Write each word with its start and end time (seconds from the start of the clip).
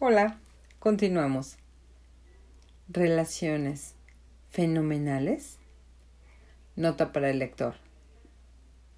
Hola, 0.00 0.40
continuamos. 0.80 1.56
Relaciones 2.88 3.94
fenomenales. 4.50 5.58
Nota 6.74 7.12
para 7.12 7.30
el 7.30 7.38
lector. 7.38 7.76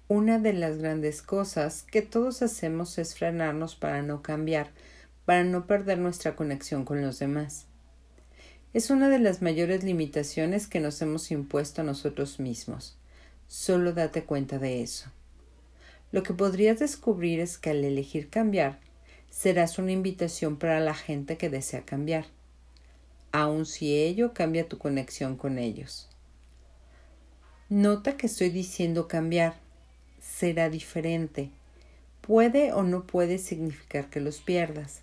Una 0.07 0.39
de 0.39 0.53
las 0.53 0.79
grandes 0.79 1.21
cosas 1.21 1.83
que 1.83 2.01
todos 2.01 2.41
hacemos 2.41 2.97
es 2.97 3.13
frenarnos 3.13 3.75
para 3.75 4.01
no 4.01 4.23
cambiar, 4.23 4.71
para 5.25 5.43
no 5.43 5.67
perder 5.67 5.99
nuestra 5.99 6.35
conexión 6.35 6.83
con 6.83 6.99
los 7.03 7.19
demás. 7.19 7.67
Es 8.73 8.89
una 8.89 9.07
de 9.07 9.19
las 9.19 9.43
mayores 9.43 9.83
limitaciones 9.83 10.65
que 10.65 10.79
nos 10.79 10.99
hemos 11.03 11.29
impuesto 11.29 11.81
a 11.81 11.85
nosotros 11.85 12.39
mismos. 12.39 12.97
Solo 13.47 13.93
date 13.93 14.23
cuenta 14.23 14.57
de 14.57 14.81
eso. 14.81 15.11
Lo 16.11 16.23
que 16.23 16.33
podrías 16.33 16.79
descubrir 16.79 17.39
es 17.39 17.59
que 17.59 17.69
al 17.69 17.83
elegir 17.83 18.29
cambiar, 18.29 18.79
serás 19.37 19.77
una 19.77 19.91
invitación 19.91 20.57
para 20.57 20.79
la 20.79 20.95
gente 20.95 21.37
que 21.37 21.51
desea 21.51 21.83
cambiar, 21.83 22.25
aun 23.31 23.67
si 23.67 23.95
ello 23.95 24.33
cambia 24.33 24.67
tu 24.67 24.79
conexión 24.79 25.37
con 25.37 25.59
ellos. 25.59 26.09
Nota 27.69 28.17
que 28.17 28.25
estoy 28.25 28.49
diciendo 28.49 29.07
cambiar, 29.07 29.53
será 30.19 30.71
diferente. 30.71 31.51
Puede 32.21 32.73
o 32.73 32.81
no 32.81 33.05
puede 33.05 33.37
significar 33.37 34.09
que 34.09 34.21
los 34.21 34.39
pierdas. 34.39 35.01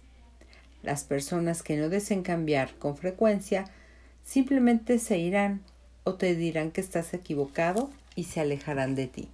Las 0.82 1.04
personas 1.04 1.62
que 1.62 1.76
no 1.76 1.88
deseen 1.88 2.24
cambiar 2.24 2.74
con 2.74 2.96
frecuencia 2.96 3.66
simplemente 4.24 4.98
se 4.98 5.16
irán 5.16 5.62
o 6.02 6.14
te 6.14 6.34
dirán 6.34 6.72
que 6.72 6.80
estás 6.80 7.14
equivocado 7.14 7.88
y 8.16 8.24
se 8.24 8.40
alejarán 8.40 8.96
de 8.96 9.06
ti. 9.06 9.28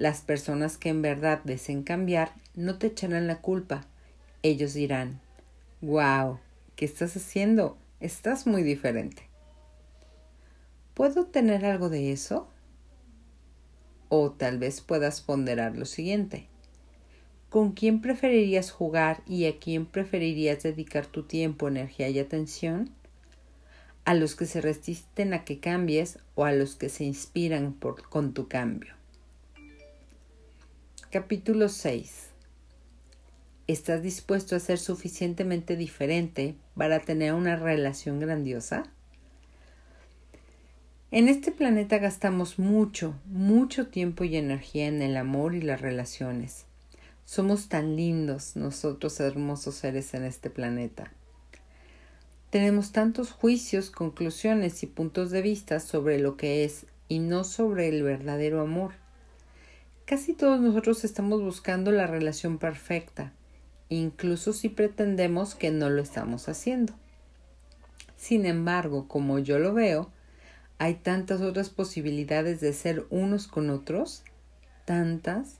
Las 0.00 0.22
personas 0.22 0.78
que 0.78 0.88
en 0.88 1.02
verdad 1.02 1.42
deseen 1.44 1.82
cambiar 1.82 2.32
no 2.54 2.78
te 2.78 2.86
echarán 2.86 3.26
la 3.26 3.42
culpa. 3.42 3.84
Ellos 4.42 4.72
dirán, 4.72 5.20
wow, 5.82 6.38
¿qué 6.74 6.86
estás 6.86 7.14
haciendo? 7.18 7.76
Estás 8.00 8.46
muy 8.46 8.62
diferente. 8.62 9.28
¿Puedo 10.94 11.26
tener 11.26 11.66
algo 11.66 11.90
de 11.90 12.12
eso? 12.12 12.48
O 14.08 14.30
tal 14.30 14.56
vez 14.58 14.80
puedas 14.80 15.20
ponderar 15.20 15.76
lo 15.76 15.84
siguiente. 15.84 16.46
¿Con 17.50 17.72
quién 17.72 18.00
preferirías 18.00 18.70
jugar 18.70 19.20
y 19.26 19.44
a 19.44 19.58
quién 19.58 19.84
preferirías 19.84 20.62
dedicar 20.62 21.04
tu 21.04 21.24
tiempo, 21.24 21.68
energía 21.68 22.08
y 22.08 22.18
atención? 22.20 22.88
¿A 24.06 24.14
los 24.14 24.34
que 24.34 24.46
se 24.46 24.62
resisten 24.62 25.34
a 25.34 25.44
que 25.44 25.60
cambies 25.60 26.20
o 26.36 26.46
a 26.46 26.52
los 26.52 26.74
que 26.74 26.88
se 26.88 27.04
inspiran 27.04 27.76
con 28.08 28.32
tu 28.32 28.48
cambio? 28.48 28.98
Capítulo 31.12 31.68
6 31.68 32.28
¿Estás 33.66 34.00
dispuesto 34.00 34.54
a 34.54 34.60
ser 34.60 34.78
suficientemente 34.78 35.74
diferente 35.74 36.54
para 36.76 37.00
tener 37.00 37.34
una 37.34 37.56
relación 37.56 38.20
grandiosa? 38.20 38.84
En 41.10 41.26
este 41.26 41.50
planeta 41.50 41.98
gastamos 41.98 42.60
mucho, 42.60 43.16
mucho 43.26 43.88
tiempo 43.88 44.22
y 44.22 44.36
energía 44.36 44.86
en 44.86 45.02
el 45.02 45.16
amor 45.16 45.56
y 45.56 45.62
las 45.62 45.80
relaciones. 45.80 46.66
Somos 47.24 47.68
tan 47.68 47.96
lindos, 47.96 48.54
nosotros 48.54 49.18
hermosos 49.18 49.74
seres 49.74 50.14
en 50.14 50.22
este 50.22 50.48
planeta. 50.48 51.12
Tenemos 52.50 52.92
tantos 52.92 53.32
juicios, 53.32 53.90
conclusiones 53.90 54.84
y 54.84 54.86
puntos 54.86 55.32
de 55.32 55.42
vista 55.42 55.80
sobre 55.80 56.20
lo 56.20 56.36
que 56.36 56.62
es 56.62 56.86
y 57.08 57.18
no 57.18 57.42
sobre 57.42 57.88
el 57.88 58.04
verdadero 58.04 58.60
amor. 58.60 58.99
Casi 60.10 60.32
todos 60.32 60.60
nosotros 60.60 61.04
estamos 61.04 61.40
buscando 61.40 61.92
la 61.92 62.08
relación 62.08 62.58
perfecta, 62.58 63.32
incluso 63.88 64.52
si 64.52 64.68
pretendemos 64.68 65.54
que 65.54 65.70
no 65.70 65.88
lo 65.88 66.02
estamos 66.02 66.48
haciendo. 66.48 66.94
Sin 68.16 68.44
embargo, 68.44 69.06
como 69.06 69.38
yo 69.38 69.60
lo 69.60 69.72
veo, 69.72 70.10
hay 70.78 70.94
tantas 70.94 71.40
otras 71.42 71.70
posibilidades 71.70 72.58
de 72.58 72.72
ser 72.72 73.06
unos 73.10 73.46
con 73.46 73.70
otros, 73.70 74.24
tantas. 74.84 75.58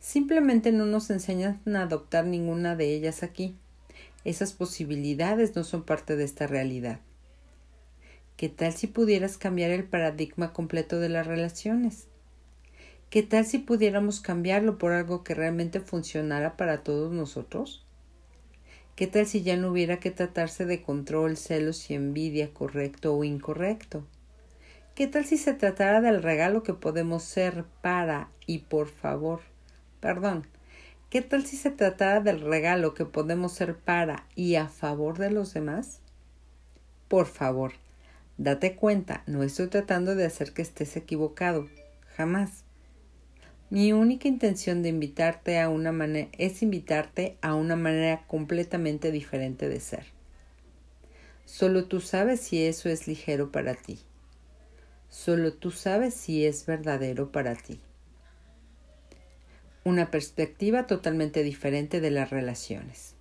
Simplemente 0.00 0.72
no 0.72 0.86
nos 0.86 1.10
enseñan 1.10 1.60
a 1.66 1.82
adoptar 1.82 2.24
ninguna 2.24 2.76
de 2.76 2.94
ellas 2.94 3.22
aquí. 3.22 3.58
Esas 4.24 4.54
posibilidades 4.54 5.54
no 5.54 5.64
son 5.64 5.82
parte 5.82 6.16
de 6.16 6.24
esta 6.24 6.46
realidad. 6.46 7.00
¿Qué 8.38 8.48
tal 8.48 8.72
si 8.72 8.86
pudieras 8.86 9.36
cambiar 9.36 9.70
el 9.70 9.84
paradigma 9.84 10.54
completo 10.54 10.98
de 10.98 11.10
las 11.10 11.26
relaciones? 11.26 12.06
¿Qué 13.08 13.22
tal 13.22 13.46
si 13.46 13.58
pudiéramos 13.58 14.20
cambiarlo 14.20 14.78
por 14.78 14.92
algo 14.92 15.22
que 15.22 15.34
realmente 15.34 15.78
funcionara 15.78 16.56
para 16.56 16.82
todos 16.82 17.12
nosotros? 17.12 17.86
¿Qué 18.96 19.06
tal 19.06 19.26
si 19.26 19.42
ya 19.42 19.56
no 19.56 19.70
hubiera 19.70 20.00
que 20.00 20.10
tratarse 20.10 20.66
de 20.66 20.82
control, 20.82 21.36
celos 21.36 21.88
y 21.88 21.94
envidia 21.94 22.52
correcto 22.52 23.14
o 23.14 23.22
incorrecto? 23.22 24.04
¿Qué 24.96 25.06
tal 25.06 25.24
si 25.24 25.36
se 25.36 25.54
tratara 25.54 26.00
del 26.00 26.20
regalo 26.20 26.64
que 26.64 26.74
podemos 26.74 27.22
ser 27.22 27.64
para 27.80 28.30
y 28.44 28.58
por 28.58 28.88
favor? 28.88 29.40
Perdón. 30.00 30.48
¿Qué 31.08 31.22
tal 31.22 31.46
si 31.46 31.56
se 31.56 31.70
tratara 31.70 32.20
del 32.20 32.40
regalo 32.40 32.94
que 32.94 33.04
podemos 33.04 33.52
ser 33.52 33.76
para 33.76 34.26
y 34.34 34.56
a 34.56 34.66
favor 34.66 35.18
de 35.18 35.30
los 35.30 35.54
demás? 35.54 36.00
Por 37.06 37.26
favor, 37.26 37.74
date 38.36 38.74
cuenta, 38.74 39.22
no 39.26 39.44
estoy 39.44 39.68
tratando 39.68 40.16
de 40.16 40.24
hacer 40.24 40.52
que 40.52 40.62
estés 40.62 40.96
equivocado. 40.96 41.68
Jamás. 42.16 42.65
Mi 43.68 43.92
única 43.92 44.28
intención 44.28 44.82
de 44.82 44.90
invitarte 44.90 45.58
a 45.58 45.68
una 45.68 45.90
manera 45.90 46.28
es 46.38 46.62
invitarte 46.62 47.36
a 47.40 47.54
una 47.54 47.74
manera 47.74 48.24
completamente 48.28 49.10
diferente 49.10 49.68
de 49.68 49.80
ser. 49.80 50.04
Solo 51.46 51.86
tú 51.86 52.00
sabes 52.00 52.40
si 52.40 52.64
eso 52.64 52.88
es 52.88 53.08
ligero 53.08 53.50
para 53.50 53.74
ti. 53.74 53.98
Solo 55.08 55.52
tú 55.52 55.72
sabes 55.72 56.14
si 56.14 56.46
es 56.46 56.64
verdadero 56.64 57.32
para 57.32 57.56
ti. 57.56 57.80
Una 59.82 60.12
perspectiva 60.12 60.86
totalmente 60.86 61.42
diferente 61.42 62.00
de 62.00 62.12
las 62.12 62.30
relaciones. 62.30 63.14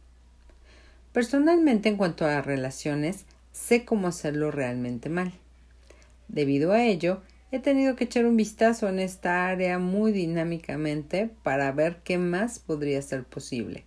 Personalmente 1.11 1.89
en 1.89 1.97
cuanto 1.97 2.25
a 2.25 2.41
relaciones, 2.41 3.25
sé 3.51 3.83
cómo 3.83 4.07
hacerlo 4.07 4.51
realmente 4.51 5.09
mal. 5.09 5.33
Debido 6.27 6.71
a 6.71 6.83
ello, 6.83 7.21
he 7.51 7.59
tenido 7.59 7.95
que 7.95 8.05
echar 8.05 8.25
un 8.25 8.37
vistazo 8.37 8.89
en 8.89 8.99
esta 8.99 9.47
área 9.47 9.79
muy 9.79 10.11
dinámicamente 10.11 11.29
para 11.43 11.71
ver 11.71 12.01
qué 12.03 12.17
más 12.17 12.59
podría 12.59 13.01
ser 13.01 13.23
posible. 13.23 13.85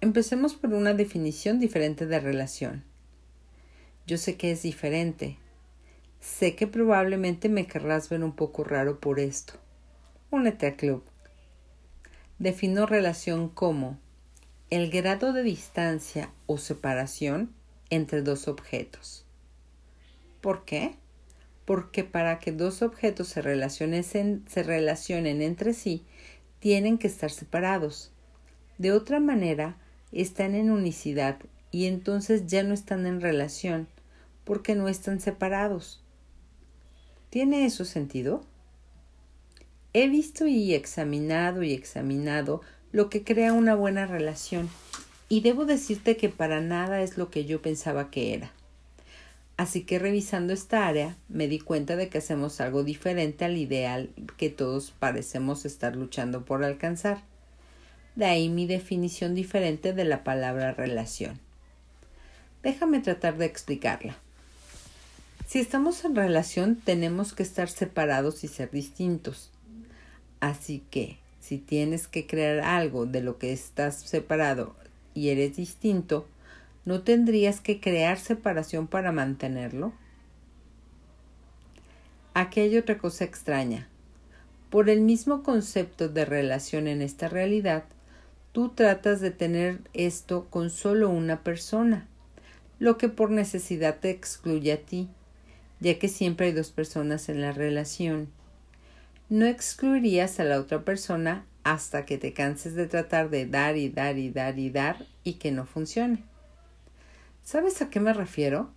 Empecemos 0.00 0.54
por 0.54 0.72
una 0.72 0.94
definición 0.94 1.58
diferente 1.58 2.06
de 2.06 2.20
relación. 2.20 2.84
Yo 4.06 4.16
sé 4.18 4.36
que 4.36 4.50
es 4.50 4.62
diferente. 4.62 5.38
Sé 6.20 6.54
que 6.54 6.66
probablemente 6.66 7.48
me 7.48 7.66
querrás 7.66 8.08
ver 8.08 8.24
un 8.24 8.32
poco 8.32 8.64
raro 8.64 9.00
por 9.00 9.20
esto. 9.20 9.54
Únete 10.30 10.66
al 10.66 10.76
club. 10.76 11.04
Defino 12.38 12.86
relación 12.86 13.48
como 13.48 13.98
el 14.70 14.90
grado 14.90 15.32
de 15.32 15.42
distancia 15.42 16.30
o 16.46 16.56
separación 16.56 17.52
entre 17.90 18.22
dos 18.22 18.48
objetos. 18.48 19.26
¿Por 20.40 20.64
qué? 20.64 20.96
Porque 21.70 22.02
para 22.02 22.40
que 22.40 22.50
dos 22.50 22.82
objetos 22.82 23.28
se 23.28 23.42
relacionen, 23.42 24.02
entre 25.40 25.72
sí, 25.72 26.02
tienen 26.58 26.98
que 26.98 27.06
estar 27.06 27.30
separados. 27.30 28.10
De 28.78 28.90
otra 28.90 29.20
manera, 29.20 29.76
están 30.10 30.56
en 30.56 30.72
unicidad 30.72 31.38
y 31.70 31.86
entonces 31.86 32.48
ya 32.48 32.64
no 32.64 32.74
están 32.74 33.06
en 33.06 33.20
relación, 33.20 33.86
porque 34.42 34.74
no 34.74 34.88
están 34.88 35.20
separados. 35.20 36.02
¿Tiene 37.30 37.64
eso 37.64 37.84
sentido? 37.84 38.44
He 39.92 40.08
visto 40.08 40.48
y 40.48 40.74
examinado 40.74 41.62
y 41.62 41.72
examinado 41.72 42.62
lo 42.90 43.08
que 43.08 43.22
crea 43.22 43.52
una 43.52 43.76
buena 43.76 44.06
relación, 44.06 44.68
y 45.28 45.42
debo 45.42 45.66
decirte 45.66 46.16
que 46.16 46.30
para 46.30 46.60
nada 46.60 47.00
es 47.00 47.16
lo 47.16 47.30
que 47.30 47.44
yo 47.44 47.62
pensaba 47.62 48.10
que 48.10 48.34
era. 48.34 48.50
Así 49.60 49.82
que 49.82 49.98
revisando 49.98 50.54
esta 50.54 50.88
área 50.88 51.18
me 51.28 51.46
di 51.46 51.58
cuenta 51.58 51.94
de 51.94 52.08
que 52.08 52.16
hacemos 52.16 52.62
algo 52.62 52.82
diferente 52.82 53.44
al 53.44 53.58
ideal 53.58 54.08
que 54.38 54.48
todos 54.48 54.90
parecemos 54.90 55.66
estar 55.66 55.96
luchando 55.96 56.46
por 56.46 56.64
alcanzar. 56.64 57.20
De 58.16 58.24
ahí 58.24 58.48
mi 58.48 58.66
definición 58.66 59.34
diferente 59.34 59.92
de 59.92 60.06
la 60.06 60.24
palabra 60.24 60.72
relación. 60.72 61.38
Déjame 62.62 63.00
tratar 63.00 63.36
de 63.36 63.44
explicarla. 63.44 64.16
Si 65.46 65.58
estamos 65.58 66.06
en 66.06 66.16
relación 66.16 66.76
tenemos 66.76 67.34
que 67.34 67.42
estar 67.42 67.68
separados 67.68 68.44
y 68.44 68.48
ser 68.48 68.70
distintos. 68.70 69.50
Así 70.40 70.82
que 70.90 71.18
si 71.38 71.58
tienes 71.58 72.08
que 72.08 72.26
crear 72.26 72.60
algo 72.60 73.04
de 73.04 73.20
lo 73.20 73.36
que 73.36 73.52
estás 73.52 73.96
separado 73.96 74.74
y 75.12 75.28
eres 75.28 75.56
distinto, 75.56 76.26
¿No 76.84 77.02
tendrías 77.02 77.60
que 77.60 77.80
crear 77.80 78.18
separación 78.18 78.86
para 78.86 79.12
mantenerlo? 79.12 79.92
Aquí 82.32 82.60
hay 82.60 82.76
otra 82.78 82.96
cosa 82.96 83.24
extraña. 83.24 83.88
Por 84.70 84.88
el 84.88 85.00
mismo 85.00 85.42
concepto 85.42 86.08
de 86.08 86.24
relación 86.24 86.86
en 86.86 87.02
esta 87.02 87.28
realidad, 87.28 87.84
tú 88.52 88.70
tratas 88.70 89.20
de 89.20 89.30
tener 89.30 89.80
esto 89.92 90.46
con 90.48 90.70
solo 90.70 91.10
una 91.10 91.42
persona, 91.42 92.06
lo 92.78 92.96
que 92.96 93.08
por 93.08 93.30
necesidad 93.30 93.98
te 93.98 94.10
excluye 94.10 94.72
a 94.72 94.80
ti, 94.80 95.08
ya 95.80 95.98
que 95.98 96.08
siempre 96.08 96.46
hay 96.46 96.52
dos 96.52 96.70
personas 96.70 97.28
en 97.28 97.40
la 97.42 97.52
relación. 97.52 98.28
No 99.28 99.44
excluirías 99.44 100.40
a 100.40 100.44
la 100.44 100.58
otra 100.58 100.82
persona 100.84 101.44
hasta 101.62 102.06
que 102.06 102.16
te 102.16 102.32
canses 102.32 102.74
de 102.74 102.86
tratar 102.86 103.28
de 103.28 103.46
dar 103.46 103.76
y 103.76 103.90
dar 103.90 104.18
y 104.18 104.30
dar 104.30 104.58
y 104.58 104.70
dar 104.70 105.06
y 105.24 105.34
que 105.34 105.52
no 105.52 105.66
funcione. 105.66 106.29
¿Sabes 107.50 107.82
a 107.82 107.90
qué 107.90 107.98
me 107.98 108.12
refiero? 108.12 108.70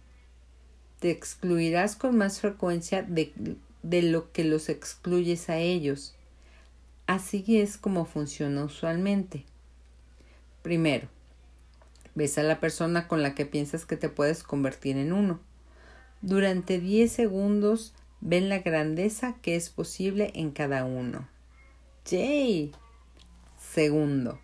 Te 1.00 1.12
excluirás 1.12 1.96
con 1.96 2.18
más 2.18 2.42
frecuencia 2.42 3.04
de, 3.04 3.32
de 3.84 4.02
lo 4.02 4.32
que 4.32 4.44
los 4.44 4.68
excluyes 4.68 5.48
a 5.52 5.60
ellos. 5.60 6.16
Así 7.06 7.60
es 7.60 7.78
como 7.78 8.06
funciona 8.06 8.64
usualmente. 8.64 9.46
Primero, 10.64 11.08
ves 12.16 12.40
a 12.40 12.42
la 12.42 12.60
persona 12.60 13.08
con 13.08 13.22
la 13.22 13.36
que 13.36 13.46
piensas 13.46 13.86
que 13.86 13.96
te 13.96 14.10
puedes 14.10 14.42
convertir 14.42 14.98
en 14.98 15.14
uno. 15.14 15.40
Durante 16.24 16.80
10 16.80 17.12
segundos 17.12 17.94
ven 18.22 18.50
la 18.50 18.58
grandeza 18.58 19.36
que 19.44 19.56
es 19.56 19.70
posible 19.70 20.32
en 20.34 20.50
cada 20.50 20.84
uno. 20.84 21.30
¡Yay! 22.10 22.72
Segundo, 23.72 24.40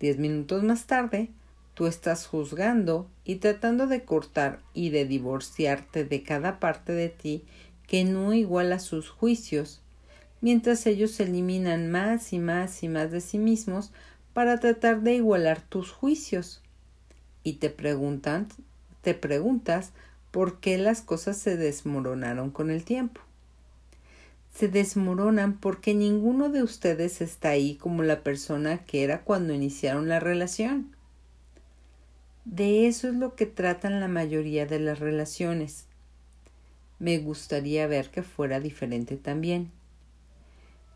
10 0.00 0.18
minutos 0.18 0.64
más 0.64 0.88
tarde, 0.88 1.30
tú 1.80 1.86
estás 1.86 2.26
juzgando 2.26 3.08
y 3.24 3.36
tratando 3.36 3.86
de 3.86 4.04
cortar 4.04 4.60
y 4.74 4.90
de 4.90 5.06
divorciarte 5.06 6.04
de 6.04 6.22
cada 6.22 6.60
parte 6.60 6.92
de 6.92 7.08
ti 7.08 7.42
que 7.86 8.04
no 8.04 8.34
iguala 8.34 8.78
sus 8.80 9.08
juicios, 9.08 9.80
mientras 10.42 10.86
ellos 10.86 11.18
eliminan 11.20 11.90
más 11.90 12.34
y 12.34 12.38
más 12.38 12.82
y 12.82 12.88
más 12.88 13.10
de 13.10 13.22
sí 13.22 13.38
mismos 13.38 13.92
para 14.34 14.60
tratar 14.60 15.00
de 15.00 15.14
igualar 15.14 15.62
tus 15.62 15.90
juicios. 15.90 16.60
Y 17.44 17.54
te 17.54 17.70
preguntan, 17.70 18.48
te 19.00 19.14
preguntas 19.14 19.92
por 20.32 20.60
qué 20.60 20.76
las 20.76 21.00
cosas 21.00 21.38
se 21.38 21.56
desmoronaron 21.56 22.50
con 22.50 22.70
el 22.70 22.84
tiempo. 22.84 23.22
Se 24.54 24.68
desmoronan 24.68 25.56
porque 25.56 25.94
ninguno 25.94 26.50
de 26.50 26.62
ustedes 26.62 27.22
está 27.22 27.48
ahí 27.48 27.76
como 27.76 28.02
la 28.02 28.22
persona 28.22 28.84
que 28.84 29.02
era 29.02 29.22
cuando 29.22 29.54
iniciaron 29.54 30.10
la 30.10 30.20
relación. 30.20 30.99
De 32.44 32.86
eso 32.86 33.08
es 33.08 33.14
lo 33.14 33.34
que 33.34 33.46
tratan 33.46 34.00
la 34.00 34.08
mayoría 34.08 34.66
de 34.66 34.80
las 34.80 34.98
relaciones. 34.98 35.86
Me 36.98 37.18
gustaría 37.18 37.86
ver 37.86 38.10
que 38.10 38.22
fuera 38.22 38.60
diferente 38.60 39.16
también. 39.16 39.70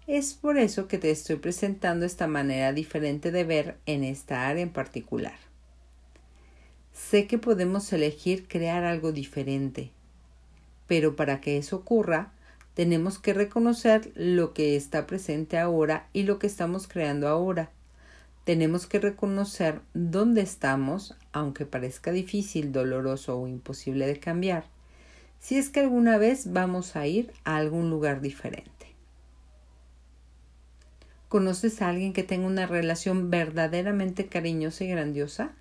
Es 0.07 0.35
por 0.35 0.59
eso 0.59 0.87
que 0.87 0.99
te 0.99 1.11
estoy 1.11 1.37
presentando 1.37 2.05
esta 2.05 2.27
manera 2.27 2.73
diferente 2.73 3.31
de 3.31 3.45
ver 3.45 3.79
en 3.87 4.05
esta 4.05 4.49
área 4.49 4.63
en 4.63 4.71
particular. 4.71 5.39
Sé 6.93 7.27
que 7.27 7.39
podemos 7.39 7.93
elegir 7.93 8.47
crear 8.47 8.85
algo 8.85 9.13
diferente, 9.13 9.91
pero 10.87 11.17
para 11.17 11.41
que 11.41 11.57
eso 11.57 11.77
ocurra, 11.77 12.33
tenemos 12.75 13.19
que 13.19 13.33
reconocer 13.33 14.13
lo 14.15 14.53
que 14.53 14.77
está 14.77 15.07
presente 15.07 15.59
ahora 15.59 16.09
y 16.13 16.25
lo 16.25 16.39
que 16.39 16.47
estamos 16.47 16.87
creando 16.87 17.29
ahora. 17.29 17.71
Tenemos 18.45 18.87
que 18.87 19.01
reconocer 19.01 19.81
dónde 19.95 20.43
estamos, 20.43 21.17
aunque 21.33 21.65
parezca 21.65 22.13
difícil, 22.13 22.73
doloroso 22.73 23.39
o 23.39 23.49
imposible 23.49 24.07
de 24.07 24.21
cambiar, 24.21 24.67
si 25.41 25.57
es 25.57 25.71
que 25.71 25.81
alguna 25.81 26.19
vez 26.19 26.53
vamos 26.53 26.95
a 26.95 27.07
ir 27.07 27.33
a 27.45 27.57
algún 27.57 27.89
lugar 27.89 28.21
diferente. 28.21 28.95
¿Conoces 31.29 31.83
a 31.83 31.89
alguien 31.89 32.13
que 32.13 32.23
tenga 32.23 32.47
una 32.47 32.67
relación 32.67 33.31
verdaderamente 33.31 34.27
cariñosa 34.27 34.85
y 34.85 34.89
grandiosa? 34.89 35.53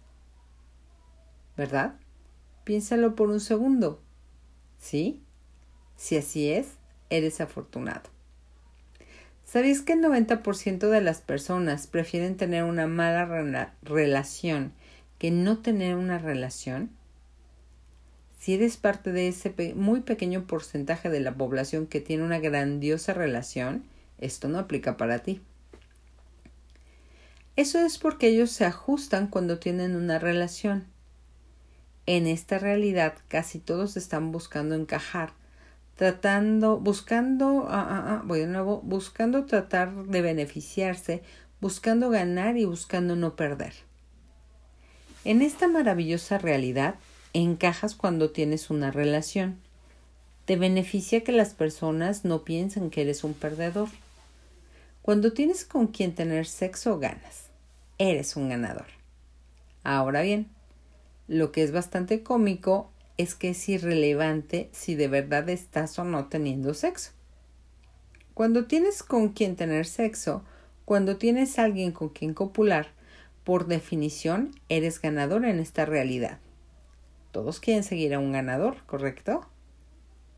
¿Verdad? 1.56 1.96
Piénsalo 2.64 3.16
por 3.16 3.30
un 3.30 3.40
segundo. 3.40 4.02
¿Sí? 4.78 5.22
Si 5.96 6.18
así 6.18 6.50
es, 6.52 6.78
eres 7.10 7.42
afortunado. 7.42 8.10
¿Sabéis 9.46 9.82
que 9.82 9.94
el 9.94 10.02
90% 10.02 10.90
de 10.90 11.02
las 11.02 11.22
personas 11.22 11.88
prefieren 11.88 12.38
tener 12.38 12.64
una 12.64 12.88
mala 12.88 13.74
relación 13.84 14.74
que 15.20 15.32
no 15.32 15.60
tener 15.60 15.96
una 15.96 16.18
relación? 16.18 16.90
Si 18.40 18.56
eres 18.56 18.78
parte 18.78 19.12
de 19.12 19.28
ese 19.28 19.54
muy 19.76 20.02
pequeño 20.02 20.48
porcentaje 20.48 21.10
de 21.10 21.20
la 21.20 21.36
población 21.36 21.88
que 21.88 22.02
tiene 22.02 22.24
una 22.24 22.40
grandiosa 22.40 23.14
relación, 23.14 23.86
esto 24.18 24.50
no 24.50 24.60
aplica 24.60 24.98
para 24.98 25.20
ti. 25.20 25.42
Eso 27.56 27.80
es 27.80 28.00
porque 28.00 28.28
ellos 28.28 28.50
se 28.52 28.66
ajustan 28.66 29.28
cuando 29.28 29.60
tienen 29.60 29.96
una 29.96 30.18
relación. 30.18 30.86
En 32.06 32.28
esta 32.28 32.58
realidad 32.58 33.14
casi 33.28 33.60
todos 33.60 33.96
están 33.96 34.32
buscando 34.32 34.76
encajar, 34.76 35.34
tratando, 35.96 36.80
buscando, 36.80 37.68
ah, 37.70 37.88
ah, 37.90 38.04
ah, 38.08 38.22
voy 38.26 38.40
de 38.40 38.48
nuevo, 38.48 38.82
buscando 38.82 39.46
tratar 39.46 40.06
de 40.06 40.22
beneficiarse, 40.22 41.22
buscando 41.62 42.10
ganar 42.10 42.58
y 42.58 42.66
buscando 42.66 43.16
no 43.16 43.36
perder. 43.36 43.74
En 45.26 45.42
esta 45.42 45.68
maravillosa 45.68 46.38
realidad 46.38 46.96
encajas 47.34 47.96
cuando 47.96 48.32
tienes 48.32 48.70
una 48.70 48.92
relación. 48.92 49.60
Te 50.46 50.58
beneficia 50.58 51.24
que 51.24 51.32
las 51.32 51.54
personas 51.54 52.26
no 52.26 52.44
piensen 52.44 52.90
que 52.90 53.02
eres 53.02 53.24
un 53.24 53.34
perdedor. 53.34 53.88
Cuando 55.02 55.32
tienes 55.32 55.64
con 55.64 55.88
quien 55.88 56.14
tener 56.16 56.46
sexo, 56.46 57.00
ganas. 57.00 57.48
Eres 57.98 58.36
un 58.36 58.50
ganador. 58.50 58.88
Ahora 59.84 60.22
bien, 60.22 60.50
lo 61.28 61.52
que 61.52 61.64
es 61.64 61.72
bastante 61.72 62.24
cómico 62.24 62.92
es 63.18 63.36
que 63.36 63.52
es 63.52 63.70
irrelevante 63.70 64.70
si 64.72 64.96
de 64.96 65.08
verdad 65.08 65.50
estás 65.50 65.98
o 66.00 66.04
no 66.04 66.28
teniendo 66.28 66.74
sexo. 66.74 67.12
Cuando 68.34 68.66
tienes 68.66 69.04
con 69.04 69.30
quien 69.30 69.56
tener 69.56 69.86
sexo, 69.86 70.44
cuando 70.86 71.18
tienes 71.18 71.60
alguien 71.60 71.92
con 71.92 72.10
quien 72.10 72.34
copular, 72.34 72.88
por 73.44 73.68
definición 73.68 74.52
eres 74.70 75.02
ganador 75.02 75.46
en 75.46 75.60
esta 75.60 75.86
realidad. 75.86 76.40
Todos 77.32 77.60
quieren 77.60 77.84
seguir 77.84 78.14
a 78.14 78.20
un 78.20 78.32
ganador, 78.32 78.78
¿correcto? 78.86 79.46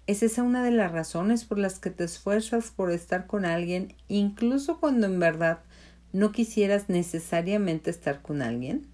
¿Es 0.08 0.22
esa 0.24 0.44
una 0.44 0.64
de 0.64 0.72
las 0.72 0.92
razones 0.92 1.46
por 1.46 1.58
las 1.58 1.80
que 1.80 1.90
te 1.90 2.04
esfuerzas 2.04 2.72
por 2.72 2.92
estar 2.92 3.26
con 3.28 3.46
alguien 3.46 3.96
incluso 4.08 4.80
cuando 4.80 5.08
en 5.08 5.20
verdad 5.20 5.60
no 6.14 6.32
quisieras 6.32 6.90
necesariamente 6.90 7.90
estar 7.90 8.22
con 8.22 8.42
alguien? 8.42 8.88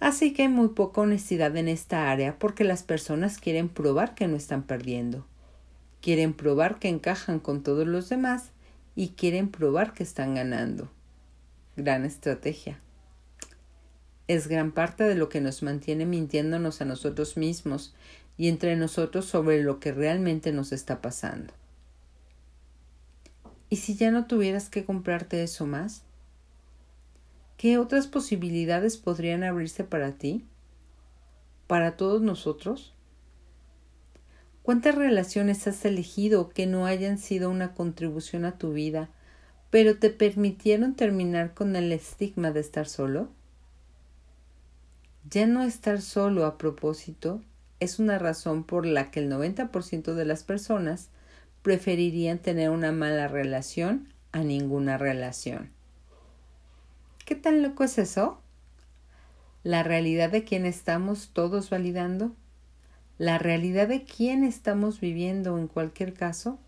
Así 0.00 0.32
que 0.32 0.42
hay 0.42 0.48
muy 0.48 0.68
poca 0.68 1.02
honestidad 1.02 1.56
en 1.56 1.68
esta 1.68 2.10
área 2.10 2.38
porque 2.38 2.64
las 2.64 2.82
personas 2.82 3.38
quieren 3.38 3.68
probar 3.68 4.14
que 4.14 4.26
no 4.26 4.36
están 4.36 4.64
perdiendo. 4.64 5.26
Quieren 6.00 6.32
probar 6.32 6.78
que 6.78 6.88
encajan 6.88 7.38
con 7.38 7.62
todos 7.62 7.86
los 7.86 8.08
demás 8.08 8.50
y 8.96 9.10
quieren 9.10 9.50
probar 9.50 9.92
que 9.92 10.02
están 10.02 10.34
ganando. 10.34 10.90
Gran 11.76 12.04
estrategia 12.04 12.80
es 14.34 14.46
gran 14.46 14.70
parte 14.70 15.02
de 15.02 15.16
lo 15.16 15.28
que 15.28 15.40
nos 15.40 15.64
mantiene 15.64 16.06
mintiéndonos 16.06 16.80
a 16.80 16.84
nosotros 16.84 17.36
mismos 17.36 17.96
y 18.36 18.46
entre 18.46 18.76
nosotros 18.76 19.24
sobre 19.24 19.60
lo 19.60 19.80
que 19.80 19.90
realmente 19.90 20.52
nos 20.52 20.70
está 20.70 21.02
pasando. 21.02 21.52
¿Y 23.68 23.76
si 23.78 23.96
ya 23.96 24.12
no 24.12 24.26
tuvieras 24.26 24.68
que 24.68 24.84
comprarte 24.84 25.42
eso 25.42 25.66
más? 25.66 26.04
¿Qué 27.60 27.76
otras 27.76 28.06
posibilidades 28.06 28.96
podrían 28.96 29.44
abrirse 29.44 29.84
para 29.84 30.12
ti? 30.12 30.46
¿Para 31.66 31.94
todos 31.98 32.22
nosotros? 32.22 32.94
¿Cuántas 34.62 34.94
relaciones 34.94 35.66
has 35.66 35.84
elegido 35.84 36.48
que 36.48 36.66
no 36.66 36.86
hayan 36.86 37.18
sido 37.18 37.50
una 37.50 37.74
contribución 37.74 38.46
a 38.46 38.56
tu 38.56 38.72
vida, 38.72 39.10
pero 39.68 39.98
te 39.98 40.08
permitieron 40.08 40.94
terminar 40.94 41.52
con 41.52 41.76
el 41.76 41.92
estigma 41.92 42.50
de 42.50 42.60
estar 42.60 42.88
solo? 42.88 43.28
Ya 45.28 45.46
no 45.46 45.62
estar 45.62 46.00
solo 46.00 46.46
a 46.46 46.56
propósito 46.56 47.42
es 47.78 47.98
una 47.98 48.18
razón 48.18 48.64
por 48.64 48.86
la 48.86 49.10
que 49.10 49.20
el 49.20 49.30
90% 49.30 50.14
de 50.14 50.24
las 50.24 50.44
personas 50.44 51.10
preferirían 51.60 52.38
tener 52.38 52.70
una 52.70 52.90
mala 52.90 53.28
relación 53.28 54.08
a 54.32 54.44
ninguna 54.44 54.96
relación. 54.96 55.78
¿Qué 57.30 57.36
tan 57.36 57.62
loco 57.62 57.84
es 57.84 57.96
eso? 57.96 58.40
¿La 59.62 59.84
realidad 59.84 60.32
de 60.32 60.42
quién 60.42 60.66
estamos 60.66 61.30
todos 61.32 61.70
validando? 61.70 62.34
¿La 63.18 63.38
realidad 63.38 63.86
de 63.86 64.02
quién 64.02 64.42
estamos 64.42 64.98
viviendo 64.98 65.56
en 65.56 65.68
cualquier 65.68 66.12
caso? 66.12 66.58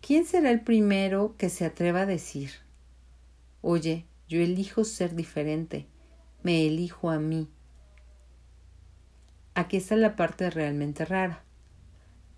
¿Quién 0.00 0.24
será 0.24 0.52
el 0.52 0.60
primero 0.60 1.34
que 1.36 1.48
se 1.48 1.64
atreva 1.64 2.02
a 2.02 2.06
decir, 2.06 2.52
oye, 3.60 4.06
yo 4.28 4.40
elijo 4.40 4.84
ser 4.84 5.16
diferente, 5.16 5.88
me 6.44 6.64
elijo 6.64 7.10
a 7.10 7.18
mí? 7.18 7.48
Aquí 9.54 9.78
está 9.78 9.96
la 9.96 10.14
parte 10.14 10.48
realmente 10.48 11.04
rara. 11.04 11.42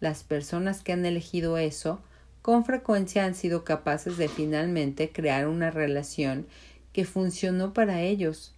Las 0.00 0.24
personas 0.24 0.82
que 0.82 0.94
han 0.94 1.04
elegido 1.04 1.58
eso 1.58 2.00
con 2.42 2.64
frecuencia 2.64 3.24
han 3.24 3.34
sido 3.34 3.64
capaces 3.64 4.16
de 4.16 4.28
finalmente 4.28 5.10
crear 5.10 5.48
una 5.48 5.70
relación 5.70 6.46
que 6.92 7.04
funcionó 7.04 7.72
para 7.72 8.02
ellos, 8.02 8.54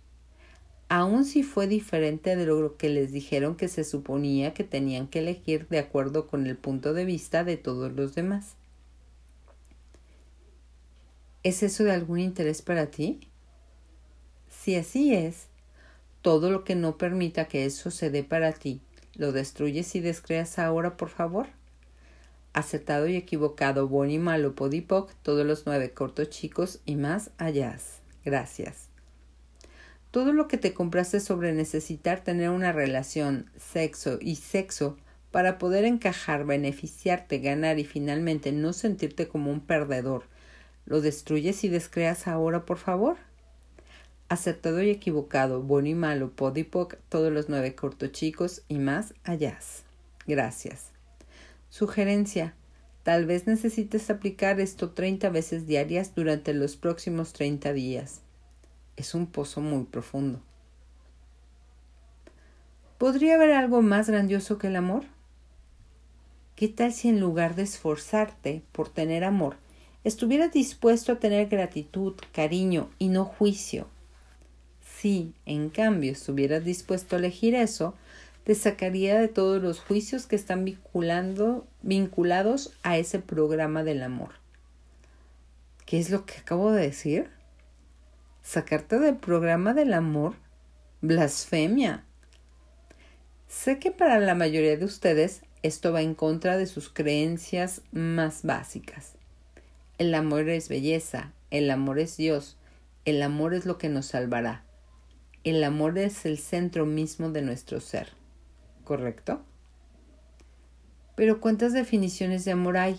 aun 0.89 1.25
si 1.25 1.43
fue 1.43 1.67
diferente 1.67 2.37
de 2.37 2.47
lo 2.47 2.77
que 2.77 2.89
les 2.89 3.13
dijeron 3.13 3.57
que 3.57 3.69
se 3.69 3.85
suponía 3.85 4.55
que 4.55 4.65
tenían 4.65 5.07
que 5.07 5.21
elegir 5.21 5.69
de 5.69 5.79
acuerdo 5.79 6.27
con 6.27 6.47
el 6.47 6.57
punto 6.57 6.95
de 6.95 7.05
vista 7.05 7.45
de 7.45 7.57
todos 7.57 7.93
los 7.93 8.15
demás. 8.15 8.57
¿Es 11.43 11.63
eso 11.63 11.85
de 11.85 11.93
algún 11.93 12.19
interés 12.19 12.61
para 12.61 12.91
ti? 12.91 13.21
Si 14.49 14.75
así 14.75 15.15
es, 15.15 15.47
todo 16.23 16.51
lo 16.51 16.65
que 16.65 16.75
no 16.75 16.99
permita 16.99 17.47
que 17.47 17.65
eso 17.65 17.91
se 17.91 18.11
dé 18.11 18.25
para 18.25 18.53
ti, 18.53 18.83
¿lo 19.15 19.33
destruyes 19.33 19.95
y 19.95 20.01
descreas 20.01 20.59
ahora, 20.59 20.97
por 20.97 21.09
favor? 21.09 21.47
Acertado 22.53 23.07
y 23.07 23.17
equivocado, 23.17 23.87
bueno 23.87 24.13
y 24.13 24.19
malo, 24.19 24.55
podipoc, 24.55 25.13
todos 25.23 25.47
los 25.47 25.67
nueve 25.67 25.93
cortos 25.93 26.31
chicos 26.31 26.81
y 26.85 26.97
más 26.97 27.31
allá. 27.39 27.79
Gracias. 28.25 28.89
Todo 30.11 30.33
lo 30.33 30.49
que 30.49 30.59
te 30.59 30.75
compraste 30.75 31.21
sobre 31.21 31.53
necesitar 31.53 32.25
tener 32.25 32.51
una 32.51 32.73
relación, 32.73 33.49
sexo 33.57 34.19
y 34.21 34.37
sexo 34.37 34.97
para 35.31 35.59
poder 35.59 35.85
encajar, 35.85 36.45
beneficiarte, 36.45 37.39
ganar 37.39 37.79
y 37.79 37.85
finalmente 37.85 38.51
no 38.51 38.73
sentirte 38.73 39.29
como 39.29 39.53
un 39.53 39.61
perdedor, 39.61 40.25
¿lo 40.87 41.01
destruyes 41.01 41.63
y 41.63 41.69
descreas 41.69 42.27
ahora, 42.27 42.67
por 42.67 42.79
favor? 42.79 43.17
Acertado 44.29 44.83
y 44.83 44.91
equivocado, 44.91 45.63
bueno 45.63 45.89
y 45.89 45.95
malo, 45.95 46.31
podipoc, 46.31 46.97
todos 47.09 47.33
los 47.33 47.49
nueve 47.49 47.77
cortos 47.77 48.11
chicos 48.11 48.63
y 48.69 48.79
más 48.79 49.15
allá. 49.23 49.59
Gracias. 50.27 50.90
Sugerencia. 51.71 52.55
Tal 53.05 53.27
vez 53.27 53.47
necesites 53.47 54.11
aplicar 54.11 54.59
esto 54.59 54.91
30 54.91 55.31
veces 55.31 55.69
diarias 55.69 56.17
durante 56.17 56.53
los 56.53 56.77
próximos 56.77 57.33
30 57.33 57.73
días. 57.73 58.23
Es 58.97 59.15
un 59.15 59.27
pozo 59.27 59.61
muy 59.61 59.85
profundo. 59.85 60.41
¿Podría 62.99 63.37
haber 63.37 63.53
algo 63.53 63.83
más 63.83 64.11
grandioso 64.11 64.59
que 64.59 64.67
el 64.67 64.75
amor? 64.75 65.05
¿Qué 66.57 66.67
tal 66.67 66.93
si 66.93 67.09
en 67.09 67.21
lugar 67.21 67.55
de 67.55 67.63
esforzarte 67.63 68.63
por 68.73 68.89
tener 68.89 69.23
amor, 69.23 69.57
estuvieras 70.03 70.53
dispuesto 70.53 71.13
a 71.13 71.21
tener 71.21 71.49
gratitud, 71.49 72.15
cariño 72.33 72.91
y 72.99 73.09
no 73.09 73.25
juicio? 73.25 73.87
Si, 74.83 75.35
en 75.47 75.71
cambio, 75.71 76.13
estuvieras 76.13 76.65
dispuesto 76.65 77.15
a 77.15 77.21
elegir 77.21 77.55
eso, 77.55 77.95
te 78.51 78.57
sacaría 78.57 79.21
de 79.21 79.29
todos 79.29 79.63
los 79.63 79.79
juicios 79.79 80.27
que 80.27 80.35
están 80.35 80.65
vinculando, 80.65 81.69
vinculados 81.83 82.77
a 82.83 82.99
ese 82.99 83.21
programa 83.21 83.85
del 83.85 84.03
amor. 84.03 84.31
¿Qué 85.87 86.01
es 86.01 86.11
lo 86.11 86.27
que 86.27 86.39
acabo 86.39 86.73
de 86.73 86.83
decir? 86.83 87.31
¿Sacarte 88.43 88.99
del 88.99 89.15
programa 89.19 89.73
del 89.73 89.93
amor? 89.93 90.35
Blasfemia. 91.01 92.03
Sé 93.47 93.79
que 93.79 93.93
para 93.93 94.19
la 94.19 94.35
mayoría 94.35 94.77
de 94.77 94.85
ustedes 94.85 95.43
esto 95.63 95.93
va 95.93 96.03
en 96.03 96.17
contra 96.17 96.57
de 96.57 96.67
sus 96.67 96.89
creencias 96.89 97.83
más 97.93 98.43
básicas. 98.43 99.13
El 99.97 100.13
amor 100.13 100.49
es 100.49 100.69
belleza, 100.69 101.31
el 101.53 101.71
amor 101.71 102.01
es 102.01 102.17
Dios, 102.17 102.57
el 103.05 103.23
amor 103.23 103.55
es 103.55 103.65
lo 103.65 103.79
que 103.79 103.89
nos 103.89 104.07
salvará. 104.07 104.65
El 105.45 105.63
amor 105.63 105.99
es 105.99 106.27
el 106.27 106.37
centro 106.37 106.85
mismo 106.85 107.31
de 107.31 107.43
nuestro 107.43 107.79
ser. 107.79 108.19
¿Correcto? 108.91 109.41
Pero 111.15 111.41
¿cuántas 111.41 111.73
definiciones 111.73 112.45
de 112.45 112.51
amor 112.51 112.77
hay? 112.77 112.99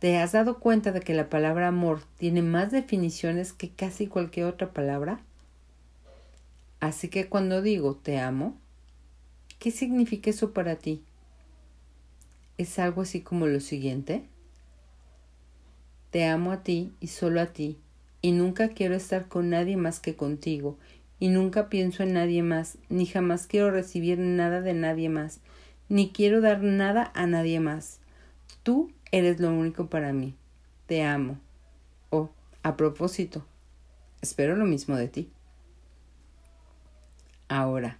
¿Te 0.00 0.18
has 0.18 0.32
dado 0.32 0.60
cuenta 0.60 0.92
de 0.92 1.00
que 1.00 1.14
la 1.14 1.30
palabra 1.30 1.68
amor 1.68 2.02
tiene 2.18 2.42
más 2.42 2.70
definiciones 2.70 3.54
que 3.54 3.70
casi 3.70 4.06
cualquier 4.06 4.44
otra 4.44 4.74
palabra? 4.74 5.22
Así 6.78 7.08
que 7.08 7.30
cuando 7.30 7.62
digo 7.62 7.94
te 7.96 8.18
amo, 8.18 8.58
¿qué 9.58 9.70
significa 9.70 10.28
eso 10.28 10.52
para 10.52 10.76
ti? 10.76 11.02
¿Es 12.58 12.78
algo 12.78 13.00
así 13.00 13.22
como 13.22 13.46
lo 13.46 13.60
siguiente? 13.60 14.24
Te 16.10 16.26
amo 16.26 16.52
a 16.52 16.62
ti 16.62 16.92
y 17.00 17.06
solo 17.06 17.40
a 17.40 17.46
ti 17.46 17.78
y 18.20 18.32
nunca 18.32 18.68
quiero 18.68 18.94
estar 18.94 19.28
con 19.28 19.50
nadie 19.50 19.76
más 19.76 20.00
que 20.00 20.16
contigo, 20.16 20.76
y 21.20 21.28
nunca 21.28 21.68
pienso 21.68 22.02
en 22.02 22.14
nadie 22.14 22.42
más, 22.42 22.78
ni 22.88 23.06
jamás 23.06 23.46
quiero 23.46 23.70
recibir 23.70 24.18
nada 24.18 24.60
de 24.60 24.74
nadie 24.74 25.08
más, 25.08 25.40
ni 25.88 26.10
quiero 26.10 26.40
dar 26.40 26.62
nada 26.62 27.10
a 27.14 27.26
nadie 27.26 27.60
más. 27.60 28.00
Tú 28.62 28.92
eres 29.10 29.40
lo 29.40 29.52
único 29.52 29.88
para 29.88 30.12
mí. 30.12 30.34
Te 30.86 31.02
amo. 31.02 31.38
Oh, 32.10 32.30
a 32.62 32.76
propósito, 32.76 33.44
espero 34.20 34.56
lo 34.56 34.64
mismo 34.64 34.96
de 34.96 35.08
ti. 35.08 35.30
Ahora, 37.48 37.98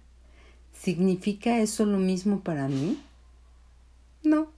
¿significa 0.73 1.59
eso 1.59 1.85
lo 1.85 1.97
mismo 1.97 2.41
para 2.41 2.67
mí? 2.67 3.01
No. 4.23 4.51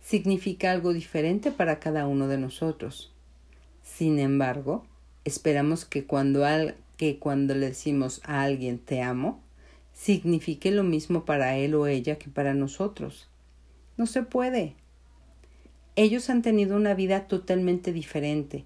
Significa 0.00 0.72
algo 0.72 0.92
diferente 0.92 1.52
para 1.52 1.80
cada 1.80 2.06
uno 2.06 2.28
de 2.28 2.38
nosotros. 2.38 3.12
Sin 3.82 4.18
embargo, 4.18 4.86
esperamos 5.24 5.84
que 5.84 6.06
cuando, 6.06 6.46
al, 6.46 6.76
que 6.98 7.18
cuando 7.18 7.54
le 7.54 7.68
decimos 7.68 8.20
a 8.24 8.42
alguien 8.42 8.78
te 8.78 9.00
amo, 9.00 9.40
signifique 9.94 10.70
lo 10.70 10.82
mismo 10.82 11.24
para 11.24 11.56
él 11.56 11.74
o 11.74 11.86
ella 11.86 12.18
que 12.18 12.28
para 12.28 12.52
nosotros. 12.52 13.28
No 13.96 14.06
se 14.06 14.22
puede. 14.22 14.74
Ellos 15.96 16.28
han 16.28 16.42
tenido 16.42 16.76
una 16.76 16.94
vida 16.94 17.26
totalmente 17.26 17.92
diferente, 17.92 18.64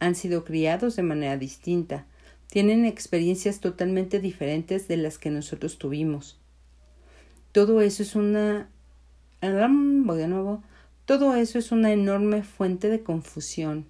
han 0.00 0.14
sido 0.14 0.44
criados 0.44 0.96
de 0.96 1.02
manera 1.02 1.36
distinta, 1.36 2.06
tienen 2.48 2.86
experiencias 2.86 3.60
totalmente 3.60 4.18
diferentes 4.18 4.88
de 4.88 4.96
las 4.96 5.18
que 5.18 5.30
nosotros 5.30 5.78
tuvimos. 5.78 6.38
Todo 7.52 7.80
eso 7.82 8.02
es 8.02 8.16
una. 8.16 8.70
Voy 9.40 10.18
de 10.18 10.28
nuevo. 10.28 10.62
Todo 11.04 11.34
eso 11.34 11.58
es 11.58 11.70
una 11.70 11.92
enorme 11.92 12.42
fuente 12.42 12.88
de 12.88 13.02
confusión. 13.02 13.86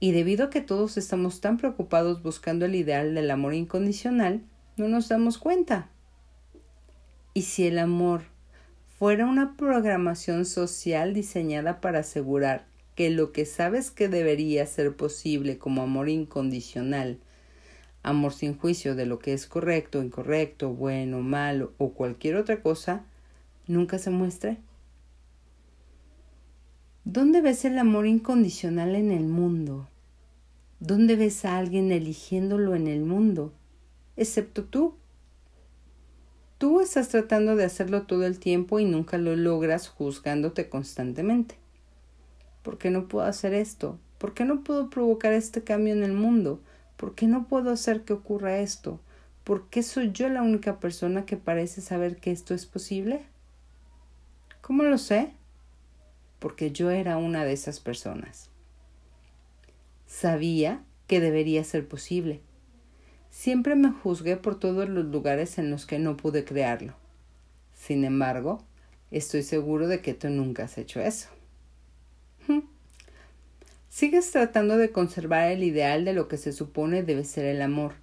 Y 0.00 0.12
debido 0.12 0.46
a 0.46 0.50
que 0.50 0.60
todos 0.60 0.96
estamos 0.96 1.40
tan 1.40 1.56
preocupados 1.56 2.22
buscando 2.22 2.66
el 2.66 2.74
ideal 2.74 3.14
del 3.14 3.30
amor 3.30 3.54
incondicional, 3.54 4.42
no 4.76 4.88
nos 4.88 5.08
damos 5.08 5.38
cuenta. 5.38 5.88
¿Y 7.34 7.42
si 7.42 7.66
el 7.66 7.78
amor 7.78 8.22
fuera 8.98 9.26
una 9.26 9.56
programación 9.56 10.44
social 10.44 11.14
diseñada 11.14 11.80
para 11.80 12.00
asegurar 12.00 12.66
que 12.94 13.10
lo 13.10 13.30
que 13.30 13.44
sabes 13.44 13.92
que 13.92 14.08
debería 14.08 14.66
ser 14.66 14.96
posible 14.96 15.58
como 15.58 15.82
amor 15.82 16.08
incondicional, 16.08 17.18
amor 18.02 18.32
sin 18.32 18.58
juicio 18.58 18.96
de 18.96 19.06
lo 19.06 19.20
que 19.20 19.34
es 19.34 19.46
correcto, 19.46 20.02
incorrecto, 20.02 20.70
bueno, 20.70 21.20
malo 21.20 21.72
o 21.78 21.92
cualquier 21.92 22.36
otra 22.36 22.60
cosa, 22.60 23.04
nunca 23.68 23.98
se 23.98 24.10
muestre? 24.10 24.58
¿Dónde 27.10 27.40
ves 27.40 27.64
el 27.64 27.78
amor 27.78 28.06
incondicional 28.06 28.94
en 28.94 29.12
el 29.12 29.24
mundo? 29.24 29.88
¿Dónde 30.78 31.16
ves 31.16 31.46
a 31.46 31.56
alguien 31.56 31.90
eligiéndolo 31.90 32.74
en 32.74 32.86
el 32.86 33.00
mundo? 33.00 33.54
Excepto 34.18 34.64
tú. 34.64 34.92
Tú 36.58 36.82
estás 36.82 37.08
tratando 37.08 37.56
de 37.56 37.64
hacerlo 37.64 38.02
todo 38.02 38.26
el 38.26 38.38
tiempo 38.38 38.78
y 38.78 38.84
nunca 38.84 39.16
lo 39.16 39.34
logras 39.36 39.88
juzgándote 39.88 40.68
constantemente. 40.68 41.54
¿Por 42.62 42.76
qué 42.76 42.90
no 42.90 43.08
puedo 43.08 43.24
hacer 43.24 43.54
esto? 43.54 43.98
¿Por 44.18 44.34
qué 44.34 44.44
no 44.44 44.62
puedo 44.62 44.90
provocar 44.90 45.32
este 45.32 45.64
cambio 45.64 45.94
en 45.94 46.04
el 46.04 46.12
mundo? 46.12 46.60
¿Por 46.98 47.14
qué 47.14 47.26
no 47.26 47.48
puedo 47.48 47.70
hacer 47.70 48.02
que 48.02 48.12
ocurra 48.12 48.58
esto? 48.58 49.00
¿Por 49.44 49.70
qué 49.70 49.82
soy 49.82 50.12
yo 50.12 50.28
la 50.28 50.42
única 50.42 50.78
persona 50.78 51.24
que 51.24 51.38
parece 51.38 51.80
saber 51.80 52.18
que 52.18 52.32
esto 52.32 52.52
es 52.52 52.66
posible? 52.66 53.22
¿Cómo 54.60 54.82
lo 54.82 54.98
sé? 54.98 55.37
Porque 56.38 56.70
yo 56.70 56.90
era 56.90 57.16
una 57.16 57.44
de 57.44 57.52
esas 57.52 57.80
personas. 57.80 58.50
Sabía 60.06 60.82
que 61.06 61.20
debería 61.20 61.64
ser 61.64 61.86
posible. 61.86 62.40
Siempre 63.30 63.76
me 63.76 63.90
juzgué 63.90 64.36
por 64.36 64.58
todos 64.58 64.88
los 64.88 65.04
lugares 65.06 65.58
en 65.58 65.70
los 65.70 65.86
que 65.86 65.98
no 65.98 66.16
pude 66.16 66.44
crearlo. 66.44 66.94
Sin 67.74 68.04
embargo, 68.04 68.64
estoy 69.10 69.42
seguro 69.42 69.88
de 69.88 70.00
que 70.00 70.14
tú 70.14 70.28
nunca 70.28 70.64
has 70.64 70.78
hecho 70.78 71.00
eso. 71.00 71.28
Sigues 73.88 74.30
tratando 74.30 74.76
de 74.76 74.92
conservar 74.92 75.50
el 75.50 75.64
ideal 75.64 76.04
de 76.04 76.12
lo 76.12 76.28
que 76.28 76.36
se 76.36 76.52
supone 76.52 77.02
debe 77.02 77.24
ser 77.24 77.46
el 77.46 77.62
amor, 77.62 77.94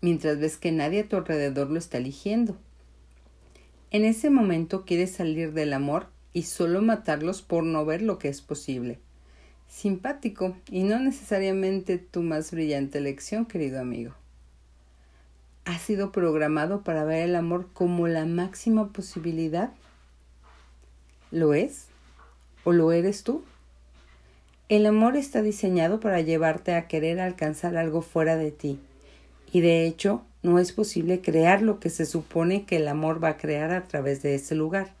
mientras 0.00 0.38
ves 0.38 0.58
que 0.58 0.70
nadie 0.70 1.00
a 1.00 1.08
tu 1.08 1.16
alrededor 1.16 1.70
lo 1.70 1.78
está 1.78 1.98
eligiendo. 1.98 2.56
En 3.90 4.04
ese 4.04 4.30
momento 4.30 4.84
quieres 4.84 5.12
salir 5.12 5.52
del 5.52 5.72
amor 5.72 6.08
y 6.34 6.42
solo 6.42 6.82
matarlos 6.82 7.40
por 7.40 7.64
no 7.64 7.86
ver 7.86 8.02
lo 8.02 8.18
que 8.18 8.28
es 8.28 8.42
posible. 8.42 8.98
Simpático 9.68 10.54
y 10.70 10.82
no 10.82 10.98
necesariamente 10.98 11.96
tu 11.96 12.22
más 12.22 12.50
brillante 12.50 12.98
elección, 12.98 13.46
querido 13.46 13.80
amigo. 13.80 14.12
¿Has 15.64 15.80
sido 15.80 16.12
programado 16.12 16.82
para 16.82 17.04
ver 17.04 17.28
el 17.28 17.36
amor 17.36 17.68
como 17.72 18.06
la 18.06 18.26
máxima 18.26 18.92
posibilidad? 18.92 19.72
¿Lo 21.30 21.54
es? 21.54 21.86
¿O 22.64 22.72
lo 22.72 22.92
eres 22.92 23.22
tú? 23.22 23.42
El 24.68 24.86
amor 24.86 25.16
está 25.16 25.40
diseñado 25.40 26.00
para 26.00 26.20
llevarte 26.20 26.74
a 26.74 26.88
querer 26.88 27.20
alcanzar 27.20 27.76
algo 27.76 28.02
fuera 28.02 28.36
de 28.36 28.50
ti. 28.50 28.80
Y 29.52 29.60
de 29.60 29.86
hecho, 29.86 30.22
no 30.42 30.58
es 30.58 30.72
posible 30.72 31.20
crear 31.20 31.62
lo 31.62 31.80
que 31.80 31.90
se 31.90 32.06
supone 32.06 32.64
que 32.64 32.76
el 32.76 32.88
amor 32.88 33.22
va 33.22 33.30
a 33.30 33.36
crear 33.36 33.72
a 33.72 33.84
través 33.84 34.20
de 34.22 34.34
ese 34.34 34.54
lugar. 34.54 34.92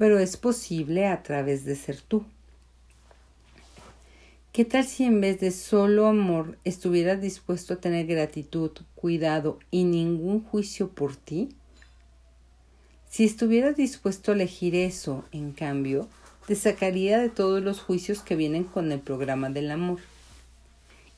Pero 0.00 0.18
es 0.18 0.38
posible 0.38 1.08
a 1.08 1.22
través 1.22 1.66
de 1.66 1.76
ser 1.76 2.00
tú. 2.00 2.24
¿Qué 4.50 4.64
tal 4.64 4.86
si 4.86 5.04
en 5.04 5.20
vez 5.20 5.40
de 5.40 5.50
solo 5.50 6.06
amor 6.06 6.56
estuvieras 6.64 7.20
dispuesto 7.20 7.74
a 7.74 7.80
tener 7.82 8.06
gratitud, 8.06 8.70
cuidado 8.94 9.58
y 9.70 9.84
ningún 9.84 10.42
juicio 10.42 10.88
por 10.88 11.16
ti? 11.16 11.50
Si 13.10 13.24
estuvieras 13.24 13.76
dispuesto 13.76 14.32
a 14.32 14.36
elegir 14.36 14.74
eso, 14.74 15.22
en 15.32 15.52
cambio, 15.52 16.08
te 16.46 16.56
sacaría 16.56 17.18
de 17.18 17.28
todos 17.28 17.62
los 17.62 17.82
juicios 17.82 18.22
que 18.22 18.36
vienen 18.36 18.64
con 18.64 18.92
el 18.92 19.00
programa 19.00 19.50
del 19.50 19.70
amor. 19.70 19.98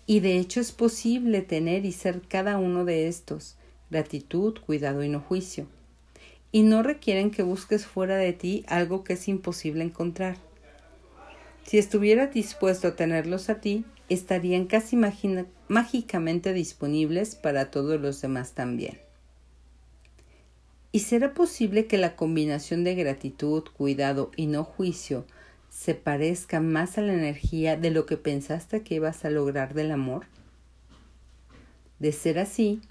Y 0.07 0.19
de 0.19 0.39
hecho 0.39 0.59
es 0.59 0.73
posible 0.73 1.43
tener 1.43 1.85
y 1.85 1.93
ser 1.93 2.21
cada 2.21 2.59
uno 2.59 2.85
de 2.85 3.07
estos, 3.07 3.55
gratitud, 3.93 4.59
cuidado 4.59 5.05
y 5.05 5.09
no 5.09 5.21
juicio. 5.21 5.69
Y 6.53 6.63
no 6.63 6.83
requieren 6.83 7.31
que 7.31 7.43
busques 7.43 7.87
fuera 7.87 8.17
de 8.17 8.33
ti 8.33 8.65
algo 8.69 9.03
que 9.03 9.15
es 9.15 9.27
imposible 9.27 9.83
encontrar. 9.83 10.37
Si 11.65 11.79
estuvieras 11.79 12.33
dispuesto 12.33 12.89
a 12.89 12.97
tenerlos 12.97 13.49
a 13.49 13.61
ti, 13.61 13.85
estarían 14.09 14.67
casi 14.67 14.97
mágicamente 15.69 16.53
disponibles 16.53 17.35
para 17.35 17.71
todos 17.71 18.01
los 18.01 18.21
demás 18.21 18.53
también. 18.53 19.01
¿Y 20.95 21.01
será 21.01 21.33
posible 21.33 21.87
que 21.87 21.97
la 21.97 22.17
combinación 22.17 22.85
de 22.85 22.95
gratitud, 22.95 23.65
cuidado 23.75 24.31
y 24.37 24.47
no 24.47 24.65
juicio 24.65 25.25
se 25.71 25.95
parezca 25.95 26.61
más 26.61 26.99
a 26.99 27.01
la 27.01 27.15
energía 27.15 27.79
de 27.79 27.91
lo 27.91 28.05
que 28.05 28.19
pensaste 28.19 28.83
que 28.83 28.97
ibas 28.97 29.25
a 29.25 29.31
lograr 29.31 29.73
del 29.73 29.91
amor? 29.91 30.27
De 31.99 32.13
ser 32.13 32.39
así, 32.39 32.83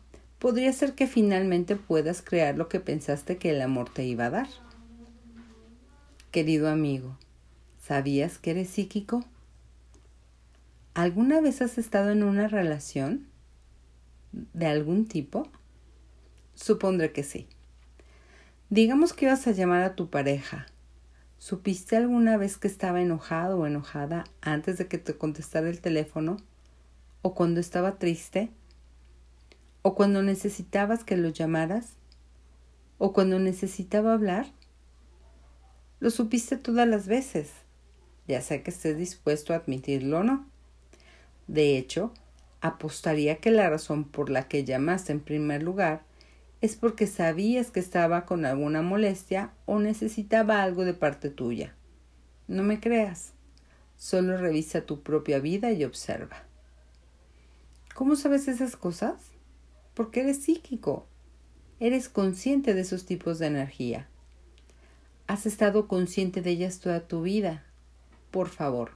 podría 0.42 0.74
ser 0.74 0.96
que 0.96 1.06
finalmente 1.06 1.76
puedas 1.76 2.24
crear 2.24 2.58
lo 2.58 2.68
que 2.68 2.80
pensaste 2.80 3.38
que 3.38 3.52
el 3.52 3.62
amor 3.62 3.92
te 3.94 4.04
iba 4.06 4.26
a 4.26 4.32
dar. 4.32 4.48
Querido 6.32 6.68
amigo, 6.68 7.16
¿sabías 7.80 8.40
que 8.40 8.50
eres 8.50 8.70
psíquico? 8.70 9.24
¿Alguna 10.96 11.42
vez 11.42 11.62
has 11.62 11.78
estado 11.78 12.10
en 12.10 12.24
una 12.24 12.48
relación 12.48 13.28
de 14.32 14.66
algún 14.66 15.06
tipo? 15.06 15.48
Supondré 16.56 17.12
que 17.12 17.22
sí. 17.22 17.48
Digamos 18.72 19.14
que 19.14 19.26
ibas 19.26 19.46
a 19.46 19.52
llamar 19.52 19.84
a 19.84 19.96
tu 19.96 20.10
pareja. 20.10 20.66
¿Supiste 21.38 21.98
alguna 21.98 22.38
vez 22.38 22.58
que 22.58 22.68
estaba 22.68 23.00
enojado 23.00 23.60
o 23.60 23.68
enojada 23.68 24.24
antes 24.42 24.80
de 24.80 24.88
que 24.88 24.98
te 24.98 25.16
contestara 25.16 25.70
el 25.70 25.82
teléfono? 25.82 26.38
¿O 27.22 27.36
cuando 27.36 27.60
estaba 27.60 28.00
triste? 28.00 28.50
¿O 29.84 29.96
cuando 29.96 30.22
necesitabas 30.22 31.04
que 31.04 31.18
lo 31.18 31.30
llamaras? 31.30 31.94
¿O 33.00 33.14
cuando 33.14 33.40
necesitaba 33.40 34.14
hablar? 34.14 34.46
Lo 36.00 36.12
supiste 36.12 36.58
todas 36.58 36.88
las 36.88 37.08
veces, 37.08 37.52
ya 38.28 38.42
sea 38.42 38.62
que 38.62 38.70
estés 38.72 38.98
dispuesto 38.98 39.54
a 39.54 39.58
admitirlo 39.58 40.20
o 40.20 40.24
no. 40.24 40.48
De 41.48 41.78
hecho, 41.78 42.14
apostaría 42.62 43.38
que 43.38 43.50
la 43.50 43.70
razón 43.70 44.04
por 44.04 44.30
la 44.30 44.48
que 44.48 44.64
llamaste 44.64 45.14
en 45.14 45.20
primer 45.20 45.64
lugar 45.64 46.04
es 46.62 46.76
porque 46.76 47.08
sabías 47.08 47.72
que 47.72 47.80
estaba 47.80 48.26
con 48.26 48.46
alguna 48.46 48.84
molestia 48.84 49.52
o 49.66 49.80
necesitaba 49.80 50.62
algo 50.62 50.86
de 50.86 50.94
parte 50.94 51.32
tuya. 51.32 51.74
No 52.48 52.62
me 52.62 52.80
creas, 52.80 53.34
solo 53.98 54.38
revisa 54.38 54.86
tu 54.86 55.02
propia 55.02 55.40
vida 55.40 55.72
y 55.72 55.84
observa. 55.84 56.44
¿Cómo 57.96 58.16
sabes 58.16 58.48
esas 58.48 58.76
cosas? 58.76 59.16
Porque 59.94 60.22
eres 60.22 60.44
psíquico. 60.44 61.06
Eres 61.80 62.10
consciente 62.10 62.74
de 62.74 62.82
esos 62.82 63.06
tipos 63.06 63.40
de 63.40 63.48
energía. 63.48 64.08
Has 65.28 65.46
estado 65.46 65.88
consciente 65.88 66.42
de 66.42 66.52
ellas 66.52 66.80
toda 66.80 67.08
tu 67.08 67.22
vida. 67.22 67.64
Por 68.32 68.50
favor, 68.50 68.92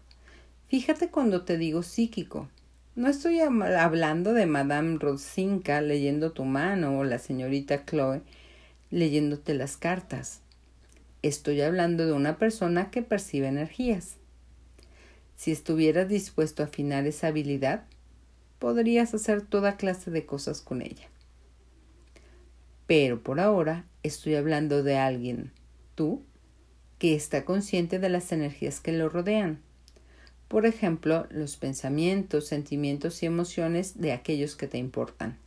fíjate 0.67 1.09
cuando 1.09 1.43
te 1.43 1.57
digo 1.57 1.81
psíquico. 1.83 2.49
No 2.95 3.09
estoy 3.09 3.39
hablando 3.39 4.33
de 4.33 4.45
Madame 4.45 4.97
Rosinka 4.99 5.81
leyendo 5.81 6.31
tu 6.31 6.45
mano 6.45 6.99
o 6.99 7.03
la 7.03 7.19
señorita 7.19 7.85
Chloe 7.85 8.21
leyéndote 8.89 9.53
las 9.53 9.75
cartas. 9.75 10.39
Estoy 11.21 11.61
hablando 11.61 12.05
de 12.05 12.13
una 12.13 12.37
persona 12.37 12.91
que 12.91 13.01
percibe 13.01 13.47
energías. 13.47 14.15
Si 15.35 15.51
estuvieras 15.51 16.07
dispuesto 16.07 16.63
a 16.63 16.67
afinar 16.67 17.05
esa 17.07 17.27
habilidad, 17.27 17.83
podrías 18.65 19.13
hacer 19.13 19.43
toda 19.43 19.77
clase 19.77 20.09
de 20.09 20.25
cosas 20.25 20.59
con 20.59 20.81
ella. 20.81 21.07
Pero 22.87 23.21
por 23.21 23.39
ahora 23.39 23.85
estoy 24.01 24.33
hablando 24.33 24.81
de 24.81 24.97
alguien, 24.97 25.51
tú, 25.93 26.23
que 26.97 27.13
está 27.13 27.45
consciente 27.45 27.99
de 27.99 28.09
las 28.09 28.31
energías 28.31 28.79
que 28.79 28.91
lo 28.91 29.07
rodean 29.07 29.59
por 30.47 30.65
ejemplo, 30.65 31.27
los 31.29 31.57
pensamientos, 31.57 32.47
sentimientos 32.47 33.21
y 33.21 33.27
emociones 33.27 34.01
de 34.01 34.13
aquellos 34.13 34.55
que 34.55 34.67
te 34.67 34.79
importan. 34.79 35.37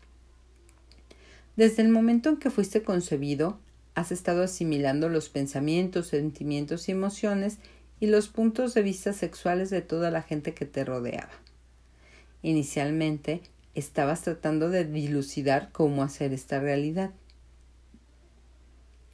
Desde 1.56 1.82
el 1.82 1.88
momento 1.88 2.28
en 2.28 2.36
que 2.36 2.50
fuiste 2.50 2.84
concebido, 2.84 3.58
has 3.96 4.12
estado 4.12 4.44
asimilando 4.44 5.08
los 5.08 5.28
pensamientos, 5.28 6.06
sentimientos 6.06 6.88
y 6.88 6.92
emociones 6.92 7.58
y 7.98 8.06
los 8.06 8.28
puntos 8.28 8.74
de 8.74 8.82
vista 8.82 9.12
sexuales 9.12 9.70
de 9.70 9.82
toda 9.82 10.12
la 10.12 10.22
gente 10.22 10.54
que 10.54 10.66
te 10.66 10.84
rodeaba. 10.84 11.47
Inicialmente, 12.42 13.42
estabas 13.74 14.22
tratando 14.22 14.70
de 14.70 14.84
dilucidar 14.84 15.70
cómo 15.72 16.02
hacer 16.02 16.32
esta 16.32 16.60
realidad. 16.60 17.10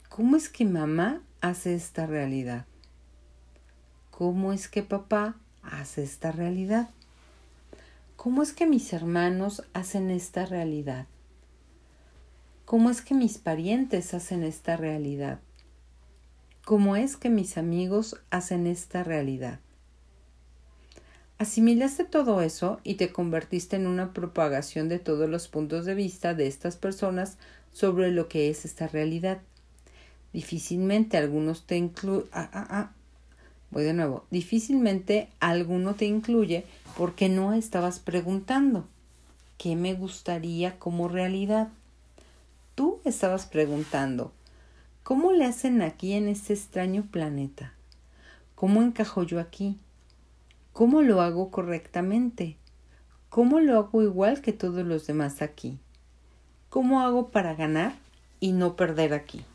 ¿Cómo 0.09 0.35
es 0.35 0.49
que 0.49 0.65
mamá 0.65 1.21
hace 1.41 1.75
esta 1.75 2.05
realidad? 2.05 2.65
¿Cómo 4.11 4.53
es 4.53 4.67
que 4.67 4.81
papá 4.81 5.35
hace 5.61 6.03
esta 6.03 6.31
realidad? 6.31 6.89
¿Cómo 8.15 8.41
es 8.43 8.53
que 8.53 8.65
mis 8.65 8.93
hermanos 8.93 9.63
hacen 9.73 10.09
esta 10.09 10.45
realidad? 10.45 11.07
¿Cómo 12.65 12.89
es 12.89 13.01
que 13.01 13.13
mis 13.13 13.37
parientes 13.37 14.13
hacen 14.13 14.43
esta 14.43 14.77
realidad? 14.77 15.39
¿Cómo 16.63 16.95
es 16.95 17.17
que 17.17 17.29
mis 17.29 17.57
amigos 17.57 18.19
hacen 18.31 18.65
esta 18.65 19.03
realidad? 19.03 19.59
Asimilaste 21.37 22.05
todo 22.05 22.41
eso 22.41 22.79
y 22.83 22.93
te 22.95 23.11
convertiste 23.11 23.75
en 23.75 23.87
una 23.87 24.13
propagación 24.13 24.87
de 24.87 24.99
todos 24.99 25.29
los 25.29 25.49
puntos 25.49 25.85
de 25.85 25.93
vista 25.93 26.33
de 26.33 26.47
estas 26.47 26.77
personas 26.77 27.37
sobre 27.73 28.11
lo 28.11 28.29
que 28.29 28.49
es 28.49 28.63
esta 28.63 28.87
realidad. 28.87 29.41
Difícilmente 30.31 31.17
algunos 31.17 31.65
te 31.67 31.75
incluyen. 31.75 32.29
Ah, 32.31 32.49
ah, 32.53 32.67
ah, 32.69 32.91
Voy 33.69 33.83
de 33.83 33.93
nuevo. 33.93 34.25
Difícilmente 34.31 35.27
alguno 35.41 35.95
te 35.95 36.05
incluye 36.05 36.65
porque 36.97 37.27
no 37.27 37.53
estabas 37.53 37.99
preguntando 37.99 38.87
qué 39.57 39.75
me 39.75 39.93
gustaría 39.93 40.79
como 40.79 41.09
realidad. 41.09 41.67
Tú 42.75 43.01
estabas 43.03 43.45
preguntando 43.45 44.31
¿cómo 45.03 45.33
le 45.33 45.43
hacen 45.43 45.81
aquí 45.81 46.13
en 46.13 46.29
este 46.29 46.53
extraño 46.53 47.05
planeta? 47.11 47.73
¿Cómo 48.55 48.81
encajo 48.81 49.23
yo 49.23 49.41
aquí? 49.41 49.77
¿Cómo 50.75 51.01
lo 51.01 51.21
hago 51.21 51.51
correctamente? 51.51 52.57
¿Cómo 53.29 53.61
lo 53.61 53.77
hago 53.77 54.03
igual 54.03 54.41
que 54.41 54.51
todos 54.51 54.85
los 54.85 55.07
demás 55.07 55.41
aquí? 55.41 55.79
¿Cómo 56.67 56.99
hago 56.99 57.29
para 57.29 57.55
ganar 57.55 57.93
y 58.41 58.51
no 58.51 58.75
perder 58.75 59.13
aquí? 59.13 59.45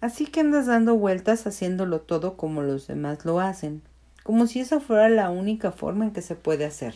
Así 0.00 0.26
que 0.26 0.38
andas 0.38 0.66
dando 0.66 0.94
vueltas 0.94 1.48
haciéndolo 1.48 2.00
todo 2.00 2.36
como 2.36 2.62
los 2.62 2.86
demás 2.86 3.24
lo 3.24 3.40
hacen, 3.40 3.82
como 4.22 4.46
si 4.46 4.60
esa 4.60 4.78
fuera 4.78 5.08
la 5.08 5.30
única 5.30 5.72
forma 5.72 6.04
en 6.04 6.12
que 6.12 6.22
se 6.22 6.36
puede 6.36 6.64
hacer. 6.64 6.94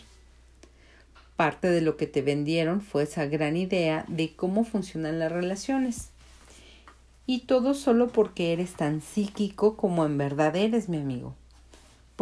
Parte 1.34 1.70
de 1.70 1.80
lo 1.80 1.96
que 1.96 2.06
te 2.06 2.22
vendieron 2.22 2.82
fue 2.82 3.02
esa 3.02 3.26
gran 3.26 3.56
idea 3.56 4.04
de 4.06 4.36
cómo 4.36 4.62
funcionan 4.62 5.18
las 5.18 5.32
relaciones. 5.32 6.10
Y 7.26 7.46
todo 7.46 7.74
solo 7.74 8.12
porque 8.12 8.52
eres 8.52 8.74
tan 8.74 9.00
psíquico 9.00 9.76
como 9.76 10.06
en 10.06 10.18
verdad 10.18 10.54
eres, 10.54 10.88
mi 10.88 10.98
amigo. 10.98 11.34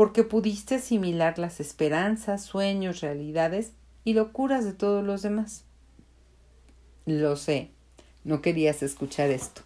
Porque 0.00 0.24
pudiste 0.24 0.76
asimilar 0.76 1.38
las 1.38 1.60
esperanzas, 1.60 2.42
sueños, 2.42 3.02
realidades 3.02 3.72
y 4.02 4.14
locuras 4.14 4.64
de 4.64 4.72
todos 4.72 5.04
los 5.04 5.20
demás. 5.20 5.64
Lo 7.04 7.36
sé, 7.36 7.68
no 8.24 8.40
querías 8.40 8.82
escuchar 8.82 9.28
esto. 9.28 9.60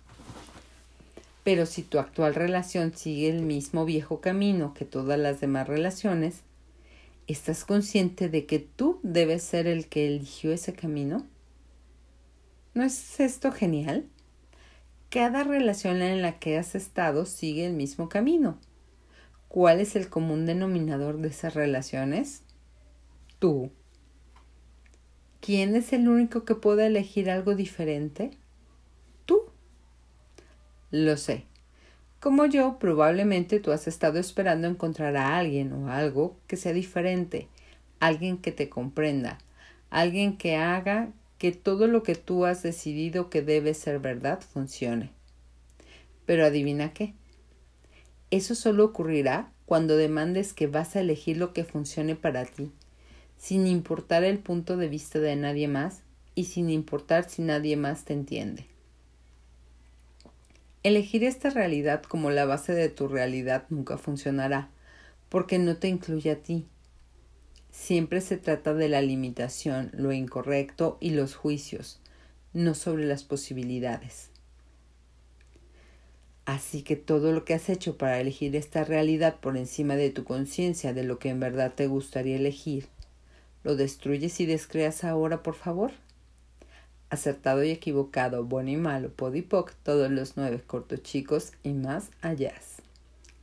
Pero 1.44 1.66
si 1.66 1.84
tu 1.84 2.00
actual 2.00 2.34
relación 2.34 2.96
sigue 2.96 3.30
el 3.30 3.42
mismo 3.42 3.84
viejo 3.84 4.20
camino 4.20 4.74
que 4.74 4.84
todas 4.84 5.20
las 5.20 5.40
demás 5.40 5.68
relaciones, 5.68 6.40
¿estás 7.28 7.64
consciente 7.64 8.28
de 8.28 8.44
que 8.44 8.58
tú 8.58 8.98
debes 9.04 9.44
ser 9.44 9.68
el 9.68 9.86
que 9.86 10.08
eligió 10.08 10.52
ese 10.52 10.72
camino? 10.72 11.24
¿No 12.74 12.82
es 12.82 13.20
esto 13.20 13.52
genial? 13.52 14.04
cada 15.10 15.44
relación 15.44 16.02
en 16.02 16.22
la 16.22 16.40
que 16.40 16.58
has 16.58 16.74
estado 16.74 17.24
sigue 17.24 17.66
el 17.66 17.74
mismo 17.74 18.08
camino. 18.08 18.58
¿Cuál 19.54 19.78
es 19.78 19.94
el 19.94 20.08
común 20.08 20.46
denominador 20.46 21.18
de 21.18 21.28
esas 21.28 21.54
relaciones? 21.54 22.42
Tú. 23.38 23.70
¿Quién 25.40 25.76
es 25.76 25.92
el 25.92 26.08
único 26.08 26.44
que 26.44 26.56
puede 26.56 26.88
elegir 26.88 27.30
algo 27.30 27.54
diferente? 27.54 28.32
Tú. 29.26 29.42
Lo 30.90 31.16
sé. 31.16 31.44
Como 32.18 32.46
yo, 32.46 32.80
probablemente 32.80 33.60
tú 33.60 33.70
has 33.70 33.86
estado 33.86 34.18
esperando 34.18 34.66
encontrar 34.66 35.16
a 35.16 35.38
alguien 35.38 35.72
o 35.72 35.88
algo 35.88 36.36
que 36.48 36.56
sea 36.56 36.72
diferente, 36.72 37.46
alguien 38.00 38.38
que 38.38 38.50
te 38.50 38.68
comprenda, 38.68 39.38
alguien 39.88 40.36
que 40.36 40.56
haga 40.56 41.12
que 41.38 41.52
todo 41.52 41.86
lo 41.86 42.02
que 42.02 42.16
tú 42.16 42.44
has 42.44 42.64
decidido 42.64 43.30
que 43.30 43.40
debe 43.40 43.74
ser 43.74 44.00
verdad 44.00 44.40
funcione. 44.40 45.12
Pero 46.26 46.44
adivina 46.44 46.92
qué. 46.92 47.14
Eso 48.30 48.54
solo 48.54 48.84
ocurrirá 48.84 49.52
cuando 49.66 49.96
demandes 49.96 50.52
que 50.52 50.66
vas 50.66 50.96
a 50.96 51.00
elegir 51.00 51.36
lo 51.36 51.52
que 51.52 51.64
funcione 51.64 52.16
para 52.16 52.44
ti, 52.44 52.70
sin 53.38 53.66
importar 53.66 54.24
el 54.24 54.38
punto 54.38 54.76
de 54.76 54.88
vista 54.88 55.18
de 55.18 55.36
nadie 55.36 55.68
más 55.68 56.02
y 56.34 56.44
sin 56.44 56.70
importar 56.70 57.28
si 57.28 57.42
nadie 57.42 57.76
más 57.76 58.04
te 58.04 58.12
entiende. 58.12 58.66
Elegir 60.82 61.24
esta 61.24 61.50
realidad 61.50 62.02
como 62.02 62.30
la 62.30 62.44
base 62.44 62.74
de 62.74 62.88
tu 62.88 63.08
realidad 63.08 63.64
nunca 63.70 63.96
funcionará, 63.96 64.70
porque 65.28 65.58
no 65.58 65.76
te 65.76 65.88
incluye 65.88 66.30
a 66.30 66.42
ti, 66.42 66.66
Siempre 67.74 68.20
se 68.20 68.38
trata 68.38 68.72
de 68.72 68.88
la 68.88 69.02
limitación, 69.02 69.90
lo 69.92 70.12
incorrecto 70.12 70.96
y 71.00 71.10
los 71.10 71.34
juicios, 71.34 72.00
no 72.54 72.72
sobre 72.72 73.04
las 73.04 73.24
posibilidades. 73.24 74.30
Así 76.46 76.82
que 76.82 76.96
todo 76.96 77.32
lo 77.32 77.44
que 77.44 77.54
has 77.54 77.68
hecho 77.68 77.96
para 77.96 78.20
elegir 78.20 78.54
esta 78.54 78.84
realidad 78.84 79.36
por 79.40 79.56
encima 79.56 79.96
de 79.96 80.10
tu 80.10 80.24
conciencia 80.24 80.92
de 80.92 81.04
lo 81.04 81.18
que 81.18 81.30
en 81.30 81.40
verdad 81.40 81.72
te 81.74 81.86
gustaría 81.86 82.36
elegir, 82.36 82.88
¿lo 83.62 83.76
destruyes 83.76 84.40
y 84.40 84.46
descreas 84.46 85.04
ahora, 85.04 85.42
por 85.42 85.54
favor? 85.54 85.92
Acertado 87.08 87.64
y 87.64 87.70
equivocado, 87.70 88.44
bueno 88.44 88.70
y 88.70 88.76
malo, 88.76 89.10
podipoc, 89.10 89.72
todos 89.82 90.10
los 90.10 90.36
nueve 90.36 90.62
cortos 90.66 91.02
chicos 91.02 91.52
y 91.62 91.72
más 91.72 92.10
allá. 92.20 92.52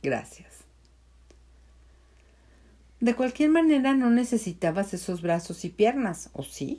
Gracias. 0.02 0.62
De 3.00 3.16
cualquier 3.16 3.50
manera 3.50 3.94
no 3.94 4.10
necesitabas 4.10 4.94
esos 4.94 5.22
brazos 5.22 5.64
y 5.64 5.70
piernas, 5.70 6.30
¿o 6.34 6.44
sí? 6.44 6.78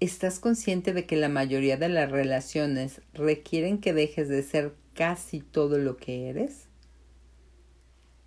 ¿Estás 0.00 0.38
consciente 0.38 0.92
de 0.92 1.06
que 1.06 1.16
la 1.16 1.28
mayoría 1.28 1.76
de 1.76 1.88
las 1.88 2.10
relaciones 2.10 3.00
requieren 3.12 3.78
que 3.78 3.92
dejes 3.92 4.28
de 4.28 4.42
ser 4.42 4.74
casi 4.94 5.40
todo 5.40 5.78
lo 5.78 5.96
que 5.96 6.28
eres? 6.28 6.66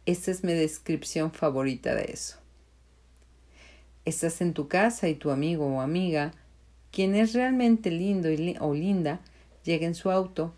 Esta 0.05 0.31
es 0.31 0.43
mi 0.43 0.53
descripción 0.53 1.31
favorita 1.31 1.95
de 1.95 2.11
eso. 2.11 2.37
Estás 4.05 4.41
en 4.41 4.53
tu 4.53 4.67
casa 4.67 5.09
y 5.09 5.15
tu 5.15 5.31
amigo 5.31 5.65
o 5.65 5.81
amiga, 5.81 6.33
quien 6.91 7.15
es 7.15 7.33
realmente 7.33 7.89
lindo 7.89 8.29
o 8.59 8.73
linda, 8.73 9.21
llega 9.63 9.87
en 9.87 9.95
su 9.95 10.11
auto. 10.11 10.53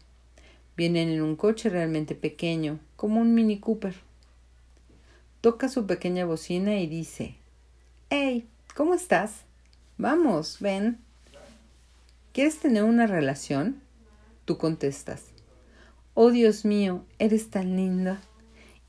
Vienen 0.76 1.10
en 1.10 1.22
un 1.22 1.36
coche 1.36 1.70
realmente 1.70 2.16
pequeño, 2.16 2.80
como 2.96 3.22
un 3.22 3.34
Mini 3.34 3.60
Cooper 3.60 3.96
toca 5.46 5.70
su 5.70 5.86
pequeña 5.86 6.26
bocina 6.26 6.80
y 6.80 6.88
dice 6.88 7.36
Hey, 8.10 8.48
¿cómo 8.76 8.96
estás? 8.96 9.44
Vamos, 9.96 10.58
ven. 10.60 11.05
¿Quieres 12.36 12.60
tener 12.60 12.84
una 12.84 13.08
relación? 13.08 13.82
Tú 14.44 14.58
contestas 14.58 15.28
Oh 16.16 16.32
Dios 16.32 16.66
mío, 16.66 17.06
eres 17.18 17.50
tan 17.50 17.78
linda. 17.78 18.20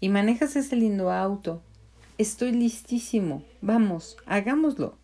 Y 0.01 0.09
manejas 0.09 0.57
ese 0.57 0.75
lindo 0.75 1.13
auto. 1.13 1.63
Estoy 2.19 2.51
listísimo. 2.51 3.45
Vamos, 3.61 4.17
hagámoslo. 4.27 4.99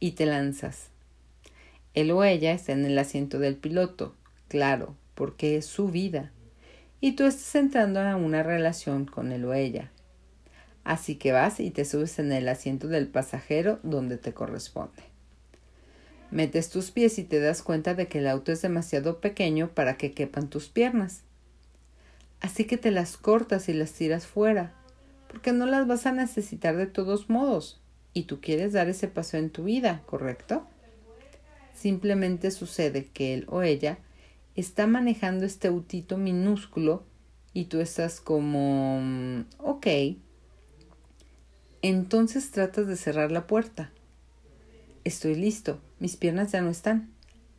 Y 0.00 0.10
te 0.12 0.26
lanzas. 0.26 0.88
Él 1.94 2.10
o 2.10 2.24
ella 2.24 2.50
está 2.50 2.72
en 2.72 2.84
el 2.84 2.98
asiento 2.98 3.38
del 3.38 3.54
piloto, 3.54 4.16
claro, 4.48 4.96
porque 5.14 5.56
es 5.56 5.64
su 5.64 5.86
vida. 5.86 6.32
Y 7.00 7.12
tú 7.12 7.26
estás 7.26 7.54
entrando 7.54 8.00
a 8.00 8.16
una 8.16 8.42
relación 8.42 9.04
con 9.04 9.30
él 9.30 9.44
o 9.44 9.54
ella. 9.54 9.92
Así 10.82 11.14
que 11.14 11.30
vas 11.30 11.60
y 11.60 11.70
te 11.70 11.84
subes 11.84 12.18
en 12.18 12.32
el 12.32 12.48
asiento 12.48 12.88
del 12.88 13.06
pasajero 13.06 13.78
donde 13.84 14.18
te 14.18 14.34
corresponde. 14.34 15.11
Metes 16.32 16.70
tus 16.70 16.90
pies 16.90 17.18
y 17.18 17.24
te 17.24 17.40
das 17.40 17.62
cuenta 17.62 17.92
de 17.94 18.08
que 18.08 18.18
el 18.18 18.26
auto 18.26 18.52
es 18.52 18.62
demasiado 18.62 19.20
pequeño 19.20 19.68
para 19.68 19.98
que 19.98 20.12
quepan 20.12 20.48
tus 20.48 20.70
piernas. 20.70 21.24
Así 22.40 22.64
que 22.64 22.78
te 22.78 22.90
las 22.90 23.18
cortas 23.18 23.68
y 23.68 23.74
las 23.74 23.92
tiras 23.92 24.26
fuera, 24.26 24.72
porque 25.28 25.52
no 25.52 25.66
las 25.66 25.86
vas 25.86 26.06
a 26.06 26.12
necesitar 26.12 26.76
de 26.78 26.86
todos 26.86 27.28
modos, 27.28 27.82
y 28.14 28.22
tú 28.22 28.40
quieres 28.40 28.72
dar 28.72 28.88
ese 28.88 29.08
paso 29.08 29.36
en 29.36 29.50
tu 29.50 29.64
vida, 29.64 30.02
¿correcto? 30.06 30.66
Simplemente 31.74 32.50
sucede 32.50 33.08
que 33.12 33.34
él 33.34 33.44
o 33.48 33.60
ella 33.60 33.98
está 34.56 34.86
manejando 34.86 35.44
este 35.44 35.68
autito 35.68 36.16
minúsculo 36.16 37.04
y 37.52 37.66
tú 37.66 37.80
estás 37.80 38.22
como, 38.22 39.00
mm, 39.02 39.44
ok, 39.58 39.86
entonces 41.82 42.50
tratas 42.52 42.86
de 42.86 42.96
cerrar 42.96 43.30
la 43.30 43.46
puerta. 43.46 43.92
Estoy 45.04 45.34
listo, 45.34 45.80
mis 45.98 46.16
piernas 46.16 46.52
ya 46.52 46.60
no 46.60 46.70
están, 46.70 47.10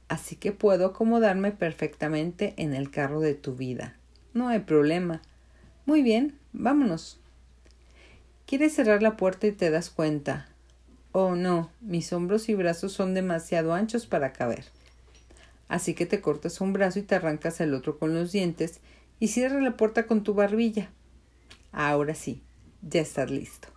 así 0.08 0.38
que 0.38 0.54
puedo 0.54 0.86
acomodarme 0.86 1.52
perfectamente 1.52 2.54
en 2.56 2.74
el 2.74 2.90
carro 2.90 3.20
de 3.20 3.34
tu 3.34 3.56
vida. 3.56 3.98
No 4.34 4.48
hay 4.48 4.60
problema. 4.60 5.22
Muy 5.86 6.04
bien, 6.04 6.40
vámonos. 6.54 7.20
Quieres 8.46 8.74
cerrar 8.74 9.04
la 9.04 9.18
puerta 9.18 9.46
y 9.48 9.52
te 9.52 9.70
das 9.72 9.90
cuenta. 9.90 10.48
Oh, 11.12 11.36
no, 11.36 11.70
mis 11.82 12.14
hombros 12.14 12.48
y 12.48 12.56
brazos 12.56 12.94
son 12.94 13.14
demasiado 13.14 13.74
anchos 13.74 14.06
para 14.06 14.32
caber. 14.32 14.64
Así 15.68 15.96
que 15.96 16.06
te 16.06 16.22
cortas 16.22 16.62
un 16.62 16.72
brazo 16.72 17.00
y 17.00 17.04
te 17.04 17.16
arrancas 17.16 17.60
el 17.60 17.74
otro 17.74 18.00
con 18.00 18.14
los 18.14 18.32
dientes 18.32 18.80
y 19.20 19.28
cierras 19.28 19.62
la 19.62 19.76
puerta 19.76 20.08
con 20.08 20.24
tu 20.24 20.34
barbilla. 20.34 20.92
Ahora 21.74 22.16
sí, 22.16 22.42
ya 22.82 23.02
estás 23.02 23.30
listo. 23.30 23.68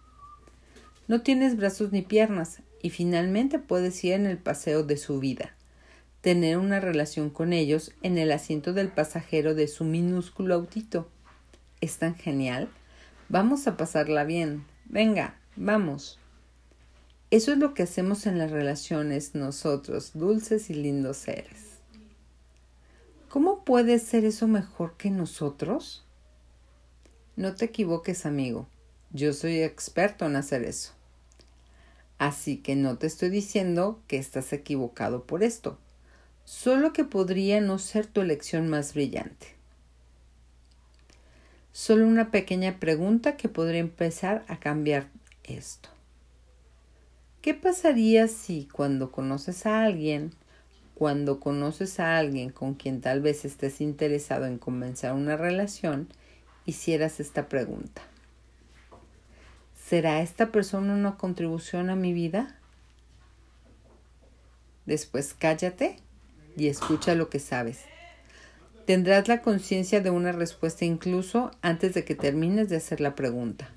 No 1.09 1.23
tienes 1.23 1.57
brazos 1.57 1.91
ni 1.91 2.03
piernas 2.03 2.63
y 2.87 2.91
finalmente 2.91 3.59
puedes 3.59 4.05
ir 4.05 4.13
en 4.13 4.27
el 4.27 4.39
paseo 4.39 4.85
de 4.85 4.97
su 4.97 5.19
vida, 5.19 5.57
tener 6.21 6.57
una 6.57 6.79
relación 6.79 7.31
con 7.31 7.53
ellos 7.53 7.93
en 8.03 8.17
el 8.17 8.31
asiento 8.31 8.73
del 8.73 8.93
pasajero 8.93 9.57
de 9.57 9.67
su 9.67 9.83
minúsculo 9.83 10.55
autito. 10.55 11.09
¿Es 11.81 11.97
tan 11.97 12.15
genial? 12.15 12.69
Vamos 13.29 13.67
a 13.67 13.77
pasarla 13.77 14.23
bien. 14.23 14.65
Venga, 14.85 15.35
vamos. 15.57 16.21
Eso 17.33 17.51
es 17.51 17.59
lo 17.59 17.75
que 17.75 17.83
hacemos 17.83 18.25
en 18.25 18.39
las 18.39 18.53
relaciones 18.53 19.35
nosotros, 19.35 20.13
dulces 20.15 20.71
y 20.71 20.75
lindos 20.75 21.17
seres. 21.17 21.81
¿Cómo 23.29 23.65
puede 23.65 23.99
ser 23.99 24.25
eso 24.25 24.47
mejor 24.47 24.97
que 24.97 25.11
nosotros? 25.11 26.05
No 27.35 27.57
te 27.57 27.65
equivoques, 27.65 28.27
amigo. 28.27 28.69
Yo 29.11 29.33
soy 29.33 29.61
experto 29.61 30.27
en 30.27 30.37
hacer 30.37 30.63
eso. 30.63 30.96
Así 32.19 32.59
que 32.59 32.77
no 32.77 32.97
te 32.97 33.07
estoy 33.07 33.29
diciendo 33.29 34.01
que 34.07 34.17
estás 34.17 34.53
equivocado 34.53 35.25
por 35.25 35.43
esto, 35.43 35.79
solo 36.45 36.93
que 36.93 37.05
podría 37.05 37.61
no 37.61 37.79
ser 37.79 38.07
tu 38.07 38.21
elección 38.21 38.69
más 38.69 38.95
brillante. 38.95 39.49
Solo 41.73 42.07
una 42.07 42.31
pequeña 42.31 42.81
pregunta 42.81 43.37
que 43.37 43.51
podría 43.51 43.81
empezar 43.81 44.47
a 44.49 44.59
cambiar 44.59 45.09
esto. 45.45 45.91
¿Qué 47.43 47.53
pasaría 47.53 48.29
si 48.29 48.67
cuando 48.73 49.13
conoces 49.13 49.67
a 49.67 49.85
alguien, 49.85 50.33
cuando 50.95 51.39
conoces 51.39 52.01
a 52.01 52.17
alguien 52.17 52.51
con 52.51 52.75
quien 52.75 53.03
tal 53.03 53.21
vez 53.21 53.45
estés 53.45 53.83
interesado 53.83 54.47
en 54.47 54.57
comenzar 54.57 55.13
una 55.13 55.37
relación, 55.37 56.09
hicieras 56.65 57.21
esta 57.21 57.49
pregunta? 57.49 58.03
¿Será 59.87 60.21
esta 60.21 60.51
persona 60.51 60.95
una 60.95 61.17
contribución 61.17 61.91
a 61.91 61.95
mi 61.95 62.13
vida? 62.13 62.59
Después 64.85 65.33
cállate 65.33 65.99
y 66.57 66.67
escucha 66.67 67.15
lo 67.15 67.31
que 67.31 67.39
sabes. 67.39 67.83
Tendrás 68.85 69.29
la 69.29 69.43
conciencia 69.43 70.01
de 70.01 70.11
una 70.11 70.33
respuesta 70.33 70.85
incluso 70.85 71.53
antes 71.63 71.95
de 71.95 72.05
que 72.05 72.17
termines 72.17 72.69
de 72.69 72.79
hacer 72.79 73.01
la 73.01 73.15
pregunta. 73.15 73.69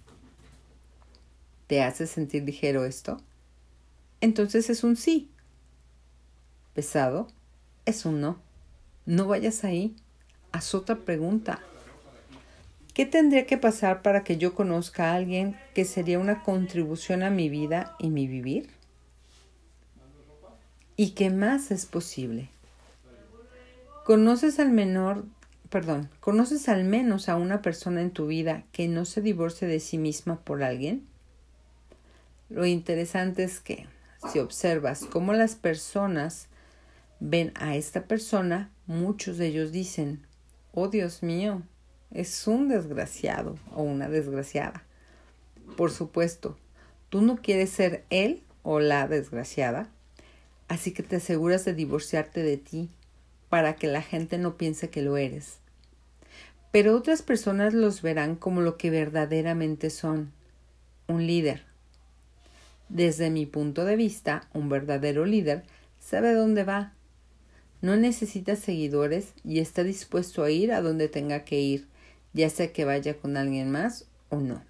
¿Te 1.68 1.84
hace 1.84 2.08
sentir 2.08 2.42
ligero 2.42 2.86
esto? 2.86 3.22
Entonces 4.20 4.72
es 4.72 4.84
un 4.84 4.96
sí. 4.96 5.30
¿Pesado? 6.74 7.28
Es 7.86 8.06
un 8.06 8.20
no. 8.20 8.42
No 9.06 9.28
vayas 9.28 9.64
ahí. 9.64 9.96
Haz 10.52 10.74
otra 10.74 10.96
pregunta. 10.96 11.62
¿Qué 13.00 13.06
tendría 13.06 13.46
que 13.46 13.58
pasar 13.58 14.02
para 14.02 14.26
que 14.26 14.36
yo 14.36 14.54
conozca 14.54 15.12
a 15.12 15.16
alguien 15.16 15.56
que 15.74 15.86
sería 15.86 16.20
una 16.20 16.44
contribución 16.44 17.24
a 17.24 17.30
mi 17.30 17.48
vida 17.48 17.96
y 17.98 18.10
mi 18.10 18.28
vivir? 18.28 18.72
¿Y 20.98 21.12
qué 21.12 21.30
más 21.30 21.72
es 21.72 21.86
posible? 21.86 22.50
¿Conoces 24.04 24.60
al 24.60 24.72
menor, 24.72 25.24
perdón, 25.70 26.10
conoces 26.20 26.68
al 26.68 26.84
menos 26.84 27.30
a 27.30 27.38
una 27.38 27.62
persona 27.62 28.02
en 28.02 28.12
tu 28.12 28.28
vida 28.28 28.66
que 28.74 28.90
no 28.90 29.06
se 29.06 29.22
divorcie 29.22 29.66
de 29.66 29.80
sí 29.80 29.98
misma 29.98 30.42
por 30.42 30.62
alguien? 30.62 31.08
Lo 32.50 32.66
interesante 32.66 33.46
es 33.46 33.62
que 33.62 33.88
si 34.30 34.40
observas 34.40 35.06
cómo 35.06 35.32
las 35.32 35.56
personas 35.56 36.48
ven 37.22 37.54
a 37.56 37.78
esta 37.78 38.04
persona, 38.04 38.70
muchos 38.88 39.38
de 39.38 39.48
ellos 39.48 39.72
dicen, 39.72 40.28
oh 40.74 40.90
Dios 40.90 41.24
mío, 41.24 41.64
es 42.12 42.48
un 42.48 42.68
desgraciado 42.68 43.58
o 43.76 43.84
una 43.84 44.10
desgraciada. 44.10 44.84
Por 45.78 45.92
supuesto, 45.92 46.58
tú 47.10 47.22
no 47.22 47.38
quieres 47.38 47.70
ser 47.70 48.04
él 48.10 48.42
o 48.64 48.80
la 48.80 49.08
desgraciada, 49.08 49.90
así 50.68 50.92
que 50.92 51.04
te 51.04 51.18
aseguras 51.18 51.66
de 51.66 51.74
divorciarte 51.74 52.44
de 52.44 52.58
ti 52.58 52.90
para 53.50 53.76
que 53.76 53.88
la 53.88 54.02
gente 54.02 54.38
no 54.38 54.58
piense 54.58 54.90
que 54.90 55.02
lo 55.02 55.18
eres. 55.18 55.58
Pero 56.72 56.96
otras 56.96 57.22
personas 57.22 57.74
los 57.74 58.02
verán 58.02 58.36
como 58.36 58.62
lo 58.62 58.78
que 58.78 58.92
verdaderamente 58.92 59.90
son, 59.90 60.32
un 61.08 61.26
líder. 61.26 61.64
Desde 62.90 63.30
mi 63.30 63.46
punto 63.46 63.86
de 63.86 63.96
vista, 63.96 64.48
un 64.54 64.70
verdadero 64.70 65.26
líder 65.26 65.64
sabe 66.00 66.34
dónde 66.34 66.64
va. 66.64 66.94
No 67.82 67.96
necesita 67.96 68.56
seguidores 68.56 69.34
y 69.44 69.60
está 69.60 69.84
dispuesto 69.84 70.44
a 70.44 70.52
ir 70.52 70.72
a 70.72 70.82
donde 70.82 71.08
tenga 71.08 71.44
que 71.44 71.60
ir, 71.60 71.88
ya 72.40 72.50
sea 72.50 72.74
que 72.74 72.86
vaya 72.86 73.18
con 73.18 73.38
alguien 73.38 73.70
más 73.70 74.06
o 74.30 74.38
no. 74.38 74.64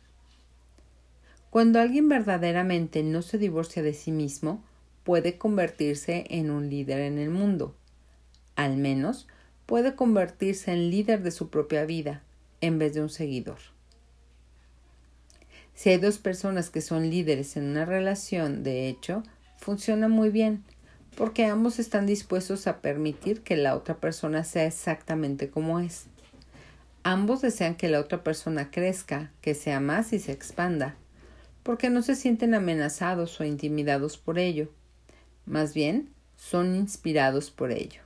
Cuando 1.49 1.79
alguien 1.79 2.09
verdaderamente 2.09 3.03
no 3.03 3.21
se 3.21 3.37
divorcia 3.37 3.81
de 3.81 3.93
sí 3.93 4.11
mismo, 4.11 4.63
puede 5.03 5.37
convertirse 5.37 6.25
en 6.29 6.51
un 6.51 6.69
líder 6.69 6.99
en 6.99 7.17
el 7.17 7.29
mundo. 7.29 7.75
Al 8.55 8.77
menos 8.77 9.27
puede 9.65 9.95
convertirse 9.95 10.71
en 10.71 10.89
líder 10.89 11.23
de 11.23 11.31
su 11.31 11.49
propia 11.49 11.85
vida 11.85 12.23
en 12.61 12.79
vez 12.79 12.93
de 12.93 13.01
un 13.01 13.09
seguidor. 13.09 13.59
Si 15.73 15.89
hay 15.89 15.97
dos 15.97 16.17
personas 16.17 16.69
que 16.69 16.81
son 16.81 17.09
líderes 17.09 17.55
en 17.55 17.65
una 17.65 17.85
relación, 17.85 18.63
de 18.63 18.89
hecho, 18.89 19.23
funciona 19.57 20.07
muy 20.07 20.29
bien, 20.29 20.63
porque 21.15 21.45
ambos 21.45 21.79
están 21.79 22.05
dispuestos 22.05 22.67
a 22.67 22.81
permitir 22.81 23.41
que 23.41 23.55
la 23.55 23.75
otra 23.75 23.95
persona 23.95 24.43
sea 24.43 24.65
exactamente 24.65 25.49
como 25.49 25.79
es. 25.79 26.07
Ambos 27.09 27.41
desean 27.41 27.73
que 27.73 27.87
la 27.87 28.01
otra 28.01 28.23
persona 28.23 28.69
crezca, 28.69 29.31
que 29.41 29.55
sea 29.55 29.79
más 29.79 30.13
y 30.13 30.19
se 30.19 30.31
expanda, 30.31 30.93
porque 31.63 31.89
no 31.89 32.03
se 32.03 32.15
sienten 32.15 32.53
amenazados 32.53 33.41
o 33.41 33.45
intimidados 33.45 34.19
por 34.19 34.37
ello. 34.37 34.69
Más 35.47 35.73
bien, 35.73 36.13
son 36.37 36.75
inspirados 36.75 37.49
por 37.49 37.71
ello. 37.71 38.03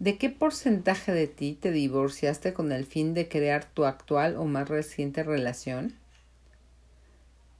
¿De 0.00 0.18
qué 0.18 0.30
porcentaje 0.30 1.12
de 1.12 1.28
ti 1.28 1.56
te 1.60 1.70
divorciaste 1.70 2.54
con 2.54 2.72
el 2.72 2.86
fin 2.86 3.14
de 3.14 3.28
crear 3.28 3.66
tu 3.66 3.84
actual 3.84 4.34
o 4.34 4.44
más 4.46 4.68
reciente 4.68 5.22
relación? 5.22 5.94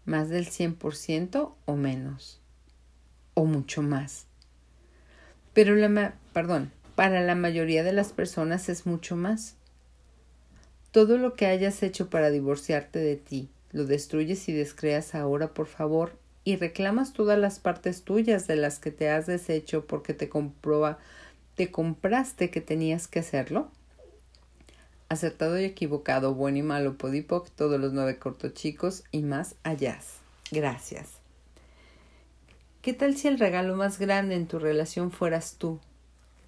¿Más 0.05 0.29
del 0.29 0.48
100% 0.48 1.55
o 1.66 1.77
menos? 1.77 2.40
¿O 3.35 3.44
mucho 3.44 3.81
más? 3.81 4.27
Pero 5.53 5.77
la, 5.77 6.16
perdón, 6.33 6.72
para 6.94 7.20
la 7.22 7.35
mayoría 7.35 7.83
de 7.83 7.92
las 7.92 8.12
personas 8.12 8.68
es 8.68 8.87
mucho 8.87 9.16
más. 9.16 9.57
Todo 10.90 11.16
lo 11.16 11.35
que 11.35 11.46
hayas 11.46 11.83
hecho 11.83 12.11
para 12.11 12.31
divorciarte 12.31 12.98
de 12.98 13.16
ti, 13.16 13.48
lo 13.70 13.87
destruyes 13.87 14.48
y 14.48 14.52
descreas 14.52 15.14
ahora, 15.14 15.55
por 15.55 15.66
favor, 15.66 16.18
y 16.44 16.57
reclamas 16.57 17.12
todas 17.12 17.38
las 17.38 17.59
partes 17.61 18.02
tuyas 18.02 18.46
de 18.46 18.57
las 18.57 18.78
que 18.78 18.90
te 18.90 19.09
has 19.09 19.26
deshecho 19.26 19.87
porque 19.87 20.12
te 20.12 20.28
comproba, 20.28 20.98
te 21.55 21.70
compraste 21.70 22.50
que 22.50 22.61
tenías 22.61 23.09
que 23.09 23.20
hacerlo. 23.20 23.70
Acertado 25.09 25.59
y 25.61 25.64
equivocado, 25.64 26.35
bueno 26.35 26.59
y 26.59 26.62
malo, 26.62 26.96
podipoc, 26.98 27.48
todos 27.50 27.81
los 27.81 27.92
nueve 27.92 28.18
cortos 28.18 28.55
chicos 28.55 29.05
y 29.11 29.22
más 29.22 29.55
allá. 29.62 29.98
Gracias. 30.50 31.09
¿Qué 32.83 32.92
tal 32.92 33.16
si 33.16 33.28
el 33.28 33.38
regalo 33.38 33.76
más 33.76 33.98
grande 33.98 34.35
en 34.35 34.46
tu 34.46 34.59
relación 34.59 35.11
fueras 35.12 35.57
tú? 35.57 35.81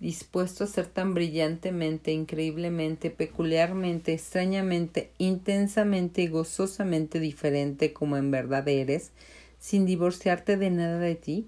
Dispuesto 0.04 0.64
a 0.64 0.66
ser 0.66 0.86
tan 0.86 1.14
brillantemente, 1.14 2.12
increíblemente, 2.12 3.08
peculiarmente, 3.08 4.12
extrañamente, 4.12 5.10
intensamente 5.16 6.20
y 6.20 6.28
gozosamente 6.28 7.20
diferente 7.20 7.94
como 7.94 8.18
en 8.18 8.30
verdad 8.30 8.68
eres, 8.68 9.12
sin 9.58 9.86
divorciarte 9.86 10.58
de 10.58 10.68
nada 10.68 10.98
de 10.98 11.14
ti? 11.14 11.46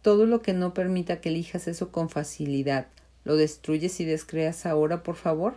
Todo 0.00 0.24
lo 0.24 0.40
que 0.40 0.54
no 0.54 0.72
permita 0.72 1.20
que 1.20 1.28
elijas 1.28 1.68
eso 1.68 1.92
con 1.92 2.08
facilidad, 2.08 2.86
¿lo 3.24 3.36
destruyes 3.36 4.00
y 4.00 4.06
descreas 4.06 4.64
ahora, 4.64 5.02
por 5.02 5.16
favor? 5.16 5.52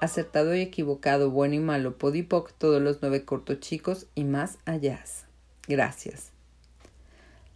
Acertado 0.00 0.54
y 0.54 0.60
equivocado, 0.60 1.32
bueno 1.32 1.56
y 1.56 1.58
malo, 1.58 1.98
podipoc, 1.98 2.52
todos 2.52 2.80
los 2.80 2.98
nueve 3.02 3.24
cortos 3.24 3.58
chicos 3.58 4.06
y 4.14 4.22
más 4.22 4.58
allá. 4.64 5.02
Gracias. 5.66 6.30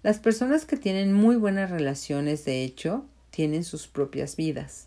Las 0.02 0.18
personas 0.18 0.64
que 0.64 0.76
tienen 0.76 1.12
muy 1.12 1.36
buenas 1.36 1.70
relaciones, 1.70 2.44
de 2.44 2.64
hecho, 2.64 3.06
tienen 3.34 3.64
sus 3.64 3.88
propias 3.88 4.36
vidas. 4.36 4.86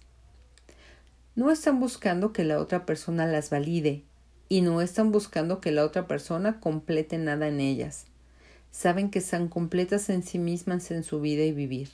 No 1.35 1.51
están 1.51 1.81
buscando 1.81 2.31
que 2.31 2.45
la 2.45 2.59
otra 2.59 2.85
persona 2.85 3.27
las 3.27 3.49
valide 3.49 4.03
y 4.47 4.61
no 4.61 4.79
están 4.79 5.11
buscando 5.11 5.59
que 5.59 5.73
la 5.73 5.83
otra 5.83 6.07
persona 6.07 6.61
complete 6.61 7.17
nada 7.17 7.49
en 7.49 7.59
ellas. 7.59 8.05
Saben 8.71 9.11
que 9.11 9.19
están 9.19 9.49
completas 9.49 10.09
en 10.09 10.23
sí 10.23 10.39
mismas 10.39 10.91
en 10.91 11.03
su 11.03 11.19
vida 11.19 11.43
y 11.43 11.51
vivir. 11.51 11.89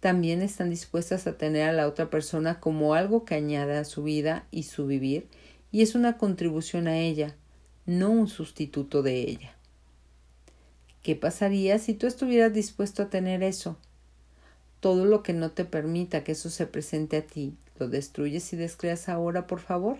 También 0.00 0.42
están 0.42 0.68
dispuestas 0.68 1.26
a 1.26 1.38
tener 1.38 1.66
a 1.66 1.72
la 1.72 1.88
otra 1.88 2.10
persona 2.10 2.60
como 2.60 2.92
algo 2.92 3.24
que 3.24 3.34
añade 3.34 3.78
a 3.78 3.84
su 3.84 4.02
vida 4.02 4.44
y 4.50 4.64
su 4.64 4.86
vivir 4.86 5.28
y 5.72 5.80
es 5.80 5.94
una 5.94 6.18
contribución 6.18 6.88
a 6.88 6.98
ella, 6.98 7.36
no 7.86 8.10
un 8.10 8.28
sustituto 8.28 9.02
de 9.02 9.20
ella. 9.20 9.56
¿Qué 11.02 11.16
pasaría 11.16 11.78
si 11.78 11.94
tú 11.94 12.06
estuvieras 12.06 12.52
dispuesto 12.52 13.02
a 13.02 13.08
tener 13.08 13.42
eso? 13.42 13.78
Todo 14.80 15.04
lo 15.04 15.22
que 15.22 15.32
no 15.32 15.50
te 15.50 15.64
permita 15.64 16.24
que 16.24 16.32
eso 16.32 16.50
se 16.50 16.66
presente 16.66 17.16
a 17.18 17.26
ti, 17.26 17.56
¿lo 17.78 17.88
destruyes 17.88 18.52
y 18.52 18.56
descreas 18.56 19.08
ahora, 19.08 19.46
por 19.46 19.60
favor? 19.60 19.98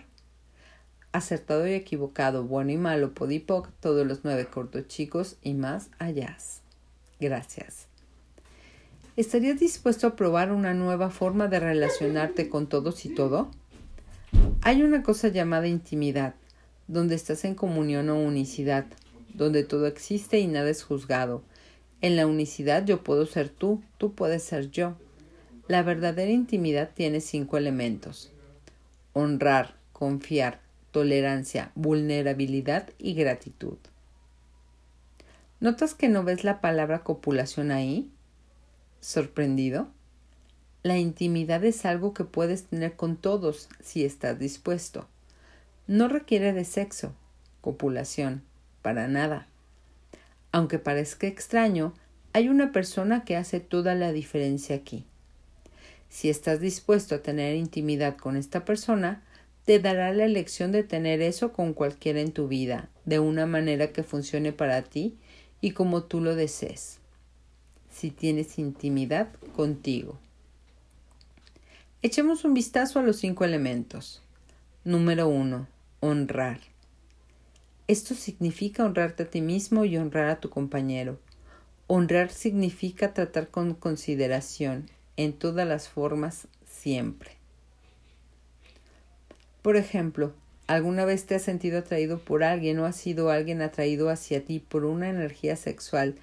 Acertado 1.13 1.67
y 1.67 1.73
equivocado, 1.73 2.45
bueno 2.45 2.71
y 2.71 2.77
malo, 2.77 3.15
podipoc, 3.15 3.71
todos 3.81 4.07
los 4.07 4.21
nueve 4.25 4.47
cortos 4.47 4.87
chicos 4.89 5.37
y 5.43 5.55
más 5.55 5.91
allá. 5.99 6.37
Gracias. 7.19 7.87
¿Estarías 9.17 9.59
dispuesto 9.59 10.07
a 10.07 10.15
probar 10.15 10.53
una 10.53 10.75
nueva 10.75 11.11
forma 11.11 11.49
de 11.49 11.59
relacionarte 11.59 12.49
con 12.49 12.69
todos 12.69 13.05
y 13.05 13.09
todo? 13.09 13.51
Hay 14.61 14.83
una 14.83 15.03
cosa 15.03 15.29
llamada 15.29 15.67
intimidad, 15.67 16.35
donde 16.87 17.17
estás 17.17 17.45
en 17.45 17.57
comunión 17.57 18.11
o 18.11 18.21
unicidad, 18.21 18.87
donde 19.35 19.65
todo 19.65 19.87
existe 19.87 20.39
y 20.39 20.47
nada 20.47 20.71
es 20.71 20.85
juzgado, 20.85 21.43
en 22.01 22.17
la 22.17 22.27
unicidad 22.27 22.85
yo 22.85 23.03
puedo 23.03 23.27
ser 23.27 23.49
tú, 23.49 23.83
tú 23.99 24.15
puedes 24.15 24.43
ser 24.43 24.71
yo. 24.71 24.97
La 25.67 25.83
verdadera 25.83 26.31
intimidad 26.31 26.91
tiene 26.95 27.21
cinco 27.21 27.57
elementos. 27.57 28.31
Honrar, 29.13 29.75
confiar, 29.93 30.61
tolerancia, 30.93 31.73
vulnerabilidad 31.75 32.91
y 32.99 33.15
gratitud. 33.15 33.77
¿Notas 35.61 35.95
que 35.95 36.09
no 36.09 36.23
ves 36.23 36.45
la 36.45 36.61
palabra 36.61 37.01
copulación 37.03 37.73
ahí? 37.73 38.11
¿Sorprendido? 39.01 39.89
La 40.85 40.99
intimidad 40.99 41.65
es 41.65 41.85
algo 41.85 42.15
que 42.15 42.25
puedes 42.25 42.65
tener 42.65 42.95
con 42.95 43.17
todos 43.17 43.69
si 43.83 44.05
estás 44.05 44.39
dispuesto. 44.39 45.09
No 45.89 46.07
requiere 46.07 46.53
de 46.53 46.65
sexo, 46.65 47.13
copulación, 47.61 48.43
para 48.83 49.09
nada. 49.09 49.49
Aunque 50.53 50.79
parezca 50.79 51.27
extraño, 51.27 51.95
hay 52.33 52.49
una 52.49 52.73
persona 52.73 53.25
que 53.25 53.37
hace 53.37 53.61
toda 53.61 53.95
la 53.95 54.13
diferencia 54.13 54.77
aquí. 54.77 55.05
Si 56.09 56.31
estás 56.31 56.61
dispuesto 56.61 57.17
a 57.17 57.23
tener 57.23 57.57
intimidad 57.57 58.17
con 58.17 58.37
esta 58.37 58.65
persona, 58.65 59.23
te 59.65 59.79
dará 59.79 60.13
la 60.13 60.25
elección 60.25 60.73
de 60.73 60.83
tener 60.83 61.21
eso 61.21 61.53
con 61.53 61.75
cualquiera 61.75 62.21
en 62.21 62.33
tu 62.33 62.49
vida, 62.49 62.89
de 63.05 63.19
una 63.19 63.45
manera 63.45 63.93
que 63.93 64.03
funcione 64.03 64.53
para 64.53 64.83
ti 64.83 65.19
y 65.61 65.73
como 65.73 66.05
tú 66.05 66.21
lo 66.21 66.35
desees. 66.35 67.01
Si 67.91 68.11
tienes 68.11 68.59
intimidad 68.59 69.29
contigo. 69.55 70.19
Echemos 72.01 72.45
un 72.45 72.55
vistazo 72.55 73.01
a 73.01 73.03
los 73.03 73.17
cinco 73.17 73.45
elementos. 73.45 74.23
Número 74.85 75.29
uno. 75.29 75.67
Honrar. 76.01 76.61
Esto 77.89 78.15
significa 78.15 78.85
honrarte 78.85 79.23
a 79.23 79.31
ti 79.31 79.41
mismo 79.41 79.87
y 79.87 79.97
honrar 79.97 80.29
a 80.29 80.41
tu 80.41 80.51
compañero. 80.51 81.19
Honrar 81.87 82.31
significa 82.31 83.15
tratar 83.15 83.49
con 83.49 83.73
consideración 83.73 84.91
en 85.17 85.33
todas 85.33 85.67
las 85.67 85.89
formas 85.89 86.49
siempre. 86.67 87.31
Por 89.63 89.77
ejemplo, 89.77 90.35
¿alguna 90.67 91.07
vez 91.07 91.25
te 91.25 91.35
has 91.35 91.43
sentido 91.43 91.79
atraído 91.79 92.19
por 92.19 92.45
alguien 92.45 92.79
o 92.79 92.85
ha 92.85 92.93
sido 92.93 93.31
alguien 93.31 93.63
atraído 93.63 94.11
hacia 94.11 94.45
ti 94.45 94.61
por 94.61 94.85
una 94.85 95.09
energía 95.09 95.57
sexual 95.57 96.15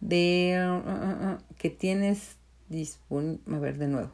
de 0.00 0.58
uh, 0.60 0.88
uh, 0.88 1.34
uh, 1.34 1.38
que 1.56 1.70
tienes 1.70 2.36
a 2.70 3.58
ver 3.58 3.78
de 3.78 3.86
nuevo 3.86 4.10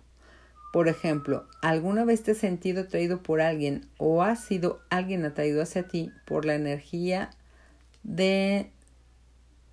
Por 0.73 0.87
ejemplo, 0.87 1.49
¿alguna 1.63 2.05
vez 2.05 2.23
te 2.23 2.33
has 2.33 2.39
sentido 2.39 2.83
atraído 2.83 3.23
por 3.23 3.41
alguien 3.41 3.89
o 3.99 4.23
ha 4.23 4.37
sido 4.37 4.81
alguien 4.89 5.25
atraído 5.25 5.63
hacia 5.63 5.89
ti 5.89 6.13
por 6.27 6.45
la 6.45 6.55
energía 6.55 7.31
de 8.05 8.71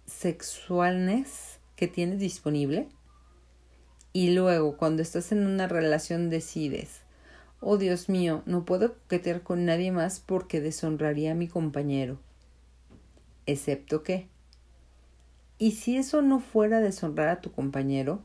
sexualness 0.07 1.59
que 1.75 1.87
tienes 1.87 2.19
disponible? 2.19 2.89
Y 4.11 4.31
luego, 4.31 4.77
cuando 4.77 5.03
estás 5.03 5.31
en 5.31 5.45
una 5.45 5.67
relación, 5.67 6.31
decides, 6.31 7.01
oh 7.59 7.77
Dios 7.77 8.09
mío, 8.09 8.41
no 8.47 8.65
puedo 8.65 8.95
coquetear 8.95 9.43
con 9.43 9.65
nadie 9.65 9.91
más 9.91 10.19
porque 10.19 10.61
deshonraría 10.61 11.33
a 11.33 11.35
mi 11.35 11.47
compañero. 11.47 12.17
Excepto 13.45 14.01
que, 14.01 14.27
¿y 15.59 15.73
si 15.73 15.97
eso 15.97 16.23
no 16.23 16.39
fuera 16.39 16.81
deshonrar 16.81 17.29
a 17.29 17.41
tu 17.41 17.51
compañero? 17.51 18.23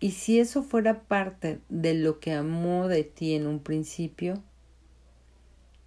¿Y 0.00 0.12
si 0.12 0.38
eso 0.38 0.62
fuera 0.62 1.02
parte 1.02 1.60
de 1.68 1.94
lo 1.94 2.20
que 2.20 2.32
amó 2.32 2.88
de 2.88 3.04
ti 3.04 3.34
en 3.34 3.46
un 3.46 3.60
principio? 3.60 4.42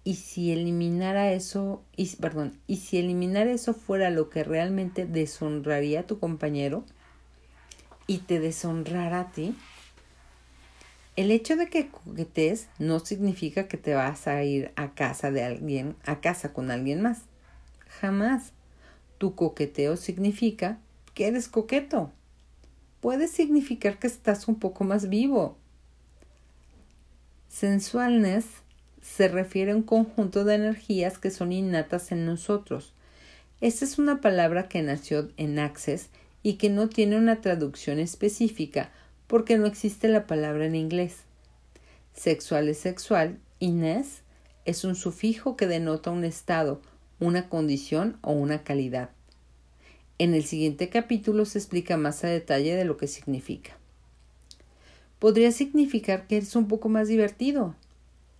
¿Y 0.04 0.16
si 0.16 0.52
eliminara 0.52 1.32
eso, 1.32 1.82
y, 1.96 2.14
perdón, 2.16 2.58
y 2.66 2.76
si 2.76 2.98
eliminar 2.98 3.46
eso 3.46 3.72
fuera 3.72 4.10
lo 4.10 4.28
que 4.30 4.44
realmente 4.44 5.06
deshonraría 5.06 6.00
a 6.00 6.06
tu 6.06 6.18
compañero? 6.18 6.84
y 8.06 8.18
te 8.18 8.40
deshonrar 8.40 9.14
a 9.14 9.30
ti, 9.30 9.56
el 11.16 11.30
hecho 11.30 11.56
de 11.56 11.68
que 11.68 11.88
coquetees 11.88 12.68
no 12.78 13.00
significa 13.00 13.68
que 13.68 13.76
te 13.76 13.94
vas 13.94 14.26
a 14.26 14.42
ir 14.44 14.72
a 14.76 14.94
casa 14.94 15.30
de 15.30 15.44
alguien, 15.44 15.96
a 16.04 16.20
casa 16.20 16.52
con 16.52 16.70
alguien 16.70 17.02
más. 17.02 17.22
Jamás. 18.00 18.52
Tu 19.18 19.34
coqueteo 19.34 19.96
significa 19.96 20.78
que 21.14 21.28
eres 21.28 21.48
coqueto. 21.48 22.12
Puede 23.02 23.26
significar 23.26 23.98
que 23.98 24.06
estás 24.06 24.46
un 24.46 24.60
poco 24.60 24.84
más 24.84 25.08
vivo. 25.08 25.56
Sensualness 27.48 28.44
se 29.02 29.26
refiere 29.26 29.72
a 29.72 29.76
un 29.76 29.82
conjunto 29.82 30.44
de 30.44 30.54
energías 30.54 31.18
que 31.18 31.32
son 31.32 31.50
innatas 31.50 32.12
en 32.12 32.24
nosotros. 32.24 32.94
Esta 33.60 33.84
es 33.84 33.98
una 33.98 34.20
palabra 34.20 34.68
que 34.68 34.82
nació 34.82 35.32
en 35.36 35.58
Access 35.58 36.10
y 36.44 36.54
que 36.54 36.70
no 36.70 36.88
tiene 36.88 37.16
una 37.16 37.40
traducción 37.40 37.98
específica 37.98 38.92
porque 39.26 39.58
no 39.58 39.66
existe 39.66 40.06
la 40.06 40.28
palabra 40.28 40.66
en 40.66 40.76
inglés. 40.76 41.24
Sexual 42.14 42.68
es 42.68 42.78
sexual 42.78 43.40
y 43.58 43.74
es 44.64 44.84
un 44.84 44.94
sufijo 44.94 45.56
que 45.56 45.66
denota 45.66 46.12
un 46.12 46.22
estado, 46.22 46.80
una 47.18 47.48
condición 47.48 48.18
o 48.22 48.30
una 48.30 48.62
calidad. 48.62 49.10
En 50.18 50.34
el 50.34 50.44
siguiente 50.44 50.88
capítulo 50.88 51.44
se 51.44 51.58
explica 51.58 51.96
más 51.96 52.22
a 52.24 52.28
detalle 52.28 52.76
de 52.76 52.84
lo 52.84 52.96
que 52.96 53.08
significa. 53.08 53.76
Podría 55.18 55.52
significar 55.52 56.26
que 56.26 56.38
eres 56.38 56.54
un 56.56 56.68
poco 56.68 56.88
más 56.88 57.08
divertido. 57.08 57.74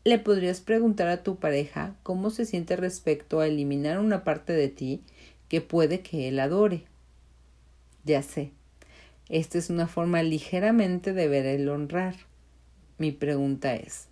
Le 0.05 0.19
podrías 0.19 0.61
preguntar 0.61 1.09
a 1.09 1.23
tu 1.23 1.37
pareja 1.37 1.95
cómo 2.03 2.31
se 2.31 2.45
siente 2.45 2.77
respecto 2.77 3.41
a 3.41 3.47
eliminar 3.47 3.99
una 3.99 4.25
parte 4.25 4.53
de 4.53 4.69
ti 4.69 5.01
que 5.49 5.61
puede 5.61 6.01
que 6.01 6.29
él 6.29 6.41
adore. 6.41 6.85
Ya 8.05 8.23
sé. 8.23 8.51
Esta 9.29 9.59
es 9.59 9.71
una 9.71 9.87
forma 9.87 10.23
ligeramente 10.23 11.13
de 11.13 11.29
ver 11.29 11.47
el 11.47 11.69
honrar. 11.69 12.17
Mi 12.99 13.13
pregunta 13.13 13.75
es, 13.75 14.09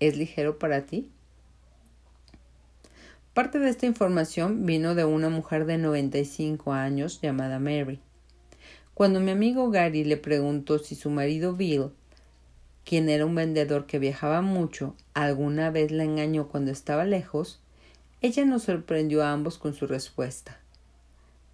¿es 0.00 0.16
ligero 0.16 0.58
para 0.58 0.84
ti? 0.84 1.10
Parte 3.38 3.60
de 3.60 3.70
esta 3.70 3.86
información 3.86 4.66
vino 4.66 4.96
de 4.96 5.04
una 5.04 5.28
mujer 5.28 5.64
de 5.64 5.78
95 5.78 6.72
años 6.72 7.20
llamada 7.20 7.60
Mary. 7.60 8.00
Cuando 8.94 9.20
mi 9.20 9.30
amigo 9.30 9.70
Gary 9.70 10.02
le 10.02 10.16
preguntó 10.16 10.80
si 10.80 10.96
su 10.96 11.08
marido 11.08 11.54
Bill, 11.54 11.92
quien 12.84 13.08
era 13.08 13.24
un 13.24 13.36
vendedor 13.36 13.86
que 13.86 14.00
viajaba 14.00 14.42
mucho, 14.42 14.96
alguna 15.14 15.70
vez 15.70 15.92
la 15.92 16.02
engañó 16.02 16.48
cuando 16.48 16.72
estaba 16.72 17.04
lejos, 17.04 17.60
ella 18.22 18.44
nos 18.44 18.64
sorprendió 18.64 19.22
a 19.22 19.30
ambos 19.30 19.56
con 19.56 19.72
su 19.72 19.86
respuesta. 19.86 20.58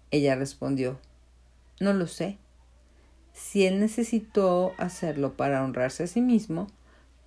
Ella 0.09 0.33
respondió 0.33 0.97
no 1.79 1.93
lo 1.93 2.07
sé. 2.07 2.39
Si 3.31 3.63
él 3.67 3.79
necesitó 3.79 4.73
hacerlo 4.79 5.37
para 5.37 5.63
honrarse 5.63 6.05
a 6.05 6.07
sí 6.07 6.21
mismo, 6.21 6.65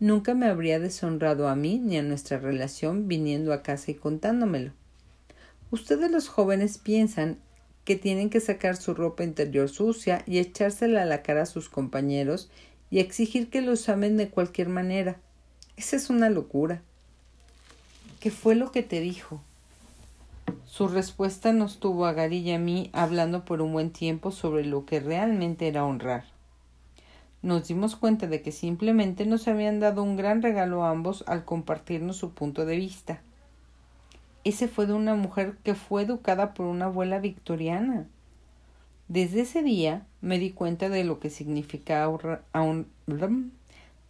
nunca 0.01 0.35
me 0.35 0.47
habría 0.47 0.79
deshonrado 0.79 1.49
a 1.49 1.57
mí 1.57 1.79
ni 1.79 1.97
a 1.97 2.03
nuestra 2.03 2.39
relación 2.39 3.09
viniendo 3.09 3.53
a 3.53 3.63
casa 3.63 3.91
y 3.91 3.95
contándomelo. 3.95 4.73
Ustedes 5.71 6.11
los 6.11 6.29
jóvenes 6.29 6.79
piensan 6.79 7.39
que 7.85 7.97
tienen 7.97 8.31
que 8.31 8.41
sacar 8.41 8.77
su 8.77 8.95
ropa 8.95 9.25
interior 9.25 9.69
sucia 9.69 10.23
y 10.27 10.39
echársela 10.39 11.03
a 11.03 11.07
la 11.07 11.23
cara 11.23 11.43
a 11.43 11.47
sus 11.47 11.69
compañeros 11.69 12.51
y 12.91 13.01
exigir 13.01 13.51
que 13.51 13.61
los 13.61 13.89
amen 13.89 14.17
de 14.17 14.29
cualquier 14.29 14.69
manera. 14.69 15.21
Esa 15.77 15.97
es 15.97 16.11
una 16.11 16.31
locura. 16.31 16.83
¿Qué 18.21 18.31
fue 18.31 18.55
lo 18.55 18.73
que 18.73 18.83
te 18.83 19.01
dijo? 19.01 19.41
Su 20.65 20.89
respuesta 20.89 21.53
nos 21.53 21.79
tuvo 21.79 22.07
a 22.07 22.13
Gary 22.13 22.39
y 22.39 22.53
a 22.53 22.59
mí 22.59 22.91
hablando 22.93 23.45
por 23.45 23.63
un 23.63 23.73
buen 23.73 23.91
tiempo 23.91 24.33
sobre 24.33 24.65
lo 24.65 24.85
que 24.87 25.01
realmente 25.01 25.69
era 25.69 25.85
honrar. 25.85 26.38
Nos 27.43 27.69
dimos 27.69 27.95
cuenta 27.95 28.27
de 28.27 28.43
que 28.43 28.51
simplemente 28.53 29.25
nos 29.27 29.47
habían 29.47 29.79
dado 29.81 30.03
un 30.03 30.17
gran 30.17 30.43
regalo 30.43 30.85
a 30.85 30.91
ambos 30.91 31.25
al 31.27 31.45
compartirnos 31.45 32.17
su 32.17 32.33
punto 32.33 32.65
de 32.67 32.77
vista. 32.77 33.21
Ese 34.45 34.67
fue 34.67 34.87
de 34.87 34.95
una 34.95 35.15
mujer 35.15 35.57
que 35.63 35.75
fue 35.75 36.03
educada 36.03 36.55
por 36.55 36.67
una 36.67 36.87
abuela 36.87 37.19
victoriana. 37.21 38.07
Desde 39.09 39.43
ese 39.43 39.63
día 39.63 40.07
me 40.21 40.39
di 40.39 40.51
cuenta 40.51 40.89
de 40.89 41.05
lo 41.05 41.21
que 41.21 41.31
significa 41.31 42.09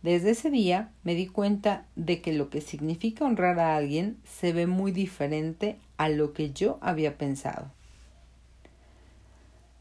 desde 0.03 0.31
ese 0.31 0.51
día 0.51 0.93
me 1.03 1.15
di 1.15 1.27
cuenta 1.27 1.87
de 1.97 2.21
que 2.23 2.33
lo 2.33 2.51
que 2.51 2.61
significa 2.61 3.25
honrar 3.25 3.59
a 3.59 3.77
alguien 3.77 4.17
se 4.25 4.53
ve 4.53 4.67
muy 4.67 4.93
diferente 4.93 5.77
a 5.97 6.09
lo 6.09 6.33
que 6.33 6.53
yo 6.53 6.79
había 6.81 7.19
pensado. 7.19 7.71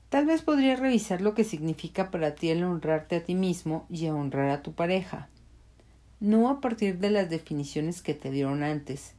Tal 0.10 0.26
vez 0.26 0.42
podría 0.42 0.78
revisar 0.78 1.20
lo 1.20 1.34
que 1.34 1.44
significa 1.44 2.12
para 2.12 2.34
ti 2.34 2.50
el 2.50 2.64
honrarte 2.64 3.18
a 3.18 3.24
ti 3.24 3.36
mismo 3.36 3.86
y 3.90 4.08
honrar 4.08 4.50
a 4.50 4.62
tu 4.62 4.72
pareja, 4.72 5.28
no 6.22 6.50
a 6.50 6.62
partir 6.62 7.00
de 7.00 7.10
las 7.10 7.30
definiciones 7.30 8.02
que 8.02 8.14
te 8.14 8.32
dieron 8.32 8.64
antes, 8.64 9.16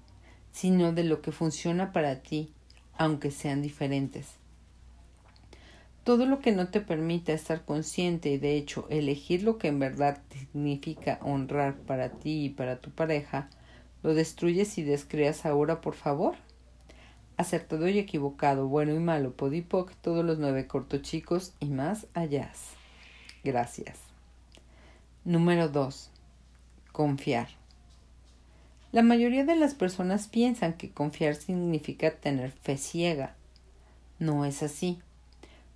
sino 0.50 0.92
de 0.92 1.04
lo 1.04 1.20
que 1.20 1.30
funciona 1.30 1.92
para 1.92 2.22
ti, 2.22 2.54
aunque 2.96 3.30
sean 3.30 3.60
diferentes. 3.60 4.36
Todo 6.04 6.24
lo 6.24 6.38
que 6.38 6.52
no 6.52 6.68
te 6.68 6.80
permita 6.80 7.34
estar 7.34 7.66
consciente 7.66 8.30
y 8.30 8.38
de 8.38 8.56
hecho 8.56 8.86
elegir 8.88 9.42
lo 9.42 9.58
que 9.58 9.68
en 9.68 9.78
verdad 9.78 10.22
significa 10.32 11.18
honrar 11.22 11.76
para 11.76 12.12
ti 12.12 12.46
y 12.46 12.48
para 12.48 12.80
tu 12.80 12.90
pareja, 12.90 13.50
lo 14.02 14.14
destruyes 14.14 14.78
y 14.78 14.84
descreas 14.84 15.44
ahora, 15.44 15.82
por 15.82 15.94
favor. 15.94 16.36
Acertado 17.38 17.88
y 17.88 17.98
equivocado, 17.98 18.66
bueno 18.66 18.92
y 18.92 18.98
malo, 18.98 19.32
podipoc, 19.32 19.94
todos 20.02 20.24
los 20.24 20.38
nueve 20.38 20.66
cortochicos 20.66 21.54
y 21.60 21.66
más 21.66 22.06
allá. 22.12 22.52
Gracias. 23.44 24.00
Número 25.24 25.68
2. 25.68 26.10
Confiar. 26.90 27.48
La 28.90 29.02
mayoría 29.02 29.44
de 29.44 29.54
las 29.54 29.74
personas 29.74 30.26
piensan 30.26 30.72
que 30.72 30.90
confiar 30.90 31.36
significa 31.36 32.10
tener 32.10 32.50
fe 32.50 32.76
ciega. 32.76 33.36
No 34.18 34.44
es 34.44 34.62
así. 34.64 34.98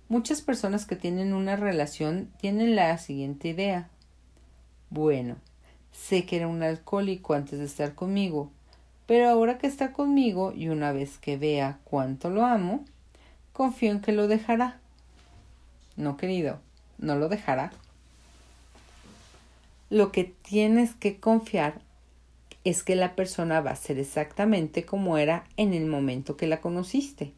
Muchas 0.09 0.41
personas 0.41 0.85
que 0.85 0.97
tienen 0.97 1.33
una 1.33 1.55
relación 1.55 2.29
tienen 2.41 2.75
la 2.75 2.97
siguiente 2.97 3.47
idea. 3.47 3.89
Bueno, 4.89 5.37
sé 5.93 6.25
que 6.25 6.35
era 6.35 6.49
un 6.49 6.61
alcohólico 6.61 7.35
antes 7.35 7.59
de 7.59 7.65
estar 7.65 7.95
conmigo, 7.95 8.51
pero 9.05 9.29
ahora 9.29 9.57
que 9.57 9.67
está 9.67 9.91
conmigo 9.91 10.53
y 10.55 10.69
una 10.69 10.91
vez 10.91 11.17
que 11.17 11.37
vea 11.37 11.79
cuánto 11.83 12.29
lo 12.29 12.45
amo, 12.45 12.85
confío 13.51 13.91
en 13.91 14.01
que 14.01 14.11
lo 14.11 14.27
dejará. 14.27 14.79
No, 15.95 16.17
querido, 16.17 16.59
no 16.97 17.15
lo 17.15 17.29
dejará. 17.29 17.71
Lo 19.89 20.11
que 20.11 20.23
tienes 20.23 20.95
que 20.95 21.19
confiar 21.19 21.81
es 22.63 22.83
que 22.83 22.95
la 22.95 23.15
persona 23.15 23.61
va 23.61 23.71
a 23.71 23.75
ser 23.75 23.99
exactamente 23.99 24.85
como 24.85 25.17
era 25.17 25.43
en 25.57 25.73
el 25.73 25.85
momento 25.85 26.37
que 26.37 26.47
la 26.47 26.61
conociste. 26.61 27.33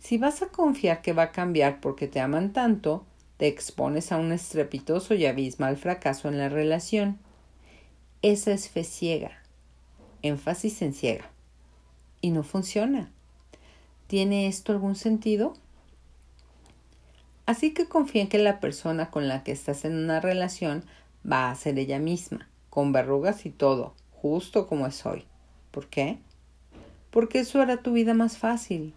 Si 0.00 0.18
vas 0.18 0.42
a 0.42 0.48
confiar 0.48 1.02
que 1.02 1.12
va 1.12 1.24
a 1.24 1.32
cambiar 1.32 1.80
porque 1.80 2.06
te 2.08 2.20
aman 2.20 2.52
tanto, 2.52 3.04
te 3.36 3.46
expones 3.46 4.12
a 4.12 4.16
un 4.16 4.32
estrepitoso 4.32 5.14
y 5.14 5.26
abismal 5.26 5.76
fracaso 5.76 6.28
en 6.28 6.38
la 6.38 6.48
relación. 6.48 7.18
Esa 8.22 8.52
es 8.52 8.68
fe 8.68 8.82
ciega, 8.84 9.37
énfasis 10.22 10.82
en 10.82 10.92
ciega. 10.92 11.30
Y 12.20 12.30
no 12.30 12.42
funciona. 12.42 13.10
¿Tiene 14.06 14.46
esto 14.46 14.72
algún 14.72 14.96
sentido? 14.96 15.54
Así 17.46 17.72
que 17.72 17.86
confía 17.86 18.22
en 18.22 18.28
que 18.28 18.38
la 18.38 18.60
persona 18.60 19.10
con 19.10 19.28
la 19.28 19.42
que 19.42 19.52
estás 19.52 19.84
en 19.84 19.96
una 19.96 20.20
relación 20.20 20.84
va 21.30 21.50
a 21.50 21.54
ser 21.54 21.78
ella 21.78 21.98
misma, 21.98 22.48
con 22.70 22.92
verrugas 22.92 23.46
y 23.46 23.50
todo, 23.50 23.94
justo 24.12 24.66
como 24.66 24.86
es 24.86 25.04
hoy. 25.06 25.24
¿Por 25.70 25.86
qué? 25.86 26.18
Porque 27.10 27.40
eso 27.40 27.60
hará 27.60 27.78
tu 27.82 27.92
vida 27.92 28.14
más 28.14 28.38
fácil 28.38 28.94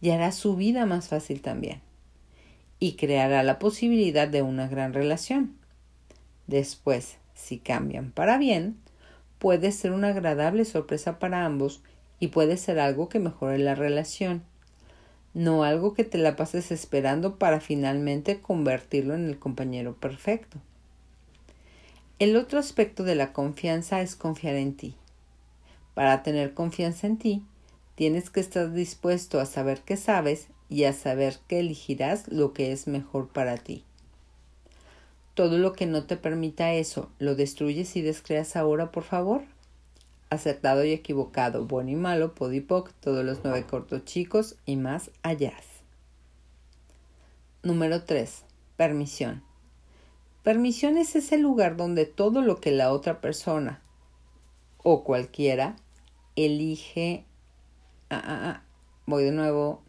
y 0.00 0.10
hará 0.10 0.32
su 0.32 0.56
vida 0.56 0.86
más 0.86 1.08
fácil 1.08 1.40
también. 1.40 1.80
Y 2.78 2.96
creará 2.96 3.42
la 3.42 3.58
posibilidad 3.58 4.28
de 4.28 4.42
una 4.42 4.66
gran 4.68 4.92
relación. 4.92 5.56
Después, 6.46 7.18
si 7.34 7.58
cambian 7.58 8.10
para 8.10 8.38
bien, 8.38 8.76
puede 9.40 9.72
ser 9.72 9.92
una 9.92 10.08
agradable 10.08 10.66
sorpresa 10.66 11.18
para 11.18 11.46
ambos 11.46 11.82
y 12.20 12.28
puede 12.28 12.58
ser 12.58 12.78
algo 12.78 13.08
que 13.08 13.18
mejore 13.18 13.58
la 13.58 13.74
relación, 13.74 14.44
no 15.32 15.64
algo 15.64 15.94
que 15.94 16.04
te 16.04 16.18
la 16.18 16.36
pases 16.36 16.70
esperando 16.70 17.38
para 17.38 17.60
finalmente 17.60 18.40
convertirlo 18.40 19.14
en 19.14 19.26
el 19.26 19.38
compañero 19.38 19.94
perfecto. 19.94 20.58
El 22.18 22.36
otro 22.36 22.58
aspecto 22.58 23.02
de 23.02 23.14
la 23.14 23.32
confianza 23.32 24.02
es 24.02 24.14
confiar 24.14 24.56
en 24.56 24.76
ti. 24.76 24.94
Para 25.94 26.22
tener 26.22 26.52
confianza 26.52 27.06
en 27.06 27.16
ti, 27.16 27.42
tienes 27.94 28.28
que 28.28 28.40
estar 28.40 28.70
dispuesto 28.72 29.40
a 29.40 29.46
saber 29.46 29.80
que 29.80 29.96
sabes 29.96 30.48
y 30.68 30.84
a 30.84 30.92
saber 30.92 31.38
que 31.48 31.60
elegirás 31.60 32.28
lo 32.28 32.52
que 32.52 32.72
es 32.72 32.86
mejor 32.86 33.28
para 33.28 33.56
ti. 33.56 33.84
Todo 35.40 35.56
lo 35.56 35.72
que 35.72 35.86
no 35.86 36.04
te 36.04 36.18
permita 36.18 36.74
eso, 36.74 37.08
¿lo 37.18 37.34
destruyes 37.34 37.96
y 37.96 38.02
descreas 38.02 38.56
ahora, 38.56 38.90
por 38.90 39.04
favor? 39.04 39.40
Acertado 40.28 40.84
y 40.84 40.92
equivocado, 40.92 41.64
bueno 41.64 41.88
y 41.88 41.94
malo, 41.94 42.34
podipoc, 42.34 42.92
todos 43.00 43.24
los 43.24 43.38
nueve 43.42 43.64
cortos 43.64 44.04
chicos 44.04 44.56
y 44.66 44.76
más 44.76 45.10
allá. 45.22 45.54
Número 47.62 48.02
3. 48.02 48.44
Permisión. 48.76 49.42
Permisión 50.42 50.98
es 50.98 51.16
ese 51.16 51.38
lugar 51.38 51.78
donde 51.78 52.04
todo 52.04 52.42
lo 52.42 52.60
que 52.60 52.70
la 52.70 52.92
otra 52.92 53.22
persona 53.22 53.80
o 54.82 55.04
cualquiera 55.04 55.76
elige. 56.36 57.24
Ah, 58.10 58.22
ah, 58.22 58.40
ah. 58.42 58.62
Voy 59.06 59.24
de 59.24 59.32
nuevo. 59.32 59.80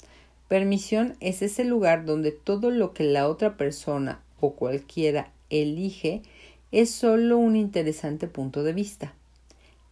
Permisión 0.47 1.17
es 1.19 1.41
ese 1.41 1.65
lugar 1.65 2.05
donde 2.05 2.31
todo 2.31 2.71
lo 2.71 2.93
que 2.93 3.03
la 3.03 3.27
otra 3.27 3.57
persona 3.57 4.21
o 4.39 4.55
cualquiera 4.55 5.33
elige 5.51 6.23
es 6.71 6.89
solo 6.89 7.37
un 7.37 7.55
interesante 7.55 8.27
punto 8.27 8.63
de 8.63 8.73
vista. 8.73 9.13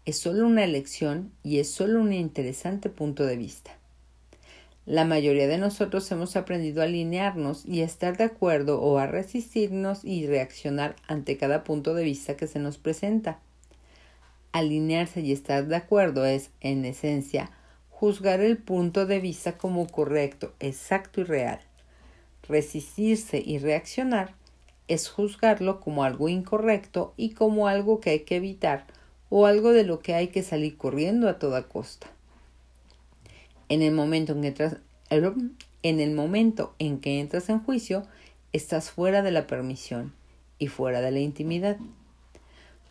Es 0.05 0.17
solo 0.17 0.47
una 0.47 0.63
elección 0.63 1.31
y 1.43 1.59
es 1.59 1.69
solo 1.69 2.01
un 2.01 2.13
interesante 2.13 2.89
punto 2.89 3.25
de 3.25 3.37
vista. 3.37 3.77
La 4.85 5.05
mayoría 5.05 5.47
de 5.47 5.59
nosotros 5.59 6.09
hemos 6.11 6.35
aprendido 6.35 6.81
a 6.81 6.85
alinearnos 6.85 7.65
y 7.65 7.81
a 7.81 7.85
estar 7.85 8.17
de 8.17 8.23
acuerdo 8.23 8.81
o 8.81 8.97
a 8.97 9.05
resistirnos 9.05 10.03
y 10.03 10.25
reaccionar 10.25 10.95
ante 11.07 11.37
cada 11.37 11.63
punto 11.63 11.93
de 11.93 12.05
vista 12.05 12.35
que 12.35 12.47
se 12.47 12.57
nos 12.57 12.77
presenta. 12.77 13.39
Alinearse 14.51 15.21
y 15.21 15.31
estar 15.31 15.67
de 15.67 15.75
acuerdo 15.75 16.25
es, 16.25 16.49
en 16.61 16.85
esencia, 16.85 17.51
juzgar 17.91 18.39
el 18.39 18.57
punto 18.57 19.05
de 19.05 19.19
vista 19.19 19.57
como 19.57 19.85
correcto, 19.85 20.53
exacto 20.59 21.21
y 21.21 21.25
real. 21.25 21.59
Resistirse 22.47 23.43
y 23.45 23.59
reaccionar 23.59 24.38
es 24.89 25.07
juzgarlo 25.07 25.79
como 25.79 26.03
algo 26.03 26.27
incorrecto 26.27 27.13
y 27.15 27.29
como 27.29 27.67
algo 27.67 28.01
que 28.01 28.09
hay 28.09 28.19
que 28.21 28.35
evitar 28.35 28.85
o 29.29 29.45
algo 29.45 29.71
de 29.71 29.83
lo 29.83 29.99
que 29.99 30.15
hay 30.15 30.29
que 30.29 30.43
salir 30.43 30.75
corriendo 30.75 31.29
a 31.29 31.37
toda 31.37 31.63
costa. 31.63 32.07
En 33.69 33.83
el 33.83 33.93
momento 33.93 34.33
en 34.33 34.41
que 34.41 34.47
entras, 34.47 34.77
en 35.83 35.99
el 35.99 36.11
momento 36.11 36.73
en 36.79 36.99
que 36.99 37.19
entras 37.19 37.49
en 37.49 37.59
juicio, 37.59 38.03
estás 38.51 38.89
fuera 38.89 39.21
de 39.21 39.31
la 39.31 39.45
permisión 39.45 40.11
y 40.57 40.67
fuera 40.67 41.01
de 41.01 41.11
la 41.11 41.19
intimidad. 41.19 41.77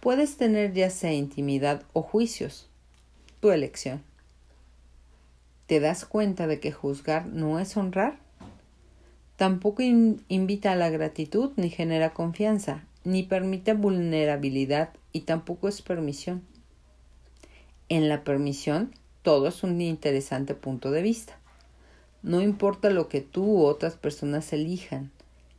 Puedes 0.00 0.36
tener 0.36 0.72
ya 0.72 0.90
sea 0.90 1.12
intimidad 1.12 1.82
o 1.92 2.02
juicios, 2.02 2.68
tu 3.40 3.50
elección. 3.50 4.02
¿Te 5.66 5.80
das 5.80 6.04
cuenta 6.04 6.46
de 6.46 6.60
que 6.60 6.70
juzgar 6.70 7.26
no 7.26 7.58
es 7.58 7.76
honrar? 7.76 8.20
Tampoco 9.38 9.84
invita 9.84 10.72
a 10.72 10.74
la 10.74 10.90
gratitud 10.90 11.52
ni 11.54 11.70
genera 11.70 12.12
confianza, 12.12 12.84
ni 13.04 13.22
permite 13.22 13.72
vulnerabilidad 13.72 14.90
y 15.12 15.20
tampoco 15.20 15.68
es 15.68 15.80
permisión. 15.80 16.42
En 17.88 18.08
la 18.08 18.24
permisión 18.24 18.90
todo 19.22 19.46
es 19.46 19.62
un 19.62 19.80
interesante 19.80 20.56
punto 20.56 20.90
de 20.90 21.02
vista. 21.02 21.38
No 22.24 22.40
importa 22.40 22.90
lo 22.90 23.08
que 23.08 23.20
tú 23.20 23.44
u 23.44 23.64
otras 23.64 23.94
personas 23.94 24.52
elijan, 24.52 25.12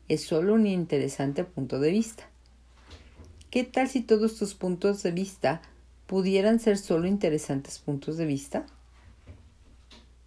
es 0.09 0.25
solo 0.25 0.55
un 0.55 0.67
interesante 0.67 1.45
punto 1.45 1.79
de 1.79 1.91
vista. 1.91 2.29
¿Qué 3.49 3.63
tal 3.63 3.87
si 3.87 4.01
todos 4.01 4.35
tus 4.35 4.55
puntos 4.55 5.03
de 5.03 5.11
vista 5.11 5.61
pudieran 6.05 6.59
ser 6.59 6.77
solo 6.77 7.07
interesantes 7.07 7.79
puntos 7.79 8.17
de 8.17 8.25
vista? 8.25 8.65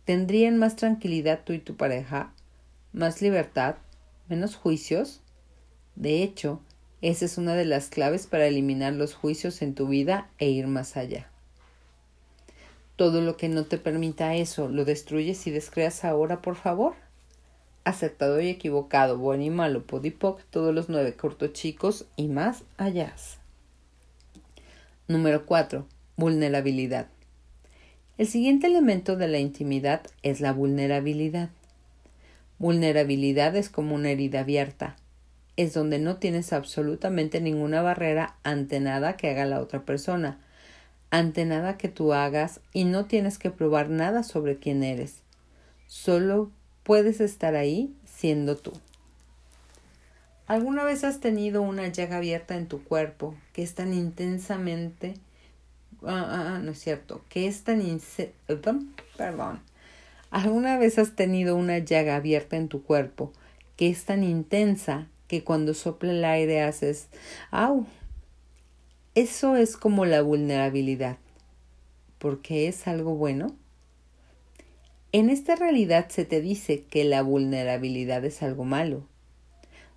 ¿Tendrían 0.07 0.57
más 0.57 0.77
tranquilidad 0.77 1.43
tú 1.45 1.53
y 1.53 1.59
tu 1.59 1.77
pareja? 1.77 2.33
¿Más 2.93 3.23
libertad? 3.23 3.77
¿Menos 4.29 4.55
juicios? 4.55 5.23
De 5.97 6.23
hecho, 6.23 6.61
esa 7.01 7.25
es 7.25 7.39
una 7.39 7.55
de 7.55 7.65
las 7.65 7.89
claves 7.89 8.27
para 8.27 8.47
eliminar 8.47 8.93
los 8.93 9.15
juicios 9.15 9.63
en 9.63 9.75
tu 9.75 9.89
vida 9.89 10.29
e 10.39 10.51
ir 10.51 10.67
más 10.67 10.99
allá. 10.99 11.31
Todo 12.97 13.23
lo 13.23 13.39
que 13.39 13.49
no 13.49 13.65
te 13.65 13.79
permita 13.79 14.35
eso, 14.35 14.69
¿lo 14.69 14.85
destruyes 14.85 15.47
y 15.47 15.51
descreas 15.51 16.05
ahora, 16.05 16.43
por 16.43 16.55
favor? 16.55 16.95
Acertado 17.85 18.41
y 18.43 18.49
equivocado, 18.49 19.17
bueno 19.17 19.43
y 19.43 19.51
malo, 19.51 19.87
podipoc, 19.87 20.43
todos 20.51 20.75
los 20.75 20.91
nueve 20.91 21.17
cortos 21.17 21.55
chicos 21.55 22.05
y 22.17 22.29
más 22.29 22.63
allá. 22.77 23.15
Número 25.09 25.47
4. 25.47 25.87
Vulnerabilidad. 26.17 27.09
El 28.19 28.27
siguiente 28.27 28.67
elemento 28.67 29.17
de 29.17 29.29
la 29.29 29.39
intimidad 29.39 30.03
es 30.23 30.43
la 30.43 30.53
vulnerabilidad. 30.53 31.49
Vulnerabilidad 32.63 33.57
es 33.57 33.69
como 33.69 33.97
una 33.97 34.11
herida 34.11 34.41
abierta. 34.41 34.95
Es 35.57 35.75
donde 35.75 35.99
no 35.99 36.19
tienes 36.19 36.53
absolutamente 36.53 37.41
ninguna 37.41 37.83
barrera 37.83 38.37
ante 38.45 38.79
nada 38.79 39.17
que 39.17 39.29
haga 39.29 39.47
la 39.47 39.61
otra 39.61 39.85
persona 39.85 40.39
ante 41.11 41.45
nada 41.45 41.77
que 41.77 41.89
tú 41.89 42.15
hagas 42.15 42.61
y 42.73 42.85
no 42.85 43.05
tienes 43.05 43.39
que 43.39 43.51
probar 43.51 43.91
nada 43.91 44.23
sobre 44.23 44.59
quién 44.59 44.85
eres. 44.85 45.17
Solo 45.87 46.51
puedes 46.85 47.21
estar 47.21 47.57
ahí 47.57 47.95
siendo 48.07 48.57
tú. 48.57 48.73
¿Alguna 50.47 50.85
vez 50.85 51.03
has 51.03 51.19
tenido 51.21 51.63
una 51.63 51.89
llaga 51.89 52.17
abierta 52.17 52.57
en 52.57 52.69
tu 52.69 52.83
cuerpo 52.85 53.35
que 53.53 53.63
es 53.63 53.75
tan 53.75 53.93
intensamente... 53.93 55.15
Ah, 56.07 56.55
ah 56.55 56.61
no 56.63 56.71
es 56.71 56.79
cierto, 56.79 57.23
que 57.29 57.49
es 57.49 57.65
tan... 57.65 57.83
Perdón. 59.19 59.61
¿Alguna 60.33 60.79
vez 60.79 60.99
has 60.99 61.15
tenido 61.15 61.57
una 61.57 61.77
llaga 61.77 62.17
abierta 62.17 62.57
en 62.57 62.69
tu 62.69 62.83
cuerpo 62.83 63.35
que 63.77 63.91
es 63.91 64.07
tan 64.07 64.25
intensa 64.25 65.07
que 65.29 65.45
cuando 65.45 65.75
sopla 65.75 66.11
el 66.11 66.25
aire 66.25 66.63
haces... 66.63 67.09
¡Au! 67.51 67.85
Eso 69.15 69.57
es 69.57 69.77
como 69.77 70.07
la 70.07 70.23
vulnerabilidad, 70.23 71.19
porque 72.19 72.67
es 72.67 72.89
algo 72.89 73.15
bueno. 73.15 73.55
En 75.13 75.29
esta 75.29 75.55
realidad 75.55 76.09
se 76.09 76.25
te 76.25 76.41
dice 76.41 76.85
que 76.85 77.05
la 77.05 77.21
vulnerabilidad 77.21 78.25
es 78.25 78.43
algo 78.43 78.65
malo. 78.65 79.07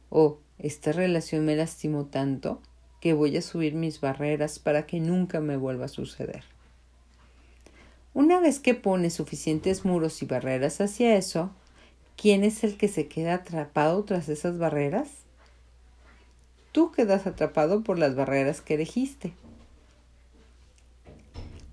Oh, 0.09 0.39
esta 0.59 0.91
relación 0.91 1.45
me 1.45 1.55
lastimó 1.55 2.07
tanto 2.07 2.61
que 2.99 3.13
voy 3.13 3.37
a 3.37 3.41
subir 3.41 3.73
mis 3.73 4.01
barreras 4.01 4.59
para 4.59 4.85
que 4.85 4.99
nunca 4.99 5.39
me 5.39 5.55
vuelva 5.55 5.85
a 5.85 5.87
suceder. 5.87 6.54
Una 8.15 8.39
vez 8.39 8.59
que 8.59 8.73
pones 8.73 9.13
suficientes 9.13 9.85
muros 9.85 10.23
y 10.23 10.25
barreras 10.25 10.81
hacia 10.81 11.15
eso, 11.15 11.51
¿quién 12.17 12.43
es 12.43 12.63
el 12.63 12.77
que 12.77 12.87
se 12.87 13.07
queda 13.07 13.35
atrapado 13.35 14.03
tras 14.05 14.27
esas 14.29 14.57
barreras? 14.57 15.25
tú 16.75 16.91
quedas 16.91 17.25
atrapado 17.25 17.85
por 17.85 17.97
las 17.97 18.15
barreras 18.15 18.59
que 18.59 18.73
elegiste. 18.73 19.31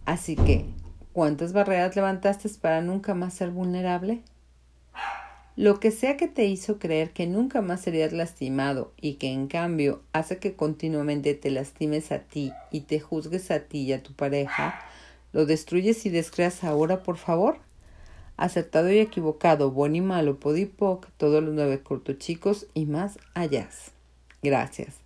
Así 0.04 0.36
que, 0.36 0.64
¿cuántas 1.12 1.52
barreras 1.52 1.96
levantaste 1.96 2.48
para 2.50 2.82
nunca 2.82 3.12
más 3.12 3.34
ser 3.34 3.50
vulnerable? 3.50 4.22
Lo 5.56 5.80
que 5.80 5.90
sea 5.90 6.16
que 6.16 6.28
te 6.28 6.44
hizo 6.44 6.78
creer 6.78 7.10
que 7.10 7.26
nunca 7.26 7.62
más 7.62 7.80
serías 7.80 8.12
lastimado 8.12 8.92
y 8.96 9.14
que 9.14 9.32
en 9.32 9.48
cambio 9.48 10.02
hace 10.12 10.38
que 10.38 10.54
continuamente 10.54 11.34
te 11.34 11.50
lastimes 11.50 12.12
a 12.12 12.20
ti 12.20 12.52
y 12.70 12.82
te 12.82 13.00
juzgues 13.00 13.50
a 13.50 13.58
ti 13.58 13.80
y 13.80 13.92
a 13.94 14.04
tu 14.04 14.12
pareja, 14.12 14.84
¿lo 15.32 15.46
destruyes 15.46 16.04
y 16.06 16.10
descreas 16.10 16.64
ahora, 16.64 17.02
por 17.02 17.16
favor? 17.16 17.58
Acertado 18.36 18.90
y 18.90 18.98
equivocado, 18.98 19.72
y 19.92 20.00
malo, 20.00 20.38
podipoc, 20.40 21.08
todos 21.16 21.42
los 21.42 21.54
nueve 21.54 21.82
cortos 21.82 22.18
chicos 22.18 22.66
y 22.74 22.86
más 22.86 23.18
allá. 23.34 23.68
Gracias. 24.42 24.96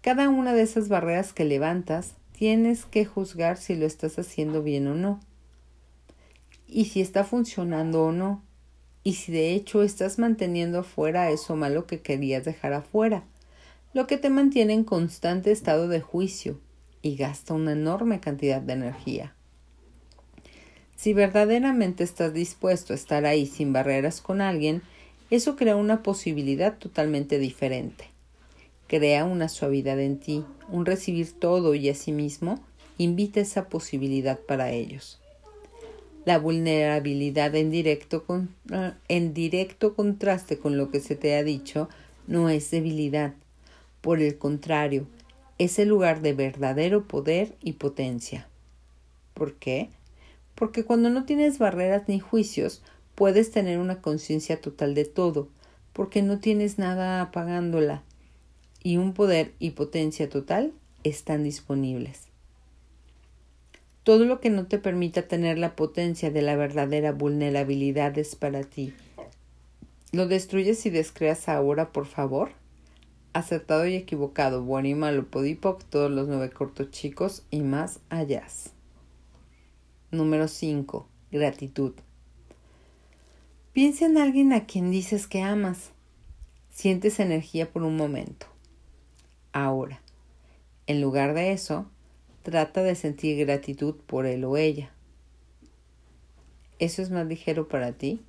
Cada 0.00 0.28
una 0.28 0.54
de 0.54 0.62
esas 0.62 0.88
barreras 0.88 1.32
que 1.32 1.44
levantas 1.44 2.14
tienes 2.32 2.86
que 2.86 3.04
juzgar 3.04 3.58
si 3.58 3.76
lo 3.76 3.86
estás 3.86 4.18
haciendo 4.18 4.62
bien 4.62 4.86
o 4.86 4.94
no. 4.94 5.20
Y 6.66 6.86
si 6.86 7.00
está 7.00 7.24
funcionando 7.24 8.04
o 8.04 8.12
no. 8.12 8.42
Y 9.02 9.14
si 9.14 9.32
de 9.32 9.54
hecho 9.54 9.82
estás 9.82 10.18
manteniendo 10.18 10.80
afuera 10.80 11.30
eso 11.30 11.54
malo 11.54 11.86
que 11.86 12.00
querías 12.00 12.44
dejar 12.44 12.72
afuera. 12.72 13.24
Lo 13.92 14.06
que 14.06 14.16
te 14.16 14.30
mantiene 14.30 14.72
en 14.72 14.84
constante 14.84 15.52
estado 15.52 15.88
de 15.88 16.00
juicio 16.00 16.58
y 17.02 17.16
gasta 17.16 17.54
una 17.54 17.72
enorme 17.72 18.20
cantidad 18.20 18.60
de 18.60 18.72
energía. 18.72 19.34
Si 20.96 21.14
verdaderamente 21.14 22.04
estás 22.04 22.34
dispuesto 22.34 22.92
a 22.92 22.96
estar 22.96 23.24
ahí 23.24 23.46
sin 23.46 23.72
barreras 23.72 24.20
con 24.20 24.40
alguien, 24.40 24.82
eso 25.30 25.56
crea 25.56 25.76
una 25.76 26.02
posibilidad 26.02 26.76
totalmente 26.76 27.38
diferente 27.38 28.10
crea 28.90 29.24
una 29.24 29.48
suavidad 29.48 30.00
en 30.00 30.18
ti, 30.18 30.44
un 30.68 30.84
recibir 30.84 31.30
todo 31.38 31.76
y 31.76 31.88
asimismo 31.88 32.58
invita 32.98 33.38
esa 33.38 33.68
posibilidad 33.68 34.40
para 34.40 34.72
ellos. 34.72 35.20
La 36.24 36.40
vulnerabilidad 36.40 37.54
en 37.54 37.70
directo, 37.70 38.24
ah, 38.72 38.94
en 39.06 39.32
directo 39.32 39.94
contraste 39.94 40.58
con 40.58 40.76
lo 40.76 40.90
que 40.90 40.98
se 40.98 41.14
te 41.14 41.36
ha 41.36 41.44
dicho 41.44 41.88
no 42.26 42.48
es 42.48 42.72
debilidad. 42.72 43.34
Por 44.00 44.20
el 44.20 44.38
contrario, 44.38 45.06
es 45.60 45.78
el 45.78 45.88
lugar 45.88 46.22
de 46.22 46.32
verdadero 46.32 47.06
poder 47.06 47.54
y 47.62 47.74
potencia. 47.74 48.48
¿Por 49.34 49.56
qué? 49.56 49.90
Porque 50.54 50.84
cuando 50.84 51.10
no 51.10 51.26
tienes 51.26 51.58
barreras 51.58 52.04
ni 52.08 52.18
juicios, 52.18 52.82
puedes 53.14 53.50
tener 53.50 53.78
una 53.78 54.00
conciencia 54.00 54.58
total 54.58 54.94
de 54.94 55.04
todo, 55.04 55.48
porque 55.92 56.22
no 56.22 56.38
tienes 56.38 56.78
nada 56.78 57.20
apagándola, 57.20 58.02
y 58.82 58.96
un 58.96 59.12
poder 59.12 59.52
y 59.58 59.72
potencia 59.72 60.30
total 60.30 60.72
están 61.04 61.44
disponibles. 61.44 62.22
Todo 64.02 64.24
lo 64.24 64.40
que 64.40 64.48
no 64.48 64.66
te 64.66 64.78
permita 64.78 65.28
tener 65.28 65.58
la 65.58 65.76
potencia 65.76 66.30
de 66.30 66.40
la 66.40 66.56
verdadera 66.56 67.12
vulnerabilidad 67.12 68.16
es 68.16 68.34
para 68.34 68.62
ti. 68.62 68.94
¿Lo 70.10 70.26
destruyes 70.26 70.86
y 70.86 70.90
descreas 70.90 71.50
ahora, 71.50 71.92
por 71.92 72.06
favor? 72.06 72.59
Acertado 73.32 73.86
y 73.86 73.94
equivocado, 73.94 74.64
bueno 74.64 74.88
y 74.88 74.94
malo, 74.94 75.26
podipoc, 75.26 75.84
todos 75.84 76.10
los 76.10 76.26
nueve 76.26 76.50
cortos 76.50 76.90
chicos 76.90 77.44
y 77.50 77.60
más 77.60 78.00
allá. 78.08 78.44
Número 80.10 80.48
5. 80.48 81.06
Gratitud. 81.30 81.92
Piensa 83.72 84.06
en 84.06 84.18
alguien 84.18 84.52
a 84.52 84.66
quien 84.66 84.90
dices 84.90 85.28
que 85.28 85.42
amas. 85.42 85.92
Sientes 86.70 87.20
energía 87.20 87.70
por 87.70 87.84
un 87.84 87.96
momento. 87.96 88.46
Ahora, 89.52 90.00
en 90.88 91.00
lugar 91.00 91.32
de 91.34 91.52
eso, 91.52 91.86
trata 92.42 92.82
de 92.82 92.96
sentir 92.96 93.38
gratitud 93.38 93.94
por 93.94 94.26
él 94.26 94.44
o 94.44 94.56
ella. 94.56 94.90
¿Eso 96.80 97.02
es 97.02 97.10
más 97.10 97.26
ligero 97.26 97.68
para 97.68 97.92
ti? 97.92 98.22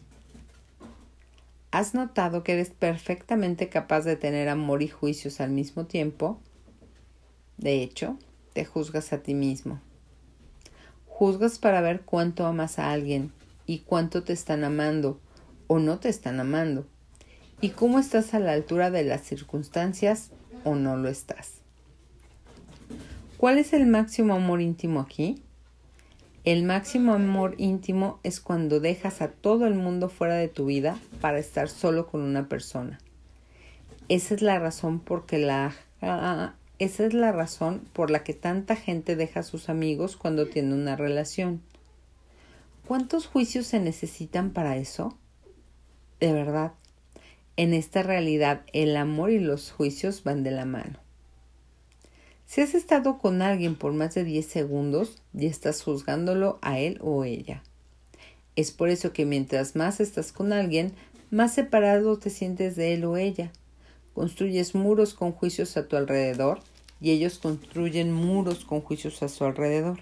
¿Has 1.72 1.94
notado 1.94 2.44
que 2.44 2.52
eres 2.52 2.70
perfectamente 2.70 3.70
capaz 3.70 4.02
de 4.02 4.18
tener 4.18 4.50
amor 4.50 4.84
y 4.84 4.90
juicios 4.90 5.40
al 5.40 5.52
mismo 5.52 5.86
tiempo? 5.86 6.38
De 7.58 7.82
hecho, 7.82 8.18
te 8.52 8.66
juzgas 8.66 9.14
a 9.14 9.24
ti 9.24 9.34
mismo. 9.34 9.80
Juzgas 11.08 11.60
para 11.60 11.80
ver 11.80 12.02
cuánto 12.02 12.46
amas 12.46 12.78
a 12.78 12.92
alguien 12.92 13.32
y 13.66 13.80
cuánto 13.80 14.24
te 14.24 14.34
están 14.34 14.66
amando 14.66 15.22
o 15.68 15.80
no 15.80 15.98
te 16.00 16.10
están 16.10 16.42
amando 16.42 16.86
y 17.62 17.70
cómo 17.70 18.00
estás 18.00 18.34
a 18.34 18.40
la 18.40 18.52
altura 18.52 18.92
de 18.92 19.06
las 19.06 19.22
circunstancias 19.22 20.32
o 20.66 20.76
no 20.76 20.98
lo 20.98 21.08
estás. 21.08 21.62
¿Cuál 23.38 23.60
es 23.60 23.72
el 23.72 23.86
máximo 23.86 24.34
amor 24.34 24.60
íntimo 24.60 25.00
aquí? 25.00 25.42
El 26.44 26.64
máximo 26.64 27.14
amor 27.14 27.54
íntimo 27.60 28.20
es 28.24 28.40
cuando 28.40 28.80
dejas 28.80 29.22
a 29.22 29.28
todo 29.28 29.68
el 29.68 29.76
mundo 29.76 30.10
fuera 30.10 30.34
de 30.36 30.48
tu 30.48 30.66
vida 30.66 30.98
para 31.20 31.38
estar 31.38 31.70
solo 31.70 32.08
con 32.08 32.22
una 32.22 32.50
persona. 32.50 32.98
Esa 34.10 34.34
es 34.34 34.42
la 34.42 34.58
razón 34.58 35.00
por 35.00 35.32
la 35.32 35.76
esa 36.80 37.06
es 37.06 37.14
la 37.14 37.32
razón 37.32 37.82
por 37.94 38.10
la 38.10 38.24
que 38.24 38.34
tanta 38.34 38.76
gente 38.76 39.16
deja 39.16 39.42
a 39.42 39.44
sus 39.44 39.70
amigos 39.70 40.18
cuando 40.18 40.48
tiene 40.48 40.74
una 40.74 40.96
relación. 40.96 41.62
¿Cuántos 42.88 43.28
juicios 43.28 43.68
se 43.68 43.80
necesitan 43.80 44.50
para 44.50 44.78
eso? 44.78 45.16
De 46.20 46.34
verdad, 46.34 46.74
en 47.56 47.76
esta 47.76 48.02
realidad 48.02 48.64
el 48.74 48.98
amor 48.98 49.30
y 49.30 49.38
los 49.38 49.72
juicios 49.72 50.24
van 50.24 50.42
de 50.42 50.50
la 50.50 50.66
mano. 50.66 50.98
Si 52.52 52.60
has 52.60 52.76
estado 52.76 53.18
con 53.18 53.42
alguien 53.42 53.76
por 53.76 53.94
más 53.94 54.14
de 54.14 54.26
10 54.26 54.46
segundos, 54.46 55.22
ya 55.32 55.48
estás 55.48 55.82
juzgándolo 55.82 56.60
a 56.62 56.80
él 56.80 57.00
o 57.02 57.24
ella. 57.24 57.64
Es 58.58 58.72
por 58.72 58.90
eso 58.90 59.14
que 59.14 59.26
mientras 59.26 59.78
más 59.78 60.02
estás 60.02 60.34
con 60.34 60.52
alguien, 60.52 60.92
más 61.30 61.54
separado 61.54 62.20
te 62.20 62.30
sientes 62.30 62.76
de 62.76 62.94
él 62.94 63.06
o 63.06 63.16
ella. 63.16 63.54
Construyes 64.14 64.76
muros 64.76 65.14
con 65.14 65.32
juicios 65.32 65.78
a 65.78 65.88
tu 65.88 65.96
alrededor 65.96 66.60
y 67.00 67.12
ellos 67.12 67.40
construyen 67.40 68.12
muros 68.12 68.66
con 68.66 68.82
juicios 68.82 69.24
a 69.24 69.30
su 69.30 69.46
alrededor. 69.46 70.02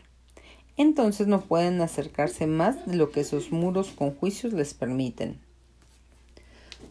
Entonces 0.76 1.28
no 1.28 1.42
pueden 1.42 1.80
acercarse 1.82 2.48
más 2.48 2.84
de 2.88 2.96
lo 2.96 3.12
que 3.12 3.20
esos 3.20 3.52
muros 3.52 3.92
con 3.92 4.16
juicios 4.16 4.54
les 4.54 4.74
permiten. 4.74 5.40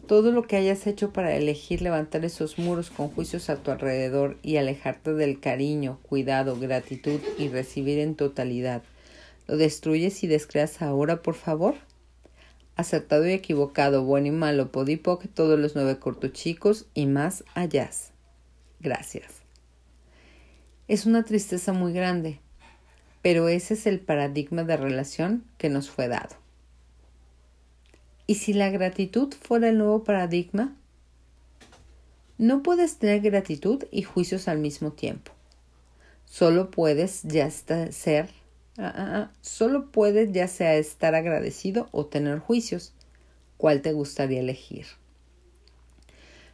Todo 0.09 0.31
lo 0.31 0.47
que 0.47 0.55
hayas 0.55 0.87
hecho 0.87 1.13
para 1.13 1.35
elegir 1.35 1.83
levantar 1.83 2.25
esos 2.25 2.57
muros 2.57 2.89
con 2.89 3.09
juicios 3.09 3.47
a 3.51 3.57
tu 3.57 3.69
alrededor 3.69 4.39
y 4.41 4.57
alejarte 4.57 5.13
del 5.13 5.39
cariño, 5.39 5.99
cuidado, 6.01 6.59
gratitud 6.59 7.19
y 7.37 7.47
recibir 7.49 7.99
en 7.99 8.15
totalidad, 8.15 8.81
¿lo 9.45 9.55
destruyes 9.55 10.23
y 10.23 10.27
descreas 10.27 10.81
ahora, 10.81 11.21
por 11.21 11.35
favor? 11.35 11.75
Acertado 12.75 13.27
y 13.27 13.33
equivocado, 13.33 14.03
bueno 14.03 14.25
y 14.25 14.31
malo, 14.31 14.71
podipoc, 14.71 15.27
todos 15.31 15.59
los 15.59 15.75
nueve 15.75 15.99
cortochicos 15.99 16.87
y 16.95 17.05
más 17.05 17.43
allá. 17.53 17.91
Gracias. 18.79 19.43
Es 20.87 21.05
una 21.05 21.21
tristeza 21.21 21.71
muy 21.71 21.93
grande, 21.93 22.39
pero 23.21 23.47
ese 23.47 23.75
es 23.75 23.85
el 23.85 23.99
paradigma 23.99 24.63
de 24.63 24.75
relación 24.75 25.43
que 25.59 25.69
nos 25.69 25.87
fue 25.87 26.07
dado. 26.07 26.48
¿Y 28.29 28.35
si 28.35 28.53
la 28.53 28.69
gratitud 28.69 29.33
fuera 29.33 29.69
el 29.69 29.79
nuevo 29.79 30.03
paradigma? 30.03 30.75
No 32.37 32.61
puedes 32.61 32.97
tener 32.97 33.21
gratitud 33.21 33.85
y 33.89 34.03
juicios 34.03 34.47
al 34.47 34.59
mismo 34.59 34.91
tiempo. 34.91 35.31
Solo 36.25 36.69
puedes 36.69 37.23
ya 37.23 37.49
ser, 37.49 38.29
ah, 38.77 38.93
ah, 38.95 39.09
ah, 39.15 39.31
solo 39.41 39.89
puedes 39.89 40.31
ya 40.31 40.47
sea 40.47 40.75
estar 40.75 41.15
agradecido 41.15 41.89
o 41.91 42.05
tener 42.05 42.37
juicios. 42.37 42.93
¿Cuál 43.57 43.81
te 43.81 43.93
gustaría 43.93 44.41
elegir? 44.41 44.85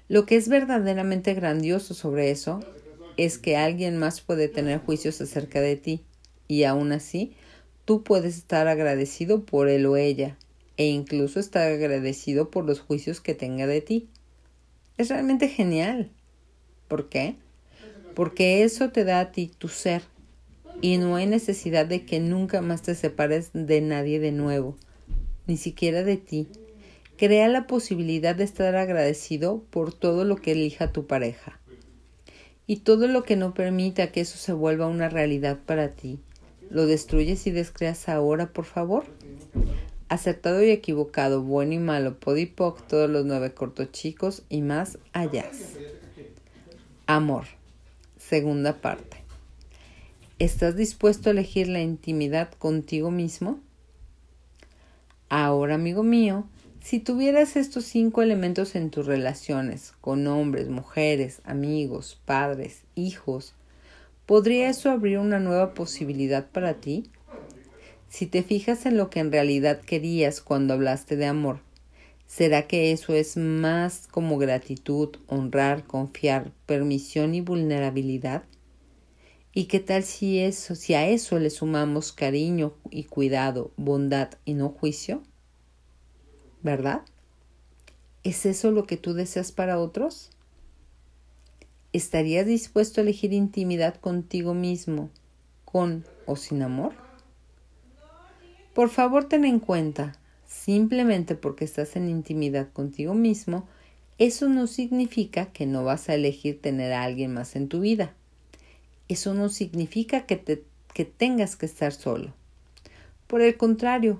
Lo 0.07 0.25
que 0.25 0.37
es 0.37 0.47
verdaderamente 0.47 1.33
grandioso 1.33 1.93
sobre 1.93 2.31
eso 2.31 2.61
es 3.17 3.37
que 3.37 3.57
alguien 3.57 3.97
más 3.97 4.21
puede 4.21 4.47
tener 4.47 4.79
juicios 4.79 5.19
acerca 5.19 5.59
de 5.59 5.75
ti 5.75 6.05
y 6.47 6.63
aún 6.63 6.93
así 6.93 7.35
tú 7.83 8.01
puedes 8.01 8.37
estar 8.37 8.69
agradecido 8.69 9.43
por 9.43 9.67
él 9.67 9.85
o 9.87 9.97
ella 9.97 10.37
e 10.77 10.87
incluso 10.87 11.39
estar 11.39 11.71
agradecido 11.71 12.49
por 12.49 12.65
los 12.65 12.79
juicios 12.79 13.21
que 13.21 13.33
tenga 13.33 13.67
de 13.67 13.81
ti. 13.81 14.09
Es 14.97 15.09
realmente 15.09 15.47
genial. 15.47 16.11
¿Por 16.87 17.09
qué? 17.09 17.35
Porque 18.13 18.63
eso 18.63 18.89
te 18.89 19.03
da 19.03 19.19
a 19.19 19.31
ti 19.31 19.51
tu 19.57 19.67
ser 19.67 20.03
y 20.81 20.97
no 20.97 21.15
hay 21.15 21.25
necesidad 21.25 21.85
de 21.85 22.05
que 22.05 22.19
nunca 22.19 22.61
más 22.61 22.81
te 22.81 22.95
separes 22.95 23.49
de 23.53 23.81
nadie 23.81 24.19
de 24.19 24.31
nuevo, 24.31 24.77
ni 25.47 25.57
siquiera 25.57 26.03
de 26.03 26.17
ti. 26.17 26.47
Crea 27.17 27.47
la 27.47 27.65
posibilidad 27.65 28.35
de 28.35 28.43
estar 28.43 28.75
agradecido 28.75 29.63
por 29.69 29.93
todo 29.93 30.25
lo 30.25 30.35
que 30.35 30.51
elija 30.51 30.91
tu 30.91 31.07
pareja 31.07 31.59
y 32.67 32.77
todo 32.77 33.07
lo 33.07 33.23
que 33.23 33.35
no 33.35 33.53
permita 33.53 34.11
que 34.11 34.21
eso 34.21 34.37
se 34.37 34.53
vuelva 34.53 34.87
una 34.87 35.09
realidad 35.09 35.59
para 35.65 35.89
ti. 35.89 36.19
¿Lo 36.69 36.87
destruyes 36.87 37.45
y 37.47 37.51
descreas 37.51 38.09
ahora, 38.09 38.47
por 38.47 38.65
favor? 38.65 39.05
Acertado 40.07 40.63
y 40.63 40.69
equivocado, 40.69 41.41
bueno 41.41 41.73
y 41.73 41.79
malo, 41.79 42.19
podipoc, 42.19 42.85
todos 42.87 43.09
los 43.09 43.25
nueve 43.25 43.53
cortos 43.53 43.91
chicos 43.91 44.43
y 44.49 44.61
más 44.61 44.99
allá. 45.13 45.49
Amor. 47.07 47.45
Segunda 48.17 48.81
parte. 48.81 49.17
¿Estás 50.37 50.75
dispuesto 50.75 51.29
a 51.29 51.31
elegir 51.31 51.67
la 51.67 51.81
intimidad 51.81 52.51
contigo 52.51 53.09
mismo? 53.09 53.59
Ahora, 55.29 55.75
amigo 55.75 56.03
mío, 56.03 56.45
si 56.81 56.99
tuvieras 56.99 57.55
estos 57.55 57.85
cinco 57.85 58.21
elementos 58.21 58.75
en 58.75 58.91
tus 58.91 59.05
relaciones 59.05 59.93
con 60.01 60.27
hombres, 60.27 60.69
mujeres, 60.69 61.41
amigos, 61.45 62.19
padres, 62.25 62.83
hijos, 62.93 63.55
¿podría 64.25 64.69
eso 64.69 64.91
abrir 64.91 65.17
una 65.17 65.39
nueva 65.39 65.73
posibilidad 65.73 66.47
para 66.47 66.75
ti? 66.75 67.09
Si 68.09 68.27
te 68.27 68.43
fijas 68.43 68.85
en 68.85 68.97
lo 68.97 69.09
que 69.09 69.19
en 69.19 69.31
realidad 69.31 69.81
querías 69.81 70.41
cuando 70.41 70.73
hablaste 70.73 71.15
de 71.15 71.25
amor, 71.25 71.59
¿será 72.27 72.67
que 72.67 72.91
eso 72.91 73.13
es 73.13 73.37
más 73.37 74.07
como 74.09 74.37
gratitud, 74.37 75.17
honrar, 75.27 75.85
confiar, 75.85 76.51
permisión 76.65 77.35
y 77.35 77.41
vulnerabilidad? 77.41 78.43
¿Y 79.53 79.65
qué 79.65 79.79
tal 79.79 80.03
si 80.03 80.39
eso, 80.39 80.75
si 80.75 80.93
a 80.93 81.07
eso 81.07 81.39
le 81.39 81.49
sumamos 81.49 82.11
cariño 82.11 82.73
y 82.89 83.05
cuidado, 83.05 83.71
bondad 83.77 84.31
y 84.45 84.53
no 84.53 84.69
juicio? 84.69 85.23
¿verdad? 86.65 87.03
¿Es 88.23 88.47
eso 88.47 88.71
lo 88.71 88.87
que 88.87 88.97
tú 88.97 89.13
deseas 89.13 89.51
para 89.51 89.77
otros? 89.77 90.31
¿Estarías 91.93 92.47
dispuesto 92.47 92.99
a 92.99 93.03
elegir 93.03 93.33
intimidad 93.33 93.95
contigo 93.97 94.55
mismo, 94.55 95.11
con 95.63 96.03
o 96.25 96.35
sin 96.35 96.63
amor? 96.63 97.04
Por 98.75 98.89
favor, 98.89 99.23
ten 99.23 99.45
en 99.45 99.59
cuenta, 99.61 100.17
simplemente 100.45 101.35
porque 101.35 101.63
estás 101.63 101.95
en 101.95 102.09
intimidad 102.09 102.67
contigo 102.73 103.13
mismo, 103.13 103.69
Eso 104.17 104.49
no 104.49 104.67
significa 104.67 105.45
que 105.47 105.65
no 105.65 105.85
vas 105.85 106.09
a 106.09 106.13
elegir 106.13 106.61
tener 106.61 106.91
a 106.91 107.03
alguien 107.03 107.33
más 107.33 107.55
en 107.55 107.69
tu 107.69 107.79
vida. 107.79 108.13
Eso 109.07 109.33
no 109.33 109.47
significa 109.47 110.25
que, 110.25 110.35
te, 110.35 110.63
que 110.93 111.05
tengas 111.05 111.55
que 111.55 111.65
estar 111.65 111.93
solo. 111.93 112.33
Por 113.27 113.41
el 113.41 113.55
contrario, 113.55 114.19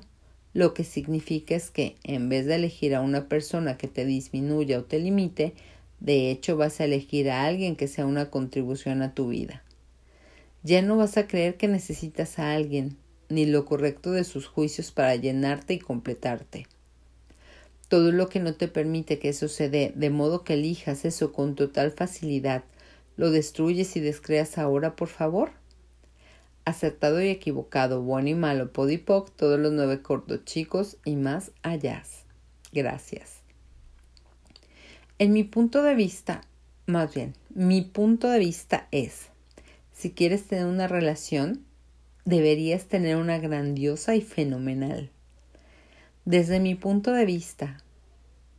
lo 0.53 0.74
que 0.74 0.86
significa 0.86 1.53
es 1.56 1.70
que 1.70 1.95
en 2.03 2.30
vez 2.30 2.45
de 2.45 2.56
elegir 2.56 2.95
a 2.95 3.01
una 3.01 3.28
persona 3.28 3.78
que 3.78 3.89
te 3.89 4.06
disminuya 4.06 4.80
o 4.80 4.84
te 4.84 4.99
limite, 4.99 5.53
de 5.99 6.32
hecho 6.32 6.56
vas 6.56 6.80
a 6.80 6.86
elegir 6.86 7.30
a 7.30 7.43
alguien 7.43 7.76
que 7.76 7.89
sea 7.89 8.06
una 8.06 8.30
contribución 8.30 9.01
a 9.01 9.14
tu 9.14 9.28
vida. 9.28 9.64
Ya 10.64 10.82
no 10.82 10.95
vas 10.95 11.18
a 11.18 11.28
creer 11.28 11.56
que 11.56 11.68
necesitas 11.68 12.39
a 12.39 12.53
alguien, 12.53 12.97
ni 13.30 13.46
lo 13.46 13.66
correcto 13.66 14.12
de 14.12 14.24
sus 14.24 14.48
juicios 14.48 14.92
para 14.92 15.16
llenarte 15.16 15.74
y 15.74 15.80
completarte. 15.80 16.68
Todo 17.88 18.12
lo 18.12 18.30
que 18.30 18.40
no 18.40 18.56
te 18.56 18.68
permite 18.68 19.20
que 19.20 19.30
eso 19.30 19.48
se 19.48 19.70
dé, 19.70 19.94
de 19.96 20.10
modo 20.10 20.44
que 20.44 20.56
elijas 20.56 21.06
eso 21.06 21.32
con 21.32 21.56
total 21.56 21.92
facilidad, 21.92 22.64
¿lo 23.18 23.32
destruyes 23.32 23.96
y 23.96 24.00
descreas 24.00 24.58
ahora, 24.58 24.96
por 24.96 25.08
favor? 25.08 25.52
Acertado 26.66 27.22
y 27.22 27.30
equivocado, 27.30 28.02
bueno 28.02 28.30
y 28.30 28.36
malo, 28.36 28.72
podipoc, 28.74 29.30
todos 29.36 29.60
los 29.60 29.72
nueve 29.72 30.02
cortos 30.02 30.44
chicos 30.46 30.98
y 31.06 31.16
más 31.16 31.52
allá. 31.62 32.04
Gracias. 32.74 33.42
En 35.18 35.32
mi 35.32 35.44
punto 35.44 35.82
de 35.82 35.96
vista, 35.96 36.42
más 36.88 37.14
bien, 37.14 37.36
mi 37.50 37.82
punto 37.82 38.28
de 38.30 38.40
vista 38.40 38.90
es, 38.92 39.28
si 39.94 40.12
quieres 40.12 40.44
tener 40.44 40.66
una 40.66 40.90
relación, 40.90 41.64
deberías 42.26 42.86
tener 42.86 43.18
una 43.18 43.38
grandiosa 43.38 44.16
y 44.16 44.22
fenomenal. 44.22 45.12
Desde 46.26 46.60
mi 46.60 46.74
punto 46.74 47.12
de 47.14 47.24
vista, 47.24 47.78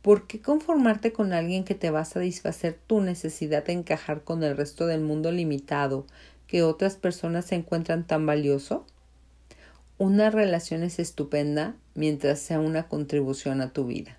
¿por 0.01 0.25
qué 0.25 0.39
conformarte 0.39 1.11
con 1.11 1.33
alguien 1.33 1.65
que 1.65 1.75
te 1.75 1.91
va 1.91 1.99
a 1.99 2.05
satisfacer 2.05 2.79
tu 2.87 3.01
necesidad 3.01 3.65
de 3.65 3.73
encajar 3.73 4.23
con 4.23 4.41
el 4.43 4.55
resto 4.55 4.87
del 4.87 5.01
mundo 5.01 5.33
limitado 5.33 6.07
que 6.47 6.63
otras 6.63 6.95
personas 6.95 7.45
se 7.45 7.55
encuentran 7.55 8.07
tan 8.07 8.25
valioso? 8.25 8.85
Una 9.97 10.29
relación 10.29 10.83
es 10.83 10.97
estupenda 10.97 11.75
mientras 11.93 12.39
sea 12.39 12.61
una 12.61 12.87
contribución 12.87 13.59
a 13.59 13.73
tu 13.73 13.85
vida. 13.85 14.17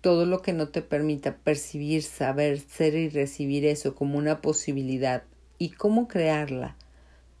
Todo 0.00 0.24
lo 0.24 0.40
que 0.40 0.54
no 0.54 0.68
te 0.68 0.80
permita 0.80 1.36
percibir, 1.36 2.02
saber, 2.02 2.60
ser 2.60 2.94
y 2.94 3.10
recibir 3.10 3.66
eso 3.66 3.94
como 3.94 4.16
una 4.16 4.40
posibilidad 4.40 5.24
y 5.58 5.70
cómo 5.70 6.08
crearla, 6.08 6.76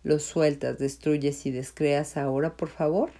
lo 0.04 0.18
sueltas, 0.18 0.78
destruyes 0.78 1.46
y 1.46 1.50
descreas 1.50 2.16
ahora, 2.16 2.56
por 2.56 2.68
favor. 2.68 3.10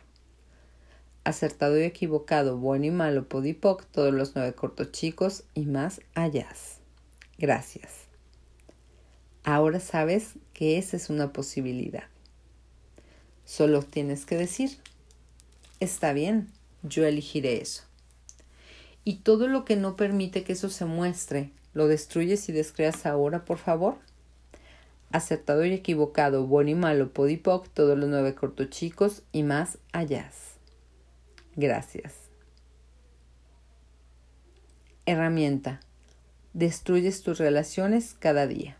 Acertado 1.24 1.80
y 1.80 1.85
equivocado, 1.85 2.59
bueno 2.59 2.85
y 2.85 2.91
malo, 2.91 3.26
podipoc, 3.26 3.87
todos 3.87 4.12
los 4.12 4.37
nueve 4.37 4.55
cortos 4.55 4.93
chicos 4.93 5.45
y 5.55 5.64
más 5.64 6.03
allá. 6.14 6.47
Gracias. 7.39 7.91
Ahora 9.45 9.80
sabes 9.80 10.35
que 10.53 10.76
esa 10.76 10.99
es 10.99 11.09
una 11.09 11.32
posibilidad. 11.32 12.05
Solo 13.47 13.82
tienes 13.82 14.26
que 14.26 14.37
decir, 14.37 14.78
está 15.80 16.12
bien, 16.12 16.51
yo 16.82 17.07
elegiré 17.07 17.62
eso. 17.62 17.85
Y 19.05 19.16
todo 19.16 19.49
lo 19.49 19.64
que 19.64 19.76
no 19.76 19.97
permite 19.97 20.45
que 20.45 20.53
eso 20.53 20.68
se 20.68 20.85
muestre, 20.85 21.51
¿lo 21.72 21.89
destruyes 21.89 22.49
y 22.51 22.53
descreas 22.53 23.07
ahora, 23.07 23.47
por 23.47 23.59
favor? 23.59 23.99
Acertado 25.14 25.64
y 25.64 25.72
equivocado, 25.72 26.44
bueno 26.44 26.70
y 26.70 26.74
malo, 26.74 27.12
podipoc, 27.12 27.68
todos 27.68 27.96
los 27.96 28.08
nueve 28.08 28.34
cortochicos 28.34 29.22
y 29.30 29.44
más 29.44 29.78
allá. 29.92 30.28
Gracias. 31.54 32.14
Herramienta. 35.06 35.78
Destruyes 36.52 37.22
tus 37.22 37.38
relaciones 37.38 38.16
cada 38.18 38.48
día. 38.48 38.76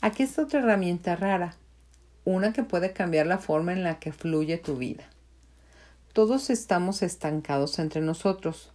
Aquí 0.00 0.24
está 0.24 0.42
otra 0.42 0.58
herramienta 0.58 1.14
rara, 1.14 1.56
una 2.24 2.52
que 2.52 2.64
puede 2.64 2.92
cambiar 2.92 3.26
la 3.26 3.38
forma 3.38 3.72
en 3.72 3.84
la 3.84 4.00
que 4.00 4.12
fluye 4.12 4.58
tu 4.58 4.76
vida. 4.76 5.04
Todos 6.12 6.50
estamos 6.50 7.02
estancados 7.02 7.78
entre 7.78 8.00
nosotros. 8.00 8.73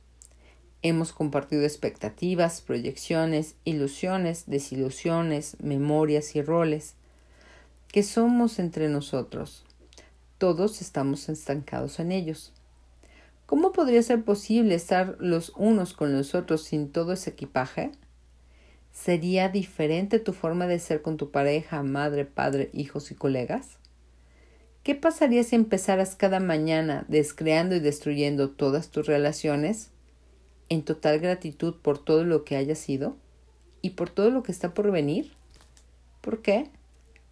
Hemos 0.82 1.12
compartido 1.12 1.64
expectativas, 1.64 2.62
proyecciones, 2.62 3.56
ilusiones, 3.66 4.46
desilusiones, 4.48 5.58
memorias 5.60 6.36
y 6.38 6.42
roles 6.42 6.96
que 7.90 8.02
somos 8.04 8.60
entre 8.60 8.88
nosotros. 8.88 9.66
Todos 10.38 10.82
estamos 10.82 11.28
estancados 11.28 12.00
en 12.00 12.14
ellos. 12.14 12.54
¿Cómo 13.46 13.74
podría 13.74 14.02
ser 14.04 14.24
posible 14.24 14.76
estar 14.76 15.18
los 15.20 15.52
unos 15.58 15.94
con 15.94 16.14
los 16.14 16.34
otros 16.34 16.64
sin 16.64 16.90
todo 16.92 17.14
ese 17.14 17.32
equipaje? 17.32 17.92
¿Sería 18.94 19.50
diferente 19.50 20.20
tu 20.20 20.34
forma 20.34 20.68
de 20.68 20.80
ser 20.80 21.02
con 21.02 21.18
tu 21.18 21.32
pareja, 21.32 21.84
madre, 21.84 22.26
padre, 22.26 22.70
hijos 22.74 23.12
y 23.12 23.16
colegas? 23.16 23.80
¿Qué 24.84 24.96
pasaría 24.96 25.44
si 25.44 25.56
empezaras 25.56 26.16
cada 26.16 26.40
mañana 26.40 27.06
descreando 27.10 27.76
y 27.76 27.80
destruyendo 27.80 28.52
todas 28.52 28.92
tus 28.92 29.08
relaciones? 29.08 29.90
En 30.70 30.84
total 30.84 31.20
gratitud 31.20 31.76
por 31.82 31.98
todo 31.98 32.24
lo 32.24 32.46
que 32.46 32.56
haya 32.56 32.76
sido 32.76 33.18
y 33.82 33.92
por 33.92 34.10
todo 34.10 34.30
lo 34.30 34.44
que 34.44 34.52
está 34.52 34.74
por 34.74 34.92
venir? 34.92 35.34
¿Por 36.22 36.42
qué? 36.42 36.70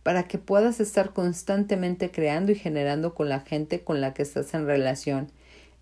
Para 0.03 0.27
que 0.27 0.37
puedas 0.37 0.79
estar 0.79 1.13
constantemente 1.13 2.11
creando 2.11 2.51
y 2.51 2.55
generando 2.55 3.13
con 3.13 3.29
la 3.29 3.41
gente 3.41 3.81
con 3.81 4.01
la 4.01 4.13
que 4.13 4.23
estás 4.23 4.53
en 4.53 4.65
relación, 4.65 5.31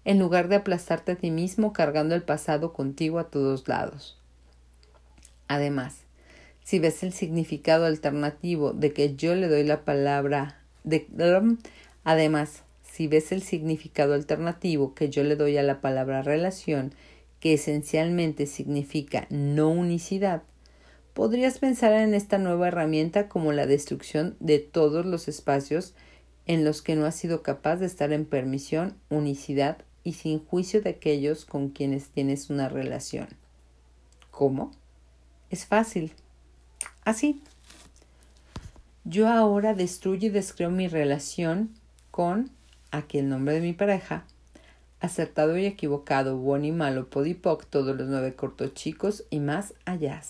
en 0.04 0.20
lugar 0.20 0.48
de 0.48 0.56
aplastarte 0.56 1.14
a 1.14 1.16
ti 1.16 1.32
mismo 1.32 1.74
cargando 1.74 2.16
el 2.16 2.24
pasado 2.24 2.74
contigo 2.74 3.20
a 3.20 3.30
todos 3.30 3.68
lados. 3.68 4.20
Además, 5.48 6.06
si 6.64 6.80
ves 6.80 7.04
el 7.04 7.14
significado 7.14 7.86
alternativo 7.86 8.74
de 8.74 8.92
que 8.92 9.16
yo 9.16 9.36
le 9.36 9.48
doy 9.48 9.64
la 9.64 9.86
palabra 9.86 10.60
de 10.84 11.08
además, 12.04 12.64
si 12.82 13.08
ves 13.08 13.32
el 13.32 13.44
significado 13.44 14.14
alternativo 14.14 14.96
que 14.96 15.10
yo 15.10 15.24
le 15.24 15.36
doy 15.36 15.58
a 15.58 15.64
la 15.64 15.82
palabra 15.82 16.22
relación 16.22 16.92
que 17.40 17.54
esencialmente 17.54 18.46
significa 18.46 19.28
no 19.30 19.70
unicidad, 19.70 20.44
podrías 21.14 21.60
pensar 21.60 21.94
en 21.94 22.14
esta 22.14 22.38
nueva 22.38 22.68
herramienta 22.68 23.30
como 23.30 23.54
la 23.54 23.66
destrucción 23.66 24.36
de 24.40 24.60
todos 24.60 25.06
los 25.06 25.28
espacios 25.28 25.94
en 26.46 26.64
los 26.64 26.82
que 26.82 26.96
no 26.96 27.06
has 27.06 27.16
sido 27.16 27.42
capaz 27.42 27.78
de 27.78 27.86
estar 27.86 28.12
en 28.12 28.26
permisión, 28.26 28.96
unicidad 29.10 29.78
y 30.04 30.14
sin 30.14 30.44
juicio 30.46 30.82
de 30.82 30.92
aquellos 30.92 31.46
con 31.46 31.70
quienes 31.70 32.10
tienes 32.10 32.50
una 32.50 32.70
relación. 32.70 33.28
¿Cómo? 34.30 34.72
Es 35.50 35.66
fácil. 35.66 36.12
Así. 37.04 37.42
Yo 39.04 39.28
ahora 39.28 39.74
destruyo 39.74 40.28
y 40.28 40.32
descreo 40.32 40.70
mi 40.70 40.88
relación 40.88 41.72
con 42.12 42.52
aquí 42.92 43.20
el 43.20 43.30
nombre 43.30 43.54
de 43.56 43.62
mi 43.62 43.74
pareja, 43.74 44.26
acertado 45.06 45.58
y 45.58 45.66
equivocado, 45.66 46.38
bueno 46.38 46.66
y 46.66 46.72
malo, 46.72 47.10
podipoc, 47.10 47.66
todos 47.66 47.96
los 47.96 48.08
nueve 48.08 48.36
cortos 48.36 48.74
chicos 48.74 49.24
y 49.30 49.40
más 49.40 49.74
allá. 49.86 50.22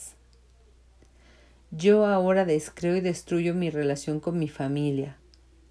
Yo 1.72 2.06
ahora 2.06 2.46
descreo 2.46 2.96
y 2.96 3.02
destruyo 3.02 3.54
mi 3.54 3.70
relación 3.70 4.20
con 4.20 4.38
mi 4.38 4.48
familia. 4.48 5.18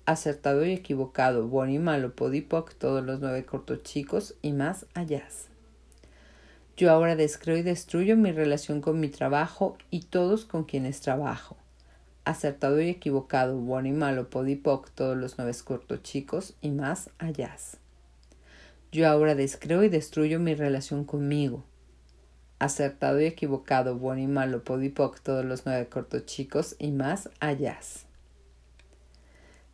Acertado 0.07 0.67
y 0.67 0.73
equivocado, 0.73 1.47
bueno 1.49 1.73
y 1.73 1.79
malo, 1.79 2.15
podipoc, 2.15 2.75
todos 2.75 3.05
los 3.05 3.21
nueve 3.21 3.45
cortos 3.45 3.83
chicos 3.85 4.35
y 4.43 4.53
más 4.53 4.87
allá. 4.95 5.27
Yo 6.77 6.91
ahora 6.91 7.15
descreo 7.15 7.57
y 7.57 7.63
destruyo 7.63 8.17
mi 8.17 8.33
relación 8.33 8.81
con 8.81 8.99
mi 8.99 9.09
trabajo 9.09 9.79
y 9.91 10.01
todos 10.01 10.45
con 10.45 10.65
quienes 10.65 11.01
trabajo. 11.01 11.57
Acertado 12.25 12.81
y 12.81 12.89
equivocado, 12.89 13.59
bueno 13.59 13.89
y 13.89 13.93
malo, 13.93 14.29
podipoc, 14.29 14.91
todos 14.91 15.17
los 15.17 15.39
nueve 15.39 15.55
cortos 15.65 16.03
chicos 16.03 16.55
y 16.61 16.71
más 16.71 17.11
allá. 17.19 17.57
Yo 18.95 19.09
ahora 19.09 19.35
descreo 19.35 19.83
y 19.83 19.89
destruyo 19.89 20.39
mi 20.39 20.55
relación 20.55 21.05
conmigo. 21.05 21.65
Acertado 22.61 23.21
y 23.21 23.25
equivocado, 23.25 23.99
bueno 23.99 24.23
y 24.23 24.29
malo, 24.29 24.63
podipoc, 24.63 25.19
todos 25.19 25.45
los 25.45 25.67
nueve 25.67 25.89
cortos 25.89 26.27
chicos 26.27 26.77
y 26.79 26.93
más 26.93 27.29
allá. 27.41 27.77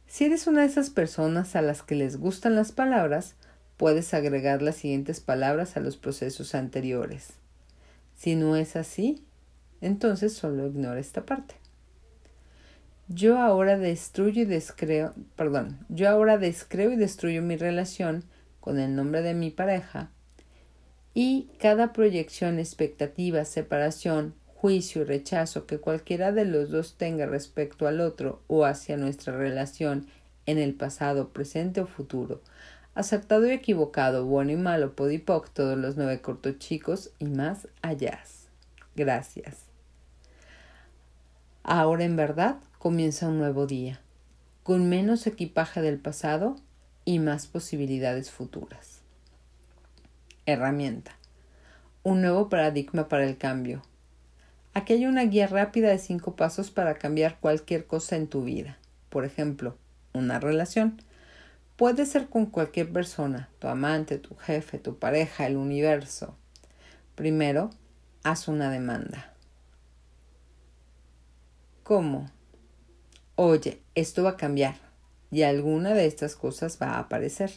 Si 0.06 0.24
eres 0.24 0.46
una 0.46 0.62
de 0.62 0.68
esas 0.68 0.88
personas 0.88 1.54
a 1.54 1.60
las 1.60 1.82
que 1.82 1.96
les 1.96 2.16
gustan 2.16 2.54
las 2.54 2.72
palabras, 2.72 3.34
puedes 3.76 4.14
agregar 4.14 4.62
las 4.62 4.76
siguientes 4.76 5.20
palabras 5.20 5.76
a 5.76 5.80
los 5.80 5.98
procesos 5.98 6.54
anteriores. 6.54 7.34
Si 8.16 8.36
no 8.36 8.56
es 8.56 8.74
así, 8.74 9.22
entonces 9.82 10.32
solo 10.32 10.66
ignora 10.66 10.98
esta 10.98 11.26
parte. 11.26 11.56
Yo 13.08 13.38
ahora 13.38 13.76
destruyo 13.76 14.44
y 14.44 14.46
descreo, 14.46 15.12
perdón, 15.36 15.84
yo 15.90 16.08
ahora 16.08 16.38
descreo 16.38 16.90
y 16.90 16.96
destruyo 16.96 17.42
mi 17.42 17.58
relación 17.58 18.24
con 18.60 18.78
el 18.78 18.94
nombre 18.94 19.22
de 19.22 19.34
mi 19.34 19.50
pareja 19.50 20.10
y 21.14 21.48
cada 21.58 21.92
proyección, 21.92 22.58
expectativa, 22.58 23.44
separación, 23.44 24.34
juicio 24.54 25.02
y 25.02 25.04
rechazo 25.04 25.66
que 25.66 25.78
cualquiera 25.78 26.32
de 26.32 26.44
los 26.44 26.70
dos 26.70 26.96
tenga 26.96 27.26
respecto 27.26 27.86
al 27.86 28.00
otro 28.00 28.42
o 28.46 28.64
hacia 28.64 28.96
nuestra 28.96 29.36
relación 29.36 30.06
en 30.46 30.58
el 30.58 30.74
pasado, 30.74 31.30
presente 31.30 31.80
o 31.80 31.86
futuro, 31.86 32.42
Acertado 32.94 33.46
y 33.46 33.52
equivocado, 33.52 34.26
bueno 34.26 34.50
y 34.50 34.56
malo, 34.56 34.96
podipoc, 34.96 35.48
todos 35.50 35.78
los 35.78 35.96
nueve 35.96 36.20
cortos 36.20 36.58
chicos 36.58 37.12
y 37.20 37.26
más 37.26 37.68
allá. 37.82 38.18
Gracias. 38.96 39.66
Ahora 41.62 42.04
en 42.04 42.16
verdad 42.16 42.56
comienza 42.78 43.28
un 43.28 43.38
nuevo 43.38 43.66
día, 43.66 44.00
con 44.64 44.88
menos 44.88 45.26
equipaje 45.28 45.80
del 45.80 45.98
pasado 45.98 46.56
y 47.04 47.18
más 47.18 47.46
posibilidades 47.46 48.30
futuras. 48.30 49.00
Herramienta. 50.46 51.12
Un 52.02 52.22
nuevo 52.22 52.48
paradigma 52.48 53.08
para 53.08 53.24
el 53.24 53.36
cambio. 53.36 53.82
Aquí 54.72 54.92
hay 54.92 55.06
una 55.06 55.24
guía 55.24 55.46
rápida 55.46 55.88
de 55.88 55.98
cinco 55.98 56.36
pasos 56.36 56.70
para 56.70 56.94
cambiar 56.94 57.38
cualquier 57.40 57.86
cosa 57.86 58.16
en 58.16 58.28
tu 58.28 58.44
vida. 58.44 58.78
Por 59.08 59.24
ejemplo, 59.24 59.76
una 60.12 60.38
relación. 60.38 61.02
Puede 61.76 62.06
ser 62.06 62.28
con 62.28 62.46
cualquier 62.46 62.92
persona, 62.92 63.48
tu 63.58 63.68
amante, 63.68 64.18
tu 64.18 64.34
jefe, 64.36 64.78
tu 64.78 64.98
pareja, 64.98 65.46
el 65.46 65.56
universo. 65.56 66.36
Primero, 67.14 67.70
haz 68.22 68.48
una 68.48 68.70
demanda. 68.70 69.32
¿Cómo? 71.82 72.30
Oye, 73.34 73.80
esto 73.94 74.22
va 74.22 74.30
a 74.30 74.36
cambiar 74.36 74.89
y 75.30 75.42
alguna 75.42 75.94
de 75.94 76.06
estas 76.06 76.36
cosas 76.36 76.78
va 76.80 76.92
a 76.92 77.00
aparecer. 77.00 77.52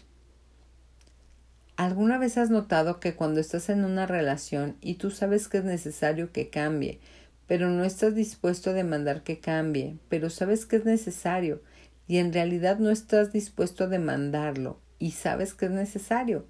¿Alguna 1.76 2.20
vez 2.20 2.38
has 2.38 2.52
notado 2.52 3.00
que 3.00 3.16
cuando 3.16 3.40
estás 3.40 3.70
en 3.70 3.84
una 3.84 4.06
relación 4.06 4.78
y 4.80 4.96
tú 4.96 5.10
sabes 5.10 5.48
que 5.48 5.58
es 5.58 5.64
necesario 5.64 6.32
que 6.32 6.50
cambie, 6.50 7.00
pero 7.48 7.70
no 7.70 7.84
estás 7.84 8.14
dispuesto 8.14 8.70
a 8.70 8.74
demandar 8.74 9.24
que 9.24 9.40
cambie, 9.40 9.98
pero 10.08 10.30
sabes 10.30 10.66
que 10.66 10.76
es 10.76 10.86
necesario 10.86 11.62
y 12.08 12.18
en 12.18 12.32
realidad 12.32 12.78
no 12.78 12.92
estás 12.92 13.34
dispuesto 13.34 13.86
a 13.86 13.88
demandarlo 13.88 14.80
y 15.00 15.12
sabes 15.12 15.54
que 15.54 15.66
es 15.66 15.72
necesario 15.72 16.46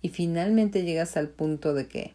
y 0.00 0.10
finalmente 0.10 0.84
llegas 0.84 1.16
al 1.16 1.28
punto 1.28 1.74
de 1.74 1.88
que 1.88 2.14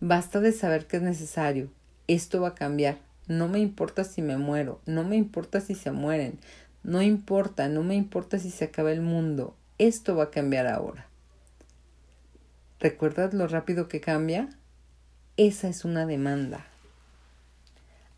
basta 0.00 0.40
de 0.40 0.52
saber 0.52 0.86
que 0.86 0.98
es 0.98 1.02
necesario, 1.02 1.70
esto 2.06 2.40
va 2.40 2.48
a 2.48 2.54
cambiar, 2.54 2.98
no 3.26 3.48
me 3.48 3.58
importa 3.58 4.04
si 4.04 4.22
me 4.22 4.36
muero, 4.36 4.80
no 4.86 5.04
me 5.04 5.16
importa 5.16 5.60
si 5.60 5.74
se 5.74 5.90
mueren, 5.90 6.38
no 6.82 7.02
importa, 7.02 7.68
no 7.68 7.82
me 7.82 7.94
importa 7.94 8.38
si 8.38 8.50
se 8.50 8.64
acaba 8.64 8.92
el 8.92 9.02
mundo, 9.02 9.54
esto 9.78 10.16
va 10.16 10.24
a 10.24 10.30
cambiar 10.30 10.66
ahora. 10.66 11.06
¿Recuerdas 12.78 13.34
lo 13.34 13.46
rápido 13.46 13.88
que 13.88 14.00
cambia? 14.00 14.48
Esa 15.36 15.68
es 15.68 15.84
una 15.84 16.06
demanda. 16.06 16.66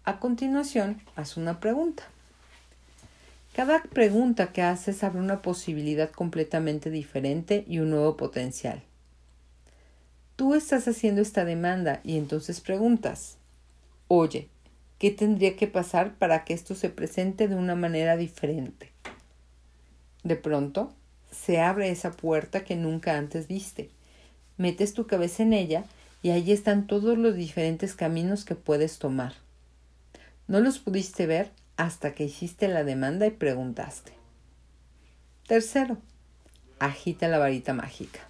A 0.04 0.18
continuación, 0.18 1.00
haz 1.16 1.36
una 1.36 1.60
pregunta. 1.60 2.04
Cada 3.54 3.82
pregunta 3.82 4.52
que 4.52 4.62
haces 4.62 5.04
abre 5.04 5.20
una 5.20 5.42
posibilidad 5.42 6.10
completamente 6.10 6.90
diferente 6.90 7.64
y 7.68 7.80
un 7.80 7.90
nuevo 7.90 8.16
potencial. 8.16 8.82
Tú 10.36 10.54
estás 10.54 10.88
haciendo 10.88 11.20
esta 11.20 11.44
demanda 11.44 12.00
y 12.02 12.16
entonces 12.16 12.60
preguntas, 12.60 13.36
oye, 14.08 14.48
¿qué 15.02 15.10
tendría 15.10 15.56
que 15.56 15.66
pasar 15.66 16.14
para 16.14 16.44
que 16.44 16.54
esto 16.54 16.76
se 16.76 16.88
presente 16.88 17.48
de 17.48 17.56
una 17.56 17.74
manera 17.74 18.16
diferente? 18.16 18.92
De 20.22 20.36
pronto, 20.36 20.94
se 21.32 21.60
abre 21.60 21.90
esa 21.90 22.12
puerta 22.12 22.62
que 22.62 22.76
nunca 22.76 23.18
antes 23.18 23.48
viste 23.48 23.90
metes 24.58 24.94
tu 24.94 25.08
cabeza 25.08 25.42
en 25.42 25.54
ella 25.54 25.82
y 26.22 26.30
allí 26.30 26.52
están 26.52 26.86
todos 26.86 27.18
los 27.18 27.34
diferentes 27.34 27.96
caminos 27.96 28.44
que 28.44 28.54
puedes 28.54 29.00
tomar. 29.00 29.34
No 30.46 30.60
los 30.60 30.78
pudiste 30.78 31.26
ver 31.26 31.50
hasta 31.76 32.14
que 32.14 32.22
hiciste 32.22 32.68
la 32.68 32.84
demanda 32.84 33.26
y 33.26 33.32
preguntaste. 33.32 34.12
Tercero, 35.48 35.98
agita 36.78 37.26
la 37.26 37.38
varita 37.38 37.74
mágica. 37.74 38.20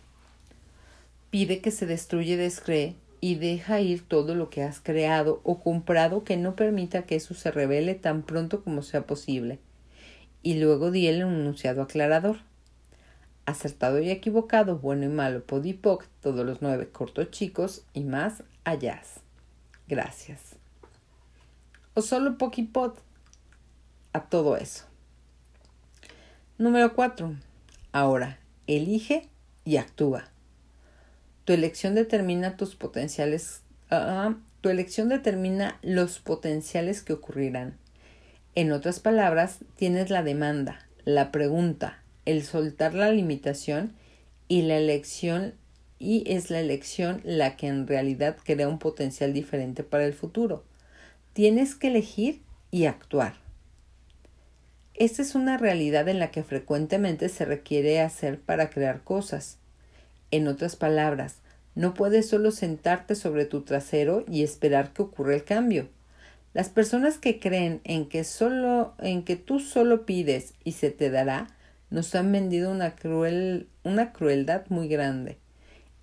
Pide 1.28 1.60
que 1.60 1.70
se 1.70 1.84
destruye 1.84 2.32
y 2.32 2.36
descree 2.36 2.96
y 3.22 3.36
deja 3.36 3.80
ir 3.80 4.06
todo 4.06 4.34
lo 4.34 4.50
que 4.50 4.62
has 4.62 4.80
creado 4.80 5.40
o 5.44 5.60
comprado 5.60 6.24
que 6.24 6.36
no 6.36 6.56
permita 6.56 7.04
que 7.04 7.14
eso 7.14 7.32
se 7.34 7.50
revele 7.50 7.94
tan 7.94 8.24
pronto 8.24 8.62
como 8.62 8.82
sea 8.82 9.06
posible. 9.06 9.60
Y 10.42 10.58
luego 10.60 10.90
di 10.90 11.06
el 11.06 11.22
enunciado 11.22 11.82
aclarador 11.82 12.38
acertado 13.46 14.00
y 14.00 14.10
equivocado, 14.10 14.78
bueno 14.78 15.04
y 15.04 15.08
malo, 15.08 15.44
podipoc, 15.44 16.06
todos 16.20 16.44
los 16.44 16.62
nueve 16.62 16.88
cortos 16.90 17.30
chicos 17.30 17.84
y 17.92 18.04
más 18.04 18.42
allá. 18.64 19.02
Gracias. 19.86 20.56
O 21.94 22.02
solo 22.02 22.38
poquipot 22.38 23.00
a 24.12 24.24
todo 24.24 24.56
eso. 24.56 24.84
Número 26.58 26.94
4. 26.94 27.34
Ahora, 27.92 28.38
elige 28.66 29.28
y 29.64 29.76
actúa. 29.76 30.31
Tu 31.44 31.52
elección 31.52 31.94
determina 31.94 32.56
tus 32.56 32.76
potenciales. 32.76 33.62
Ah, 33.90 34.36
tu 34.60 34.68
elección 34.68 35.08
determina 35.08 35.78
los 35.82 36.20
potenciales 36.20 37.02
que 37.02 37.12
ocurrirán. 37.12 37.78
En 38.54 38.70
otras 38.70 39.00
palabras, 39.00 39.58
tienes 39.76 40.10
la 40.10 40.22
demanda, 40.22 40.86
la 41.04 41.32
pregunta, 41.32 42.02
el 42.26 42.44
soltar 42.44 42.94
la 42.94 43.10
limitación 43.10 43.94
y 44.46 44.62
la 44.62 44.76
elección 44.76 45.54
y 45.98 46.24
es 46.26 46.50
la 46.50 46.60
elección 46.60 47.20
la 47.24 47.56
que 47.56 47.68
en 47.68 47.86
realidad 47.86 48.36
crea 48.44 48.68
un 48.68 48.78
potencial 48.78 49.32
diferente 49.32 49.84
para 49.84 50.04
el 50.04 50.12
futuro. 50.12 50.64
Tienes 51.32 51.74
que 51.74 51.88
elegir 51.88 52.42
y 52.70 52.86
actuar. 52.86 53.36
Esta 54.94 55.22
es 55.22 55.34
una 55.34 55.56
realidad 55.56 56.08
en 56.08 56.18
la 56.18 56.30
que 56.30 56.42
frecuentemente 56.42 57.28
se 57.28 57.44
requiere 57.44 58.00
hacer 58.00 58.38
para 58.40 58.68
crear 58.68 59.02
cosas. 59.02 59.58
En 60.32 60.48
otras 60.48 60.76
palabras, 60.76 61.36
no 61.74 61.92
puedes 61.92 62.28
solo 62.28 62.50
sentarte 62.52 63.14
sobre 63.14 63.44
tu 63.44 63.62
trasero 63.62 64.24
y 64.26 64.42
esperar 64.42 64.94
que 64.94 65.02
ocurra 65.02 65.34
el 65.34 65.44
cambio. 65.44 65.88
Las 66.54 66.70
personas 66.70 67.18
que 67.18 67.38
creen 67.38 67.82
en 67.84 68.08
que 68.08 68.24
solo 68.24 68.94
en 68.98 69.24
que 69.24 69.36
tú 69.36 69.60
solo 69.60 70.06
pides 70.06 70.54
y 70.64 70.72
se 70.72 70.90
te 70.90 71.10
dará 71.10 71.48
nos 71.90 72.14
han 72.14 72.32
vendido 72.32 72.70
una, 72.70 72.96
cruel, 72.96 73.68
una 73.84 74.12
crueldad 74.12 74.64
muy 74.70 74.88
grande. 74.88 75.36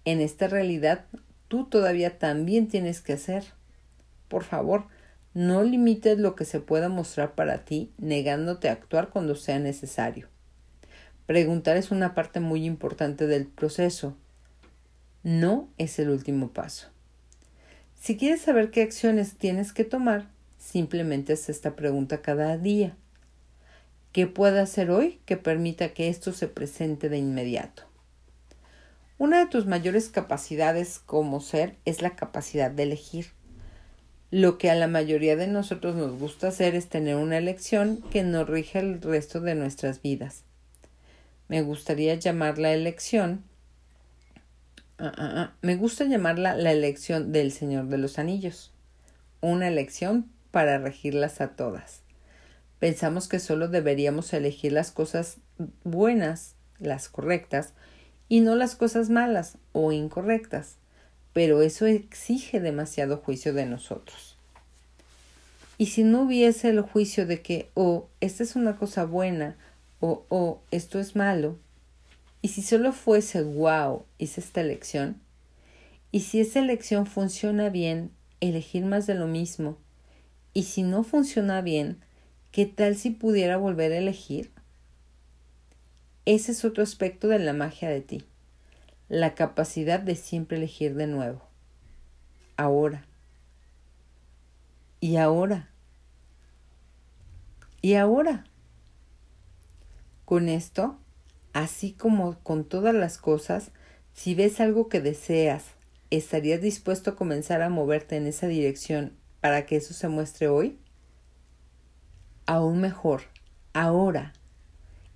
En 0.05 0.21
esta 0.21 0.47
realidad 0.47 1.05
tú 1.47 1.65
todavía 1.65 2.19
también 2.19 2.67
tienes 2.67 3.01
que 3.01 3.13
hacer. 3.13 3.45
Por 4.27 4.43
favor, 4.43 4.85
no 5.33 5.63
limites 5.63 6.19
lo 6.19 6.35
que 6.35 6.45
se 6.45 6.59
pueda 6.59 6.87
mostrar 6.87 7.33
para 7.33 7.65
ti, 7.65 7.91
negándote 7.97 8.69
a 8.69 8.73
actuar 8.73 9.09
cuando 9.09 9.33
sea 9.33 9.57
necesario. 9.57 10.27
Preguntar 11.29 11.77
es 11.77 11.91
una 11.91 12.15
parte 12.15 12.39
muy 12.39 12.65
importante 12.65 13.27
del 13.27 13.45
proceso. 13.45 14.17
No 15.21 15.69
es 15.77 15.99
el 15.99 16.09
último 16.09 16.53
paso. 16.53 16.87
Si 17.93 18.17
quieres 18.17 18.41
saber 18.41 18.71
qué 18.71 18.81
acciones 18.81 19.37
tienes 19.37 19.71
que 19.71 19.83
tomar, 19.83 20.27
simplemente 20.57 21.33
haz 21.33 21.47
esta 21.49 21.75
pregunta 21.75 22.23
cada 22.23 22.57
día. 22.57 22.97
¿Qué 24.11 24.25
puedo 24.25 24.59
hacer 24.59 24.89
hoy 24.89 25.19
que 25.27 25.37
permita 25.37 25.89
que 25.89 26.09
esto 26.09 26.33
se 26.33 26.47
presente 26.47 27.09
de 27.09 27.19
inmediato? 27.19 27.83
Una 29.19 29.37
de 29.37 29.51
tus 29.51 29.67
mayores 29.67 30.09
capacidades 30.09 30.97
como 30.97 31.41
ser 31.41 31.75
es 31.85 32.01
la 32.01 32.15
capacidad 32.15 32.71
de 32.71 32.81
elegir. 32.81 33.27
Lo 34.31 34.57
que 34.57 34.71
a 34.71 34.75
la 34.75 34.87
mayoría 34.87 35.35
de 35.35 35.45
nosotros 35.45 35.95
nos 35.95 36.17
gusta 36.17 36.47
hacer 36.47 36.73
es 36.73 36.89
tener 36.89 37.17
una 37.17 37.37
elección 37.37 38.01
que 38.09 38.23
nos 38.23 38.49
rige 38.49 38.79
el 38.79 38.99
resto 38.99 39.41
de 39.41 39.53
nuestras 39.53 40.01
vidas. 40.01 40.43
Me 41.49 41.63
gustaría 41.63 42.13
llamar 42.15 42.59
la 42.59 42.71
elección. 42.71 43.43
Ah, 44.99 45.11
ah, 45.17 45.31
ah, 45.35 45.53
me 45.61 45.75
gusta 45.75 46.05
llamarla 46.05 46.55
la 46.55 46.71
elección 46.71 47.31
del 47.31 47.51
Señor 47.51 47.87
de 47.87 47.97
los 47.97 48.19
Anillos. 48.19 48.71
Una 49.41 49.67
elección 49.67 50.29
para 50.51 50.77
regirlas 50.77 51.41
a 51.41 51.55
todas. 51.55 52.01
Pensamos 52.77 53.27
que 53.27 53.39
solo 53.39 53.67
deberíamos 53.67 54.31
elegir 54.31 54.73
las 54.73 54.91
cosas 54.91 55.37
buenas, 55.83 56.55
las 56.77 57.09
correctas, 57.09 57.73
y 58.29 58.41
no 58.41 58.55
las 58.55 58.75
cosas 58.75 59.09
malas 59.09 59.57
o 59.71 59.91
incorrectas, 59.91 60.77
pero 61.33 61.63
eso 61.63 61.87
exige 61.87 62.59
demasiado 62.59 63.17
juicio 63.17 63.53
de 63.53 63.65
nosotros. 63.65 64.37
Y 65.79 65.87
si 65.87 66.03
no 66.03 66.23
hubiese 66.23 66.69
el 66.69 66.81
juicio 66.81 67.25
de 67.25 67.41
que, 67.41 67.71
oh, 67.73 68.07
esta 68.19 68.43
es 68.43 68.55
una 68.55 68.77
cosa 68.77 69.05
buena, 69.05 69.57
o, 69.99 70.25
oh, 70.29 70.61
esto 70.71 70.99
es 70.99 71.15
malo, 71.15 71.57
y 72.41 72.49
si 72.49 72.61
solo 72.61 72.91
fuese, 72.93 73.43
wow, 73.43 74.05
hice 74.17 74.41
esta 74.41 74.61
elección, 74.61 75.21
y 76.11 76.21
si 76.21 76.39
esa 76.39 76.59
elección 76.59 77.05
funciona 77.05 77.69
bien, 77.69 78.11
elegir 78.39 78.85
más 78.85 79.07
de 79.07 79.15
lo 79.15 79.27
mismo, 79.27 79.77
y 80.53 80.63
si 80.63 80.83
no 80.83 81.03
funciona 81.03 81.61
bien, 81.61 81.99
¿Qué 82.51 82.65
tal 82.65 82.95
si 82.95 83.11
pudiera 83.11 83.57
volver 83.57 83.91
a 83.91 83.97
elegir? 83.97 84.51
Ese 86.25 86.51
es 86.51 86.65
otro 86.65 86.81
aspecto 86.81 87.27
de 87.27 87.37
la 87.37 87.53
magia 87.53 87.89
de 87.89 88.01
ti, 88.01 88.25
la 89.07 89.35
capacidad 89.35 89.99
de 89.99 90.15
siempre 90.15 90.57
elegir 90.57 90.95
de 90.95 91.05
nuevo. 91.05 91.43
Ahora. 92.57 93.05
Y 94.99 95.17
ahora. 95.17 95.69
Y 97.83 97.93
ahora. 97.93 98.45
Con 100.29 100.47
esto, 100.47 100.99
Así 101.53 101.93
como 101.93 102.37
con 102.43 102.63
todas 102.63 102.93
las 102.93 103.17
cosas, 103.17 103.71
si 104.13 104.35
ves 104.35 104.59
algo 104.59 104.87
que 104.87 105.01
deseas, 105.01 105.63
¿estarías 106.11 106.61
dispuesto 106.61 107.09
a 107.09 107.15
comenzar 107.15 107.63
a 107.63 107.69
moverte 107.69 108.15
en 108.17 108.27
esa 108.27 108.45
dirección 108.47 109.13
para 109.41 109.65
que 109.65 109.77
eso 109.77 109.95
se 109.95 110.07
muestre 110.07 110.47
hoy? 110.47 110.77
Aún 112.45 112.79
mejor, 112.79 113.23
ahora. 113.73 114.33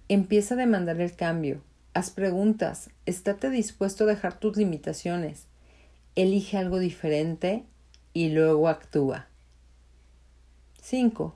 Empieza 0.09 0.55
a 0.55 0.57
demandar 0.57 0.99
el 0.99 1.15
cambio. 1.15 1.61
Haz 1.93 2.09
preguntas. 2.09 2.89
Estate 3.05 3.51
dispuesto 3.51 4.05
a 4.05 4.07
dejar 4.07 4.39
tus 4.39 4.57
limitaciones. 4.57 5.45
Elige 6.15 6.57
algo 6.57 6.79
diferente 6.79 7.63
y 8.13 8.29
luego 8.29 8.67
actúa. 8.67 9.27
5. 10.81 11.35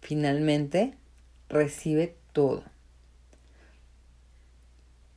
Finalmente, 0.00 0.94
recibe 1.48 2.14
todo. 2.32 2.62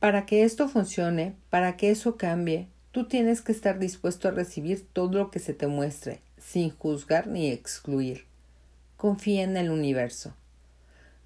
Para 0.04 0.26
que 0.26 0.44
esto 0.44 0.68
funcione, 0.68 1.34
para 1.48 1.78
que 1.78 1.90
eso 1.90 2.18
cambie, 2.18 2.68
tú 2.92 3.08
tienes 3.08 3.40
que 3.40 3.52
estar 3.52 3.78
dispuesto 3.78 4.28
a 4.28 4.32
recibir 4.32 4.86
todo 4.92 5.16
lo 5.16 5.30
que 5.30 5.38
se 5.38 5.54
te 5.54 5.66
muestre, 5.66 6.20
sin 6.36 6.68
juzgar 6.68 7.26
ni 7.26 7.50
excluir. 7.50 8.26
Confía 8.98 9.44
en 9.44 9.56
el 9.56 9.70
universo. 9.70 10.34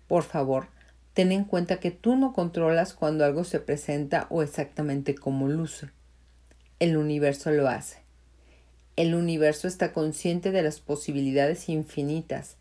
Por 0.07 0.23
favor, 0.23 0.69
ten 1.13 1.33
en 1.33 1.43
cuenta 1.43 1.81
que 1.81 1.91
tú 1.91 2.15
no 2.15 2.33
controlas 2.33 2.95
cuando 2.95 3.25
algo 3.25 3.43
se 3.43 3.59
presenta 3.59 4.29
o 4.31 4.45
exactamente 4.45 5.17
cómo 5.17 5.49
luce. 5.49 5.89
El 6.79 6.97
universo 6.97 7.51
lo 7.51 7.67
hace. 7.69 7.99
El 8.95 9.17
universo 9.17 9.67
está 9.67 9.93
consciente 9.93 10.53
de 10.53 10.63
las 10.63 10.79
posibilidades 10.79 11.69
infinitas, 11.69 12.58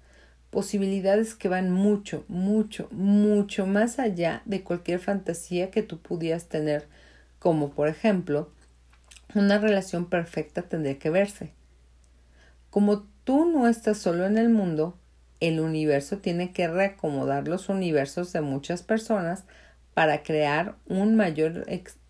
posibilidades 0.58 1.36
que 1.36 1.49
van 1.49 1.70
mucho, 1.70 2.26
mucho, 2.28 2.88
mucho 2.89 3.68
más 3.68 3.99
allá 3.99 4.41
de 4.45 4.64
cualquier 4.64 4.99
fantasía 4.99 5.70
que 5.70 5.84
tú 5.84 5.99
pudieras 5.99 6.45
tener, 6.45 6.88
como 7.38 7.70
por 7.70 7.88
ejemplo, 7.88 8.49
una 9.36 9.60
relación 9.60 10.10
perfecta 10.10 10.64
tendría 10.64 10.97
que 10.97 11.12
verse. 11.12 11.51
Como 12.72 13.05
tú 13.24 13.45
no 13.45 13.68
estás 13.68 13.99
solo 13.99 14.26
en 14.26 14.36
el 14.36 14.49
mundo, 14.49 14.97
el 15.41 15.60
universo 15.60 16.18
tiene 16.18 16.51
que 16.53 16.68
reacomodar 16.68 17.47
los 17.47 17.70
universos 17.70 18.34
de 18.34 18.41
muchas 18.41 18.82
personas 18.82 19.43
para 19.93 20.24
crear 20.24 20.74
un 20.88 21.16
mayor 21.16 21.68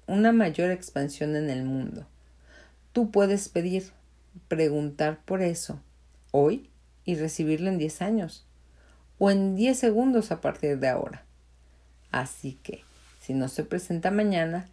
una 0.07 0.31
mayor 0.31 0.71
expansión 0.71 1.35
en 1.35 1.49
el 1.49 1.65
mundo. 1.65 2.07
Tú 2.93 3.11
puedes 3.11 3.49
pedir, 3.49 3.91
preguntar 4.47 5.19
por 5.25 5.41
eso 5.41 5.81
hoy 6.31 6.69
y 7.07 7.15
recibirlo 7.15 7.69
en 7.69 7.79
10 7.79 8.03
años 8.03 8.45
o 9.17 9.31
en 9.31 9.55
10 9.55 9.79
segundos 9.79 10.31
a 10.31 10.41
partir 10.41 10.77
de 10.77 10.87
ahora. 10.87 11.25
Así 12.11 12.59
que, 12.61 12.83
si 13.19 13.33
no 13.33 13.47
se 13.47 13.63
presenta 13.63 14.11
mañana, 14.11 14.69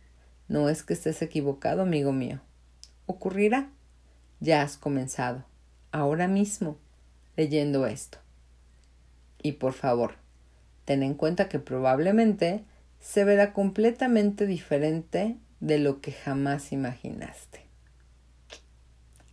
no 0.48 0.68
es 0.68 0.82
que 0.82 0.92
estés 0.92 1.22
equivocado, 1.22 1.80
amigo 1.80 2.12
mío. 2.12 2.40
Ocurrirá. 3.06 3.70
Ya 4.40 4.60
has 4.60 4.76
comenzado, 4.76 5.44
ahora 5.92 6.28
mismo, 6.28 6.76
leyendo 7.36 7.86
esto. 7.86 8.18
Y 9.40 9.52
por 9.52 9.72
favor, 9.72 10.16
ten 10.84 11.02
en 11.02 11.14
cuenta 11.14 11.48
que 11.48 11.58
probablemente 11.58 12.64
se 13.00 13.24
verá 13.24 13.54
completamente 13.54 14.46
diferente 14.46 15.38
de 15.60 15.78
lo 15.78 16.02
que 16.02 16.12
jamás 16.12 16.72
imaginaste 16.72 17.64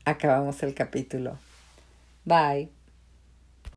acabamos 0.06 0.62
el 0.64 0.74
capítulo. 0.74 1.38
Bye. 2.26 2.81